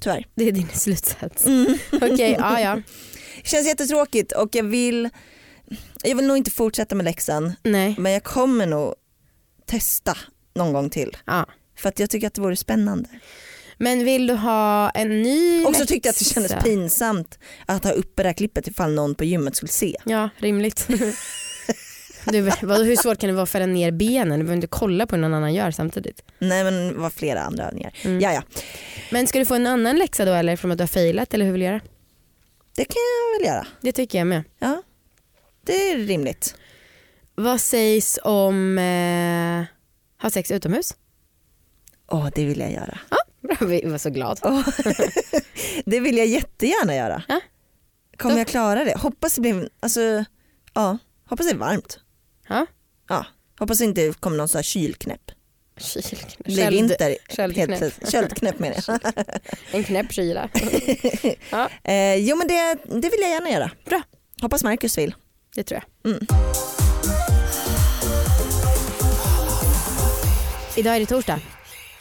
Tyvärr. 0.00 0.26
Det 0.34 0.48
är 0.48 0.52
din 0.52 0.68
slutsats. 0.68 1.46
Mm. 1.46 1.78
Okej, 1.92 2.36
ja 2.38 2.60
ja. 2.60 2.74
Det 3.42 3.48
känns 3.48 3.66
jättetråkigt 3.66 4.32
och 4.32 4.48
jag 4.54 4.64
vill, 4.64 5.08
jag 6.02 6.16
vill 6.16 6.26
nog 6.26 6.36
inte 6.36 6.50
fortsätta 6.50 6.94
med 6.94 7.04
läxan 7.04 7.52
Nej. 7.62 7.94
men 7.98 8.12
jag 8.12 8.24
kommer 8.24 8.66
nog 8.66 8.94
testa 9.66 10.16
någon 10.54 10.72
gång 10.72 10.90
till. 10.90 11.16
Ja. 11.24 11.46
För 11.78 11.88
att 11.88 11.98
jag 11.98 12.10
tycker 12.10 12.26
att 12.26 12.34
det 12.34 12.40
vore 12.40 12.56
spännande. 12.56 13.08
Men 13.78 14.04
vill 14.04 14.26
du 14.26 14.34
ha 14.34 14.90
en 14.90 15.22
ny 15.22 15.64
Och 15.64 15.76
så 15.76 15.86
tyckte 15.86 16.08
jag 16.08 16.12
att 16.12 16.18
det 16.18 16.24
kändes 16.24 16.54
pinsamt 16.64 17.38
att 17.66 17.84
ha 17.84 17.90
uppe 17.90 18.22
det 18.22 18.28
här 18.28 18.34
klippet 18.34 18.66
ifall 18.68 18.94
någon 18.94 19.14
på 19.14 19.24
gymmet 19.24 19.56
skulle 19.56 19.72
se. 19.72 19.96
Ja, 20.04 20.28
rimligt. 20.38 20.88
Du, 22.32 22.40
vad, 22.40 22.86
hur 22.86 22.96
svårt 22.96 23.18
kan 23.18 23.28
det 23.28 23.34
vara 23.34 23.42
att 23.42 23.50
fälla 23.50 23.66
ner 23.66 23.90
benen? 23.90 24.38
Du 24.38 24.44
behöver 24.44 24.54
inte 24.54 24.66
kolla 24.66 25.06
på 25.06 25.16
hur 25.16 25.22
någon 25.22 25.34
annan 25.34 25.54
gör 25.54 25.70
samtidigt. 25.70 26.24
Nej 26.38 26.64
men 26.64 26.88
det 26.88 26.94
var 26.94 27.10
flera 27.10 27.40
andra 27.42 27.68
övningar. 27.68 27.92
Mm. 28.04 28.20
Ja, 28.20 28.32
ja, 28.32 28.42
Men 29.10 29.26
ska 29.26 29.38
du 29.38 29.44
få 29.44 29.54
en 29.54 29.66
annan 29.66 29.96
läxa 29.96 30.24
då 30.24 30.32
eller 30.32 30.56
från 30.56 30.72
att 30.72 30.78
du 30.78 30.82
har 30.82 30.88
failat 30.88 31.34
eller 31.34 31.44
hur 31.44 31.52
vill 31.52 31.60
du 31.60 31.66
göra? 31.66 31.80
det 32.76 32.84
kan 32.84 32.96
jag 32.96 33.38
väl 33.38 33.54
göra. 33.54 33.66
Det 33.80 33.92
tycker 33.92 34.18
jag 34.18 34.26
med. 34.26 34.44
Ja, 34.58 34.82
det 35.66 35.90
är 35.90 35.96
rimligt. 35.98 36.54
Vad 37.34 37.60
sägs 37.60 38.18
om 38.24 38.78
eh, 38.78 39.64
ha 40.22 40.30
sex 40.30 40.50
utomhus? 40.50 40.94
Åh, 42.08 42.28
det 42.34 42.44
vill 42.44 42.60
jag 42.60 42.72
göra. 42.72 42.98
Bra, 43.10 43.18
vi 43.60 43.82
var 43.84 43.98
så 43.98 44.10
glad. 44.10 44.40
Åh, 44.42 44.68
det 45.86 46.00
vill 46.00 46.16
jag 46.16 46.26
jättegärna 46.26 46.94
göra. 46.96 47.22
Ja. 47.28 47.40
Kommer 48.16 48.34
Då- 48.34 48.40
jag 48.40 48.48
klara 48.48 48.84
det? 48.84 48.96
Hoppas 48.98 49.34
det 49.34 49.40
blir, 49.40 49.68
alltså, 49.80 50.24
ja, 50.74 50.98
hoppas 51.28 51.46
det 51.46 51.52
är 51.52 51.56
varmt. 51.56 51.98
Ja. 52.48 52.66
Ja, 53.08 53.26
hoppas 53.58 53.78
det 53.78 53.84
inte 53.84 54.12
kommer 54.20 54.36
någon 54.36 54.48
sån 54.48 54.58
här 54.58 54.62
kylknäpp. 54.62 55.30
Kyl- 55.78 56.16
Det 56.38 56.44
blir 56.44 56.56
köld- 56.56 56.70
vinter. 56.76 57.16
köldknäpp. 57.30 57.68
helt 57.68 57.80
plötsligt. 57.80 58.12
Köldknäpp 58.12 58.58
menar 58.58 58.76
jag. 58.86 59.00
En 59.72 59.84
knäpp 59.84 60.12
kyla. 60.12 60.48
Eh, 61.84 62.14
jo 62.16 62.36
men 62.36 62.48
det, 62.48 62.74
det 62.84 63.08
vill 63.10 63.20
jag 63.20 63.30
gärna 63.30 63.50
göra. 63.50 63.70
Bra. 63.84 64.02
Hoppas 64.42 64.64
Marcus 64.64 64.98
vill. 64.98 65.14
Det 65.54 65.62
tror 65.62 65.80
jag. 66.02 66.12
Mm. 66.12 66.26
Idag 70.76 70.96
är 70.96 71.00
det 71.00 71.06
torsdag. 71.06 71.40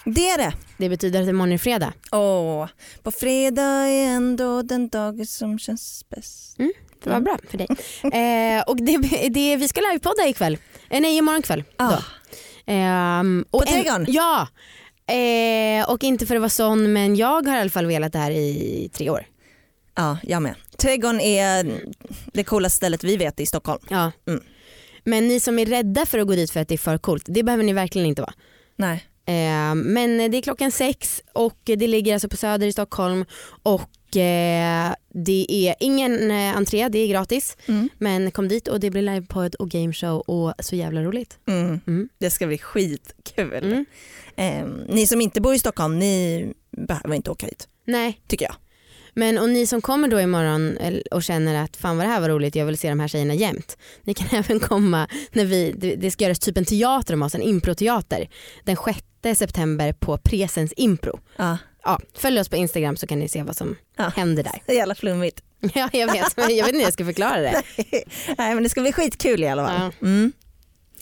Det 0.06 0.30
är 0.30 0.38
det. 0.38 0.54
Det 0.78 0.90
betyder 0.90 1.22
att 1.22 1.28
imorgon 1.28 1.52
är 1.52 1.58
fredag. 1.58 1.94
Åh, 2.12 2.68
på 3.04 3.12
fredag 3.12 3.88
är 3.88 4.08
ändå 4.08 4.62
den 4.62 4.90
dag 4.90 5.28
som 5.28 5.60
känns 5.60 6.06
bäst. 6.10 6.58
Det 7.04 7.10
var 7.10 7.22
bra 7.22 7.38
för 7.50 7.58
dig. 7.58 7.68
eh, 8.58 8.64
och 8.64 8.78
det, 8.78 8.98
det, 9.30 9.56
vi 9.56 9.68
ska 9.68 9.82
livepodda 9.82 10.28
ikväll. 10.28 10.58
Eh, 10.90 11.02
nej, 11.02 11.18
imorgon 11.18 11.42
kväll. 11.42 11.64
Ah. 11.78 11.90
Då. 11.90 11.98
Och 13.52 13.62
På 13.62 13.72
Trädgården? 13.72 14.06
Ja. 14.10 14.48
Eh, 15.08 15.90
och 15.90 16.04
inte 16.04 16.26
för 16.26 16.36
att 16.36 16.42
vara 16.42 16.50
sån 16.50 16.94
men 16.94 17.16
jag 17.16 17.48
har 17.48 17.58
i 17.58 17.60
alla 17.60 17.70
fall 17.70 17.86
velat 17.86 18.14
det 18.14 18.20
här 18.20 18.32
i 18.32 18.90
tre 18.94 19.10
år. 19.10 19.26
Ja, 19.96 20.18
jag 20.24 20.42
med. 20.42 20.56
Trädgården 20.78 21.22
är 21.22 21.82
det 22.34 22.44
coolaste 22.44 22.78
stället 22.78 23.04
vi 23.04 23.18
vet 23.18 23.40
i 23.40 23.46
Stockholm. 23.46 23.82
Ja. 23.90 24.12
Mm. 24.28 24.44
Men 25.04 25.28
ni 25.28 25.40
som 25.40 25.60
är 25.60 25.66
rädda 25.66 26.06
för 26.06 26.20
att 26.20 26.28
gå 26.28 26.34
dit 26.34 26.52
för 26.52 26.60
att 26.60 26.68
det 26.68 26.76
är 26.76 26.78
för 26.78 26.98
coolt, 26.98 27.24
det 27.28 27.44
behöver 27.44 27.64
ni 27.64 27.74
verkligen 27.74 28.08
inte 28.08 28.22
vara. 28.22 28.34
Nej. 28.76 29.06
Eh, 29.26 29.76
men 29.76 30.32
det 30.32 30.38
är 30.38 30.42
klockan 30.42 30.72
sex 30.72 31.22
och 31.34 31.60
det 31.64 31.88
ligger 31.88 32.14
alltså 32.14 32.30
på 32.30 32.38
Söder 32.38 32.68
i 32.68 32.72
Stockholm 32.72 33.26
och 33.64 34.18
eh, 34.18 34.94
det 35.14 35.46
är 35.50 35.76
ingen 35.80 36.32
eh, 36.32 36.58
entré, 36.58 36.90
det 36.90 37.00
är 37.00 37.08
gratis. 37.08 37.58
Mm. 37.66 37.90
Men 37.98 38.32
kom 38.32 38.48
dit 38.48 38.68
och 38.68 38.80
det 38.80 38.90
blir 38.90 39.02
livepodd 39.02 39.56
och 39.56 39.70
gameshow 39.70 40.20
och 40.20 40.54
så 40.60 40.76
jävla 40.76 41.04
roligt. 41.04 41.38
Mm. 41.48 41.80
Mm. 41.88 42.10
Det 42.18 42.30
ska 42.30 42.48
bli 42.48 42.58
skitkul. 42.58 43.86
Eh, 44.36 44.66
ni 44.90 45.08
som 45.08 45.22
inte 45.22 45.42
bor 45.42 45.54
i 45.54 45.60
Stockholm, 45.60 46.00
ni 46.00 46.54
behöver 46.72 47.16
inte 47.16 47.32
åka 47.32 47.46
hit, 47.46 47.68
Nej, 47.86 48.22
tycker 48.28 48.46
jag. 48.46 48.56
Men 49.16 49.38
och 49.38 49.50
ni 49.50 49.68
som 49.68 49.82
kommer 49.82 50.08
då 50.08 50.22
imorgon 50.22 50.78
och 51.12 51.24
känner 51.24 51.64
att 51.64 51.78
fan 51.78 51.98
vad 51.98 52.06
det 52.06 52.10
här 52.10 52.22
var 52.22 52.30
roligt, 52.30 52.56
jag 52.56 52.66
vill 52.66 52.78
se 52.78 52.90
de 52.90 53.00
här 53.00 53.08
tjejerna 53.08 53.34
jämt. 53.34 53.78
Ni 54.04 54.14
kan 54.14 54.28
även 54.40 54.60
komma 54.60 55.08
när 55.32 55.46
vi, 55.46 55.72
det, 56.00 56.12
ska 56.12 56.24
göras 56.24 56.40
typ 56.40 56.58
en 56.58 56.66
teater 56.66 57.14
om 57.14 57.22
oss, 57.22 57.36
en 57.36 57.42
improteater. 57.42 58.30
Den 58.64 58.78
6 59.24 59.40
september 59.40 59.94
på 59.94 60.18
Presens 60.18 60.74
Impro. 60.78 61.20
Ja. 61.36 61.58
Ja, 61.84 62.00
följ 62.14 62.40
oss 62.40 62.50
på 62.50 62.56
Instagram 62.56 62.98
så 62.98 63.08
kan 63.08 63.20
ni 63.20 63.30
se 63.30 63.44
vad 63.44 63.56
som 63.56 63.76
Ja. 63.98 64.12
händer 64.16 64.44
där. 64.44 64.62
Det 64.66 64.72
är 64.72 64.78
jävla 64.78 64.96
flummigt. 64.96 65.42
Ja 65.74 65.90
jag 65.94 66.12
vet, 66.12 66.38
men 66.38 66.56
jag 66.56 66.66
vet 66.66 66.68
inte 66.68 66.78
hur 66.78 66.84
jag 66.84 66.94
ska 66.94 67.06
förklara 67.06 67.42
det. 67.42 67.62
Nej 68.38 68.54
men 68.54 68.64
det 68.64 68.70
ska 68.70 68.82
bli 68.82 68.94
skitkul 68.94 69.44
i 69.44 69.48
alla 69.48 69.68
fall. 69.68 69.92
Ja. 70.02 70.08
Mm. 70.08 70.32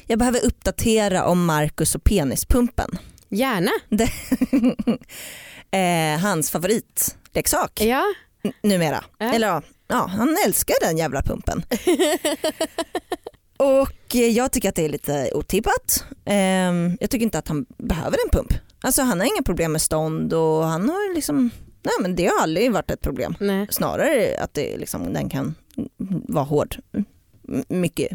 Jag 0.08 0.20
behöver 0.20 0.46
uppdatera 0.46 1.26
om 1.26 1.46
Marcus 1.46 1.96
och 1.96 2.04
penispumpen. 2.04 2.98
Gärna. 3.30 3.72
Eh, 5.74 6.20
hans 6.20 6.52
favoritleksak 6.52 7.82
Ja. 7.82 8.04
numera. 8.64 9.04
Ja. 9.18 9.34
Eller 9.34 9.62
ja, 9.88 10.08
han 10.18 10.38
älskar 10.46 10.76
den 10.82 10.98
jävla 10.98 11.22
pumpen. 11.22 11.66
och 13.58 14.16
eh, 14.16 14.28
jag 14.28 14.52
tycker 14.52 14.70
att 14.70 14.76
det 14.76 14.86
är 14.86 14.90
lite 14.90 15.32
otippat. 15.34 16.06
Ehm, 16.26 16.98
jag 17.00 17.10
tycker 17.10 17.24
inte 17.24 17.38
att 17.38 17.48
han 17.48 17.66
behöver 17.78 18.18
en 18.26 18.30
pump. 18.32 18.54
Alltså 18.82 19.02
han 19.02 19.20
har 19.20 19.28
inga 19.28 19.44
problem 19.44 19.72
med 19.72 19.82
stånd 19.82 20.34
och 20.34 20.64
han 20.66 20.90
har 20.90 21.16
liksom, 21.16 21.50
nej 21.84 21.94
men 22.02 22.16
det 22.16 22.26
har 22.28 22.42
aldrig 22.44 22.72
varit 22.72 22.92
ett 22.92 23.02
problem. 23.02 23.36
Nej. 23.40 23.68
Snarare 23.70 24.38
att 24.40 24.54
det 24.54 24.78
liksom, 24.78 25.14
den 25.14 25.30
kan 25.30 25.56
vara 26.28 26.46
hård 26.46 26.76
mycket 27.68 28.12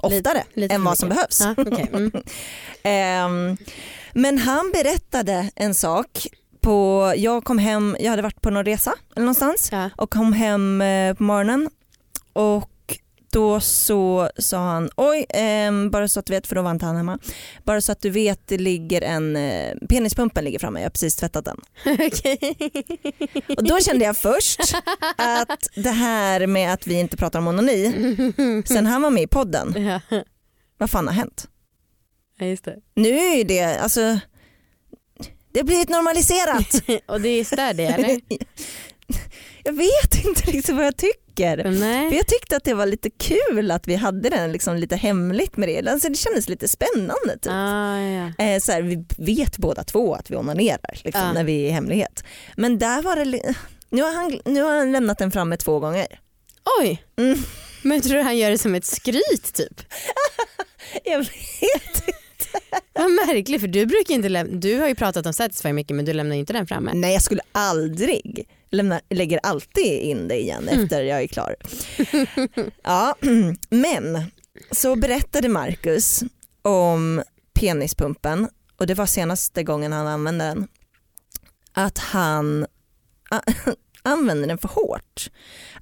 oftare 0.00 0.44
lite 0.54 0.74
än 0.74 0.80
för 0.80 0.84
vad 0.84 0.98
som 0.98 1.08
behövs. 1.08 1.40
Ja, 1.40 1.54
okej. 1.58 1.90
mm. 1.92 2.12
Ehm, 2.82 3.56
men 4.12 4.38
han 4.38 4.70
berättade 4.72 5.50
en 5.54 5.74
sak 5.74 6.26
på, 6.64 7.12
jag 7.16 7.44
kom 7.44 7.58
hem, 7.58 7.96
jag 8.00 8.10
hade 8.10 8.22
varit 8.22 8.40
på 8.40 8.50
någon 8.50 8.64
resa 8.64 8.94
eller 9.16 9.24
någonstans 9.24 9.68
ja. 9.72 9.90
och 9.96 10.10
kom 10.10 10.32
hem 10.32 10.80
eh, 10.80 11.14
på 11.14 11.22
morgonen 11.22 11.70
och 12.32 12.70
då 13.32 13.60
så 13.60 14.30
sa 14.38 14.58
han, 14.58 14.90
oj, 14.96 15.26
ehm, 15.28 15.90
bara 15.90 16.08
så 16.08 16.20
att 16.20 16.26
du 16.26 16.32
vet, 16.32 16.46
för 16.46 16.54
då 16.54 16.62
var 16.62 16.70
inte 16.70 16.86
han 16.86 16.96
hemma, 16.96 17.18
bara 17.64 17.80
så 17.80 17.92
att 17.92 18.00
du 18.00 18.10
vet 18.10 18.48
det 18.48 18.58
ligger 18.58 19.02
en, 19.02 19.36
eh, 19.36 19.74
penispumpen 19.88 20.44
ligger 20.44 20.58
framme, 20.58 20.80
jag 20.80 20.84
har 20.84 20.90
precis 20.90 21.16
tvättat 21.16 21.44
den. 21.44 21.60
Okej. 21.86 22.56
Och 23.56 23.64
då 23.64 23.80
kände 23.80 24.04
jag 24.04 24.16
först 24.16 24.60
att 25.16 25.68
det 25.74 25.90
här 25.90 26.46
med 26.46 26.72
att 26.72 26.86
vi 26.86 26.94
inte 27.00 27.16
pratar 27.16 27.38
om 27.38 27.46
onani, 27.46 28.64
sen 28.66 28.86
han 28.86 29.02
var 29.02 29.10
med 29.10 29.22
i 29.22 29.26
podden, 29.26 30.00
vad 30.78 30.90
fan 30.90 31.06
har 31.06 31.14
hänt? 31.14 31.48
ja, 32.38 32.46
just 32.46 32.64
det. 32.64 32.76
Nu 32.94 33.08
är 33.08 33.44
det, 33.44 33.78
alltså, 33.78 34.18
det 35.54 35.60
har 35.60 35.64
blivit 35.64 35.88
normaliserat. 35.88 36.74
Och 37.06 37.20
det 37.20 37.44
stör 37.44 37.74
det 37.74 37.84
eller? 37.84 38.20
Jag 39.64 39.72
vet 39.72 40.24
inte 40.24 40.50
riktigt 40.50 40.74
vad 40.74 40.86
jag 40.86 40.96
tycker. 40.96 41.62
För 41.62 41.70
Nej. 41.70 42.16
jag 42.16 42.26
tyckte 42.26 42.56
att 42.56 42.64
det 42.64 42.74
var 42.74 42.86
lite 42.86 43.10
kul 43.10 43.70
att 43.70 43.88
vi 43.88 43.94
hade 43.94 44.28
den 44.30 44.52
liksom 44.52 44.76
lite 44.76 44.96
hemligt 44.96 45.56
med 45.56 45.68
det. 45.68 45.90
Alltså 45.90 46.08
det 46.08 46.14
kändes 46.14 46.48
lite 46.48 46.68
spännande. 46.68 47.38
Typ. 47.42 47.52
Ah, 47.52 47.98
ja. 47.98 48.44
Eh, 48.44 48.60
så 48.60 48.72
här, 48.72 48.82
vi 48.82 49.04
vet 49.34 49.58
båda 49.58 49.84
två 49.84 50.14
att 50.14 50.30
vi 50.30 50.36
onanerar 50.36 51.00
liksom, 51.04 51.22
Ja. 51.22 51.32
när 51.32 51.44
vi 51.44 51.64
är 51.64 51.68
i 51.68 51.70
hemlighet. 51.70 52.24
Men 52.56 52.78
där 52.78 53.02
var 53.02 53.16
det, 53.16 53.54
nu 53.90 54.02
har, 54.02 54.12
han, 54.14 54.40
nu 54.44 54.62
har 54.62 54.76
han 54.76 54.92
lämnat 54.92 55.18
den 55.18 55.30
framme 55.30 55.56
två 55.56 55.78
gånger. 55.78 56.06
Oj. 56.80 57.04
Mm. 57.18 57.38
Men 57.82 58.00
tror 58.00 58.16
du 58.16 58.22
han 58.22 58.38
gör 58.38 58.50
det 58.50 58.58
som 58.58 58.74
ett 58.74 58.84
skryt 58.84 59.52
typ? 59.54 59.80
Jag 61.04 61.18
vet. 61.18 61.93
Vad 63.34 63.38
märkligt 63.38 63.60
för 63.60 63.68
du 63.68 63.86
brukar 63.86 64.14
inte 64.14 64.28
lämna, 64.28 64.56
du 64.56 64.78
har 64.80 64.88
ju 64.88 64.94
pratat 64.94 65.26
om 65.26 65.32
Satisfy 65.32 65.72
mycket 65.72 65.96
men 65.96 66.04
du 66.04 66.12
lämnar 66.12 66.34
ju 66.34 66.40
inte 66.40 66.52
den 66.52 66.66
framme. 66.66 66.90
Nej 66.94 67.12
jag 67.12 67.22
skulle 67.22 67.40
aldrig, 67.52 68.48
lämna, 68.70 69.00
lägger 69.10 69.40
alltid 69.42 70.00
in 70.00 70.28
det 70.28 70.40
igen 70.40 70.68
Mm. 70.68 70.84
efter 70.84 71.02
jag 71.02 71.22
är 71.22 71.26
klar. 71.26 71.56
ja, 72.82 73.16
men 73.70 74.24
så 74.70 74.96
berättade 74.96 75.48
Marcus 75.48 76.22
om 76.62 77.22
penispumpen 77.54 78.48
och 78.76 78.86
det 78.86 78.94
var 78.94 79.06
senaste 79.06 79.62
gången 79.62 79.92
han 79.92 80.06
använde 80.06 80.44
den. 80.44 80.68
Att 81.72 81.98
han 81.98 82.66
använde 84.02 84.46
den 84.46 84.58
för 84.58 84.68
hårt. 84.68 85.30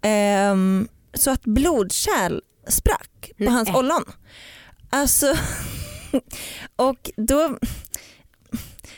Ehm, 0.02 0.88
så 1.14 1.30
att 1.30 1.42
blodkärl 1.44 2.40
sprack 2.68 3.30
på 3.38 3.44
Nej. 3.44 3.52
hans 3.52 3.68
ollon. 3.70 4.04
Alltså, 4.90 5.34
och 6.76 7.10
då, 7.16 7.58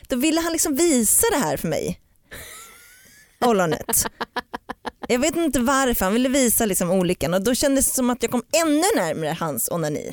då 0.08 0.16
ville 0.16 0.40
han 0.40 0.52
liksom 0.52 0.74
visa 0.74 1.26
det 1.30 1.38
här 1.38 1.56
för 1.56 1.68
mig. 1.68 2.00
Ollonet. 3.40 4.06
Jag 5.08 5.18
vet 5.18 5.36
inte 5.36 5.60
varför, 5.60 6.04
han 6.04 6.12
ville 6.12 6.28
visa 6.28 6.66
liksom 6.66 6.90
olyckan 6.90 7.34
och 7.34 7.42
då 7.42 7.54
kändes 7.54 7.88
det 7.88 7.94
som 7.94 8.10
att 8.10 8.22
jag 8.22 8.30
kom 8.30 8.42
ännu 8.52 8.82
närmare 8.96 9.36
hans 9.40 9.68
onani. 9.70 10.12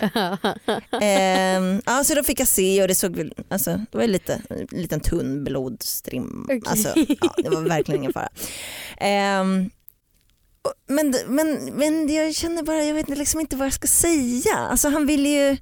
ehm, 1.01 1.81
ja, 1.85 2.03
så 2.03 2.15
då 2.15 2.23
fick 2.23 2.39
jag 2.39 2.47
se 2.47 2.81
och 2.81 2.87
det 2.87 2.95
såg 2.95 3.15
väl, 3.15 3.33
alltså, 3.49 3.71
det 3.91 3.97
var 3.97 4.07
lite, 4.07 4.41
en 4.49 4.81
liten 4.81 4.99
tunn 4.99 5.43
blodstrim. 5.43 6.43
Okej. 6.43 6.61
Alltså, 6.65 6.93
ja, 6.95 7.33
det 7.37 7.49
var 7.49 7.61
verkligen 7.61 8.01
ingen 8.01 8.13
fara. 8.13 8.29
Ehm, 8.97 9.69
men, 10.87 11.15
men, 11.27 11.65
men 11.73 12.13
jag 12.13 12.35
känner 12.35 12.63
bara, 12.63 12.83
jag 12.83 12.93
vet 12.93 13.09
liksom 13.09 13.39
inte 13.39 13.55
vad 13.55 13.65
jag 13.65 13.73
ska 13.73 13.87
säga. 13.87 14.55
Alltså 14.55 14.89
han 14.89 15.05
ville 15.05 15.29
ju, 15.29 15.57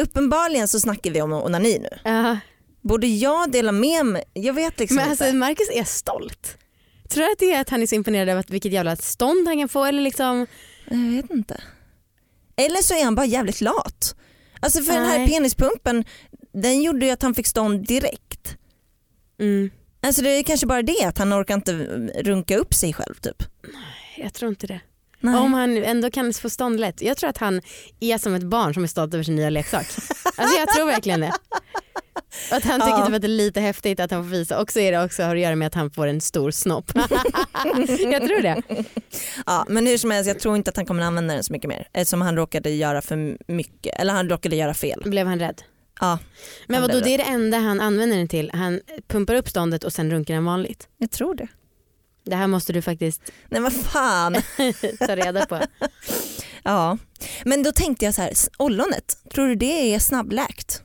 uppenbarligen 0.00 0.68
så 0.68 0.80
snackar 0.80 1.10
vi 1.10 1.22
om 1.22 1.32
onani 1.32 1.78
nu. 1.78 1.98
Ja. 2.04 2.38
Borde 2.82 3.06
jag 3.06 3.50
dela 3.52 3.72
med 3.72 4.06
mig? 4.06 4.24
Jag 4.32 4.54
vet 4.54 4.78
liksom 4.78 4.96
Men 4.96 5.08
alltså 5.10 5.24
inte. 5.24 5.36
Marcus 5.36 5.68
är 5.72 5.84
stolt. 5.84 6.58
Tror 7.08 7.24
du 7.24 7.32
att 7.32 7.38
det 7.38 7.52
är 7.52 7.60
att 7.60 7.68
han 7.68 7.82
är 7.82 7.86
så 7.86 7.94
imponerad 7.94 8.28
över 8.28 8.40
att 8.40 8.50
vilket 8.50 8.72
jävla 8.72 8.96
stånd 8.96 9.48
han 9.48 9.58
kan 9.58 9.68
få 9.68 9.84
eller 9.84 10.02
liksom 10.02 10.46
Jag 10.90 10.96
vet 10.98 11.30
inte. 11.30 11.60
Eller 12.56 12.82
så 12.82 12.94
är 12.94 13.04
han 13.04 13.14
bara 13.14 13.26
jävligt 13.26 13.60
lat. 13.60 14.16
Alltså 14.60 14.82
för 14.82 14.92
den 14.92 15.04
här 15.04 15.18
Nej. 15.18 15.28
penispumpen, 15.28 16.04
den 16.52 16.82
gjorde 16.82 17.06
ju 17.06 17.12
att 17.12 17.22
han 17.22 17.34
fick 17.34 17.46
stånd 17.46 17.86
direkt. 17.86 18.56
mm, 19.40 19.70
Alltså 20.02 20.22
det 20.22 20.28
är 20.30 20.42
kanske 20.42 20.66
bara 20.66 20.82
det 20.82 21.04
att 21.04 21.18
han 21.18 21.32
orkar 21.34 21.54
inte 21.54 21.72
runka 22.22 22.56
upp 22.56 22.74
sig 22.74 22.92
själv 22.92 23.14
typ. 23.14 23.42
jag 24.16 24.34
tror 24.34 24.48
inte 24.48 24.66
det. 24.66 24.80
Nej. 25.24 25.40
Om 25.40 25.54
han 25.54 25.76
ändå 25.76 26.10
kan 26.10 26.32
få 26.32 26.50
stånd 26.50 26.80
lätt. 26.80 27.02
Jag 27.02 27.16
tror 27.16 27.30
att 27.30 27.38
han 27.38 27.60
är 28.00 28.18
som 28.18 28.34
ett 28.34 28.42
barn 28.42 28.74
som 28.74 28.82
är 28.82 28.86
stolt 28.88 29.14
över 29.14 29.24
sin 29.24 29.36
nya 29.36 29.50
leksak. 29.50 29.86
Alltså 30.36 30.58
jag 30.58 30.68
tror 30.68 30.86
verkligen 30.86 31.20
det. 31.20 31.32
Och 32.50 32.56
att 32.56 32.64
han 32.64 32.80
tycker 32.80 32.98
Ja. 32.98 33.06
typ 33.06 33.14
att 33.14 33.22
det 33.22 33.26
är 33.26 33.28
lite 33.28 33.60
häftigt 33.60 34.00
att 34.00 34.10
han 34.10 34.22
får 34.24 34.30
visa 34.30 34.60
och 34.60 34.72
så 34.72 34.78
är 34.78 34.92
det 34.92 35.04
också 35.04 35.22
har 35.22 35.36
att 35.36 35.42
göra 35.42 35.56
med 35.56 35.66
att 35.66 35.74
han 35.74 35.90
får 35.90 36.06
en 36.06 36.20
stor 36.20 36.50
snopp. 36.50 36.90
jag 38.12 38.22
tror 38.26 38.42
det. 38.42 38.62
Ja, 39.46 39.66
men 39.68 39.86
hur 39.86 39.98
som 39.98 40.10
helst, 40.10 40.28
jag 40.28 40.38
tror 40.38 40.56
inte 40.56 40.70
att 40.70 40.76
han 40.76 40.86
kommer 40.86 41.02
använda 41.02 41.34
den 41.34 41.44
så 41.44 41.52
mycket 41.52 41.68
mer. 41.68 41.88
Eftersom 41.92 42.22
han 42.22 42.36
råkade 42.36 42.70
göra 42.70 43.02
för 43.02 43.36
mycket, 43.52 44.00
eller 44.00 44.12
han 44.12 44.28
råkade 44.28 44.56
göra 44.56 44.74
fel. 44.74 45.02
Blev 45.04 45.26
han 45.26 45.38
rädd? 45.38 45.62
Ja, 46.00 46.18
Men 46.66 46.80
Han 46.80 46.88
vadå 46.88 47.00
det 47.04 47.14
är 47.14 47.18
det 47.18 47.24
enda 47.24 47.58
han 47.58 47.80
använder 47.80 48.16
den 48.16 48.28
till. 48.28 48.50
Han 48.54 48.80
pumpar 49.08 49.34
upp 49.34 49.48
ståndet 49.48 49.84
och 49.84 49.92
sen 49.92 50.10
runkar 50.10 50.34
den 50.34 50.44
vanligt. 50.44 50.88
jag 50.98 51.10
tror 51.10 51.34
det. 51.34 51.48
Det 52.24 52.36
här 52.36 52.46
måste 52.46 52.72
du 52.72 52.82
faktiskt 52.82 53.22
Nej 53.48 53.60
vad 53.60 53.72
fan. 53.72 54.34
ta 54.98 55.16
reda 55.16 55.46
på. 55.46 55.60
Ja, 56.66 56.98
men 57.44 57.62
då 57.62 57.72
tänkte 57.72 58.04
jag 58.04 58.14
så 58.14 58.22
här, 58.22 58.32
ollonet, 58.58 59.18
tror 59.34 59.46
du 59.46 59.54
det 59.54 59.94
är 59.94 59.98
snabbläkt? 59.98 60.82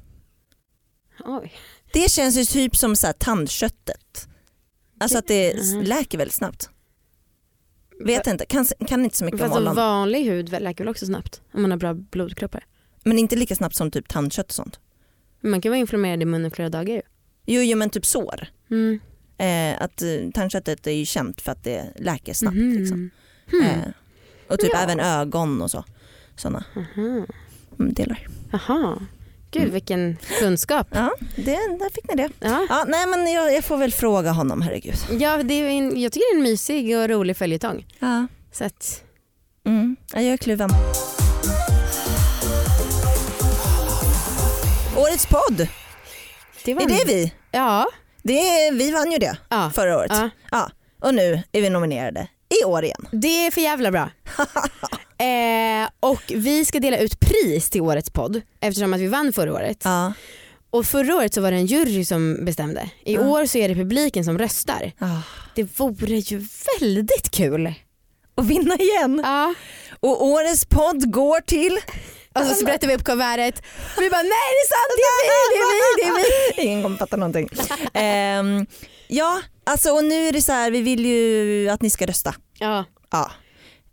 Oj. 1.26 1.54
Det 1.94 2.12
känns 2.12 2.38
ju 2.38 2.46
typ 2.46 2.76
som 2.76 2.96
så 2.96 3.08
här 3.08 3.14
tandköttet. 3.14 4.28
Alltså 5.00 5.18
att 5.18 5.28
det 5.28 5.54
läker 5.84 6.18
väldigt 6.18 6.36
snabbt. 6.36 6.70
Vet 8.06 8.28
inte, 8.28 8.46
kan, 8.46 8.66
kan 8.88 9.04
inte 9.04 9.18
så 9.18 9.26
mycket 9.26 9.40
Fast 9.40 9.56
om 9.56 9.62
ollon. 9.62 9.76
vanlig 9.76 10.24
hud 10.26 10.50
läker 10.62 10.84
väl 10.84 10.90
också 10.90 11.06
snabbt 11.06 11.42
om 11.54 11.62
man 11.62 11.72
har 11.72 11.78
bra 11.78 11.94
blodkroppar. 11.94 12.66
Men 13.04 13.20
inte 13.20 13.36
lika 13.36 13.56
snabbt 13.56 13.76
som 13.76 13.92
typ 13.92 14.08
tandkött 14.10 14.48
och 14.48 14.54
sånt. 14.54 14.80
Man 15.42 15.62
kan 15.62 15.70
vara 15.70 15.80
inflammerad 15.80 16.22
i 16.22 16.26
munnen 16.26 16.52
flera 16.52 16.70
dagar 16.70 16.94
ju. 16.96 17.02
Jo, 17.46 17.62
jo 17.62 17.78
men 17.78 17.90
typ 17.90 18.06
sår. 18.06 18.48
Mm. 18.72 19.00
Eh, 19.40 19.82
att 19.82 20.02
eh, 20.02 20.10
tandköttet 20.34 20.88
är 20.88 20.92
ju 20.92 21.06
känt 21.06 21.42
för 21.42 21.52
att 21.52 21.64
det 21.64 21.86
läker 21.96 22.34
snabbt. 22.34 22.58
Mhm. 22.58 22.74
Liksom. 22.78 23.10
Hmm. 23.52 23.62
Eh, 23.62 23.78
och 24.48 24.60
typ 24.60 24.70
Ja. 24.74 24.80
även 24.80 25.00
ögon 25.00 25.62
och 25.62 25.72
så. 25.72 25.84
Sådana 26.36 26.64
Aha. 26.76 27.26
mm, 27.80 27.94
delar. 27.94 28.28
Aha. 28.54 29.00
Gud 29.52 29.62
Mm. 29.62 29.74
vilken 29.74 30.18
kunskap. 30.40 30.88
Ja, 30.92 31.12
det, 31.36 31.52
där 31.56 31.94
fick 31.96 32.10
ni 32.10 32.16
det. 32.16 32.30
Ja. 32.40 32.66
Ja, 32.70 32.86
nej 32.88 33.08
men 33.08 33.32
jag, 33.32 33.54
jag 33.54 33.64
får 33.64 33.78
väl 33.78 33.92
fråga 33.92 34.32
honom, 34.32 34.62
herregud. 34.62 34.96
Ja, 35.20 35.44
det 35.44 35.54
är 35.54 35.70
en, 35.70 36.02
jag 36.02 36.12
tycker 36.12 36.34
det 36.34 36.36
är 36.36 36.38
en 36.38 36.44
mysig 36.52 36.98
och 36.98 37.10
rolig 37.10 37.38
följetong. 37.38 37.86
Ja. 38.00 38.28
Så 38.52 38.64
att, 38.66 39.04
Mm. 39.66 39.96
ja, 40.14 40.22
jag 40.22 40.34
är 40.34 40.38
kluven. 40.38 40.70
Årets 44.98 45.26
podd, 45.26 45.68
det 46.66 46.74
var 46.74 46.82
är 46.82 46.88
det 46.88 47.04
vi? 47.08 47.34
Ja. 47.52 47.86
Det 48.30 48.72
vi 48.72 48.92
vann 48.92 49.12
ju 49.12 49.18
det 49.18 49.38
ja. 49.50 49.72
förra 49.76 49.98
året. 49.98 50.12
ja. 50.14 50.30
Ja. 50.52 50.70
Och 51.02 51.16
nu 51.16 51.44
är 51.52 51.62
vi 51.62 51.70
nominerade 51.70 52.28
i 52.62 52.66
år 52.66 52.84
igen. 52.84 53.08
Det 53.12 53.46
är 53.46 53.52
för 53.52 53.62
jävla 53.62 53.92
bra. 53.92 54.10
eh, 55.26 55.90
och 56.00 56.22
vi 56.36 56.66
ska 56.66 56.80
dela 56.80 56.98
ut 56.98 57.20
pris 57.20 57.70
till 57.70 57.82
årets 57.82 58.10
podd 58.10 58.42
eftersom 58.60 58.94
att 58.94 59.00
vi 59.00 59.08
vann 59.08 59.34
förra 59.34 59.54
året. 59.54 59.82
Ja. 59.84 60.14
Och 60.70 60.86
förra 60.86 61.16
året 61.16 61.34
så 61.34 61.42
var 61.42 61.52
det 61.52 61.58
en 61.58 61.66
jury 61.66 62.06
som 62.06 62.46
bestämde. 62.46 62.90
I 63.04 63.14
Ja. 63.14 63.22
år 63.22 63.46
så 63.46 63.58
är 63.58 63.70
det 63.70 63.76
publiken 63.76 64.26
som 64.26 64.38
röstar. 64.38 64.92
Ah. 65.00 65.22
Det 65.56 65.80
vore 65.80 66.16
ju 66.16 66.48
väldigt 66.80 67.30
kul. 67.32 67.74
Och 68.36 68.50
vinna 68.52 68.76
igen. 68.76 69.22
Ja. 69.24 69.54
Och 70.00 70.26
årets 70.26 70.66
podd 70.66 71.12
går 71.12 71.42
till... 71.42 71.80
Och 72.40 72.46
så 72.46 72.54
sprätter 72.54 72.88
vi 72.88 72.96
upp 72.96 73.04
kuvertet. 73.04 73.64
Vi 73.98 74.10
bara 74.10 74.22
nej 74.22 74.30
det 74.30 74.64
är 74.66 74.70
sant, 74.70 74.92
det 74.98 75.04
är 75.10 75.18
vi, 75.22 75.56
det 75.56 75.60
är 75.60 75.70
vi, 75.72 76.02
det 76.02 76.08
är 76.08 76.56
vi. 76.56 76.62
Ingen 76.68 76.84
kommer 76.84 76.98
fatta 76.98 77.18
någonting. 77.18 77.50
Ehm, 77.94 78.66
ja, 79.08 79.42
alltså 79.66 79.90
och 79.92 80.04
nu 80.04 80.28
är 80.28 80.32
det 80.32 80.42
så 80.42 80.52
här, 80.52 80.72
vi 80.72 80.82
vill 80.82 81.06
ju 81.06 81.70
att 81.70 81.82
ni 81.82 81.90
ska 81.90 82.06
rösta. 82.06 82.36
Ja. 82.60 82.86
Ja. 83.12 83.32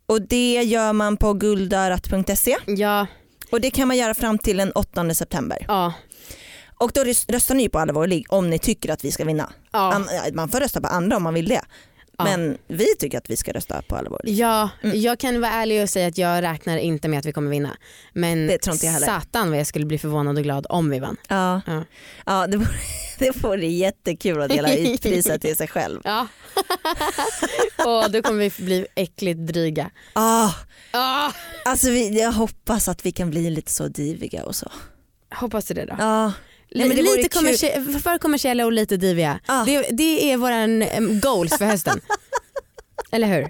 Och 0.06 0.22
det 0.22 0.62
gör 0.62 0.92
man 0.92 1.16
på 1.16 1.32
guldarat.se 1.32 2.56
Ja. 2.66 3.06
och 3.50 3.60
det 3.60 3.70
kan 3.70 3.88
man 3.88 3.96
göra 3.96 4.14
fram 4.14 4.38
till 4.38 4.56
den 4.56 4.72
8 4.72 5.14
september. 5.14 5.64
Ja. 5.68 5.92
Och 6.78 6.90
då 6.94 7.00
rös- 7.04 7.26
röstar 7.32 7.54
ni 7.54 7.68
på 7.68 7.78
alla 7.78 7.92
våra 7.92 8.06
ligg 8.06 8.26
om 8.32 8.50
ni 8.50 8.58
tycker 8.58 8.90
att 8.92 9.04
vi 9.04 9.12
ska 9.12 9.24
vinna. 9.24 9.52
Ja, 9.72 10.02
Man 10.32 10.48
får 10.48 10.60
rösta 10.60 10.80
på 10.80 10.86
andra 10.88 11.16
om 11.16 11.22
man 11.22 11.34
vill 11.34 11.48
det. 11.48 11.60
Ja. 12.18 12.24
Men 12.24 12.58
vi 12.68 12.86
tycker 12.98 13.18
att 13.18 13.30
vi 13.30 13.36
ska 13.36 13.52
rösta 13.52 13.82
på 13.82 13.96
alla 13.96 14.10
våra. 14.10 14.20
Ja, 14.24 14.70
Mm. 14.82 15.00
jag 15.00 15.18
kan 15.18 15.40
vara 15.40 15.50
ärlig 15.52 15.82
och 15.82 15.88
säga 15.90 16.06
att 16.08 16.18
jag 16.18 16.42
räknar 16.42 16.76
inte 16.78 17.08
med 17.08 17.18
att 17.18 17.24
vi 17.26 17.32
kommer 17.32 17.50
vinna. 17.50 17.76
Men 18.12 18.46
Det 18.46 18.58
tror 18.58 18.74
inte 18.74 18.86
jag 18.86 18.92
heller. 18.92 19.06
satan 19.06 19.50
vad 19.50 19.58
jag 19.58 19.66
skulle 19.66 19.86
bli 19.86 19.98
förvånad 19.98 20.36
och 20.38 20.42
glad 20.44 20.66
om 20.68 20.90
vi 20.90 20.98
vann. 20.98 21.16
Ja, 21.28 21.60
Ja. 21.66 21.84
ja 22.26 22.46
det, 22.46 22.56
vore, 22.56 22.68
det 23.18 23.36
vore 23.44 23.66
jättekul 23.66 24.42
att 24.42 24.48
dela 24.48 24.74
ut 24.76 25.02
priset 25.02 25.40
till 25.42 25.56
sig 25.56 25.68
själv. 25.68 26.00
Ja. 26.04 26.26
och 27.86 28.10
då 28.10 28.22
kommer 28.22 28.38
vi 28.58 28.64
bli 28.64 28.86
äckligt 28.94 29.38
dryga. 29.40 29.90
Ah, 30.12 30.50
Ah. 30.92 31.30
alltså 31.64 31.90
vi, 31.90 32.20
jag 32.20 32.32
hoppas 32.32 32.88
att 32.88 33.06
vi 33.06 33.12
kan 33.12 33.30
bli 33.30 33.50
lite 33.50 33.72
så 33.72 33.88
diviga 33.88 34.44
och 34.44 34.56
så. 34.56 34.70
Hoppas 35.34 35.64
du 35.64 35.74
det 35.74 35.84
då. 35.84 35.94
Ja. 35.98 36.32
Nej, 36.70 36.88
men 36.88 36.96
lite 36.96 37.38
kommersie- 37.38 37.98
för 37.98 38.18
kommersiella 38.18 38.66
och 38.66 38.72
lite 38.72 38.96
diviga. 38.96 39.40
Ja. 39.46 39.62
Det, 39.66 39.82
det 39.90 40.32
är 40.32 40.36
våran 40.36 40.84
goals 41.20 41.58
för 41.58 41.64
hösten. 41.64 42.00
Eller 43.12 43.26
hur? 43.26 43.48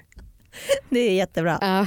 Det 0.91 1.01
är 1.01 1.13
jättebra. 1.13 1.59
Ja. 1.61 1.87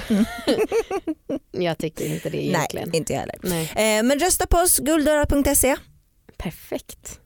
jag 1.52 1.78
tycker 1.78 2.06
inte 2.06 2.30
det 2.30 2.46
egentligen. 2.46 2.90
Nej, 2.90 2.98
inte 2.98 3.14
jag 3.14 3.20
heller. 3.20 3.36
Nej. 3.44 3.98
Eh, 3.98 4.04
men 4.04 4.20
rösta 4.20 4.48
på 4.48 4.58
oss, 4.58 4.80
gulddörrar.se. 4.80 5.76
Perfekt. 6.38 7.20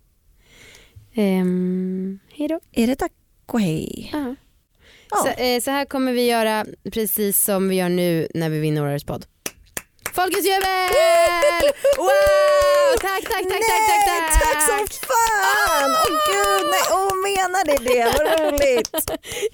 Um, 1.15 2.19
hej 2.33 2.47
då. 2.47 2.59
Är 2.71 2.87
det 2.87 2.95
tack 2.95 3.11
och 3.45 3.61
hej? 3.61 4.09
Ja. 4.13 4.35
Ja. 5.11 5.17
Så, 5.17 5.41
eh, 5.43 5.61
så 5.61 5.71
här 5.71 5.85
kommer 5.85 6.13
vi 6.13 6.25
göra 6.27 6.65
precis 6.91 7.43
som 7.43 7.69
vi 7.69 7.75
gör 7.75 7.89
nu 7.89 8.27
när 8.33 8.49
vi 8.49 8.59
vinner 8.59 8.83
årets 8.83 9.05
podd. 9.05 9.25
Folkets 10.13 10.45
jubel! 10.45 11.73
Wow! 11.97 12.97
Tack, 13.01 13.23
tack, 13.23 13.43
tack, 13.43 13.49
nej, 13.49 13.61
tack, 13.69 13.83
tack, 13.89 14.05
tack! 14.05 14.41
tack 14.41 14.61
som 14.61 14.87
fan! 15.09 15.91
Åh 15.91 16.09
gud, 16.29 16.69
nej, 16.71 16.83
åh 16.91 17.11
menade 17.23 17.77
det? 17.83 18.05
Vad 18.17 18.39
roligt. 18.39 18.89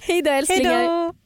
Hej 0.00 0.22
då 0.22 0.30
älsklingar. 0.30 0.84
då. 0.84 1.19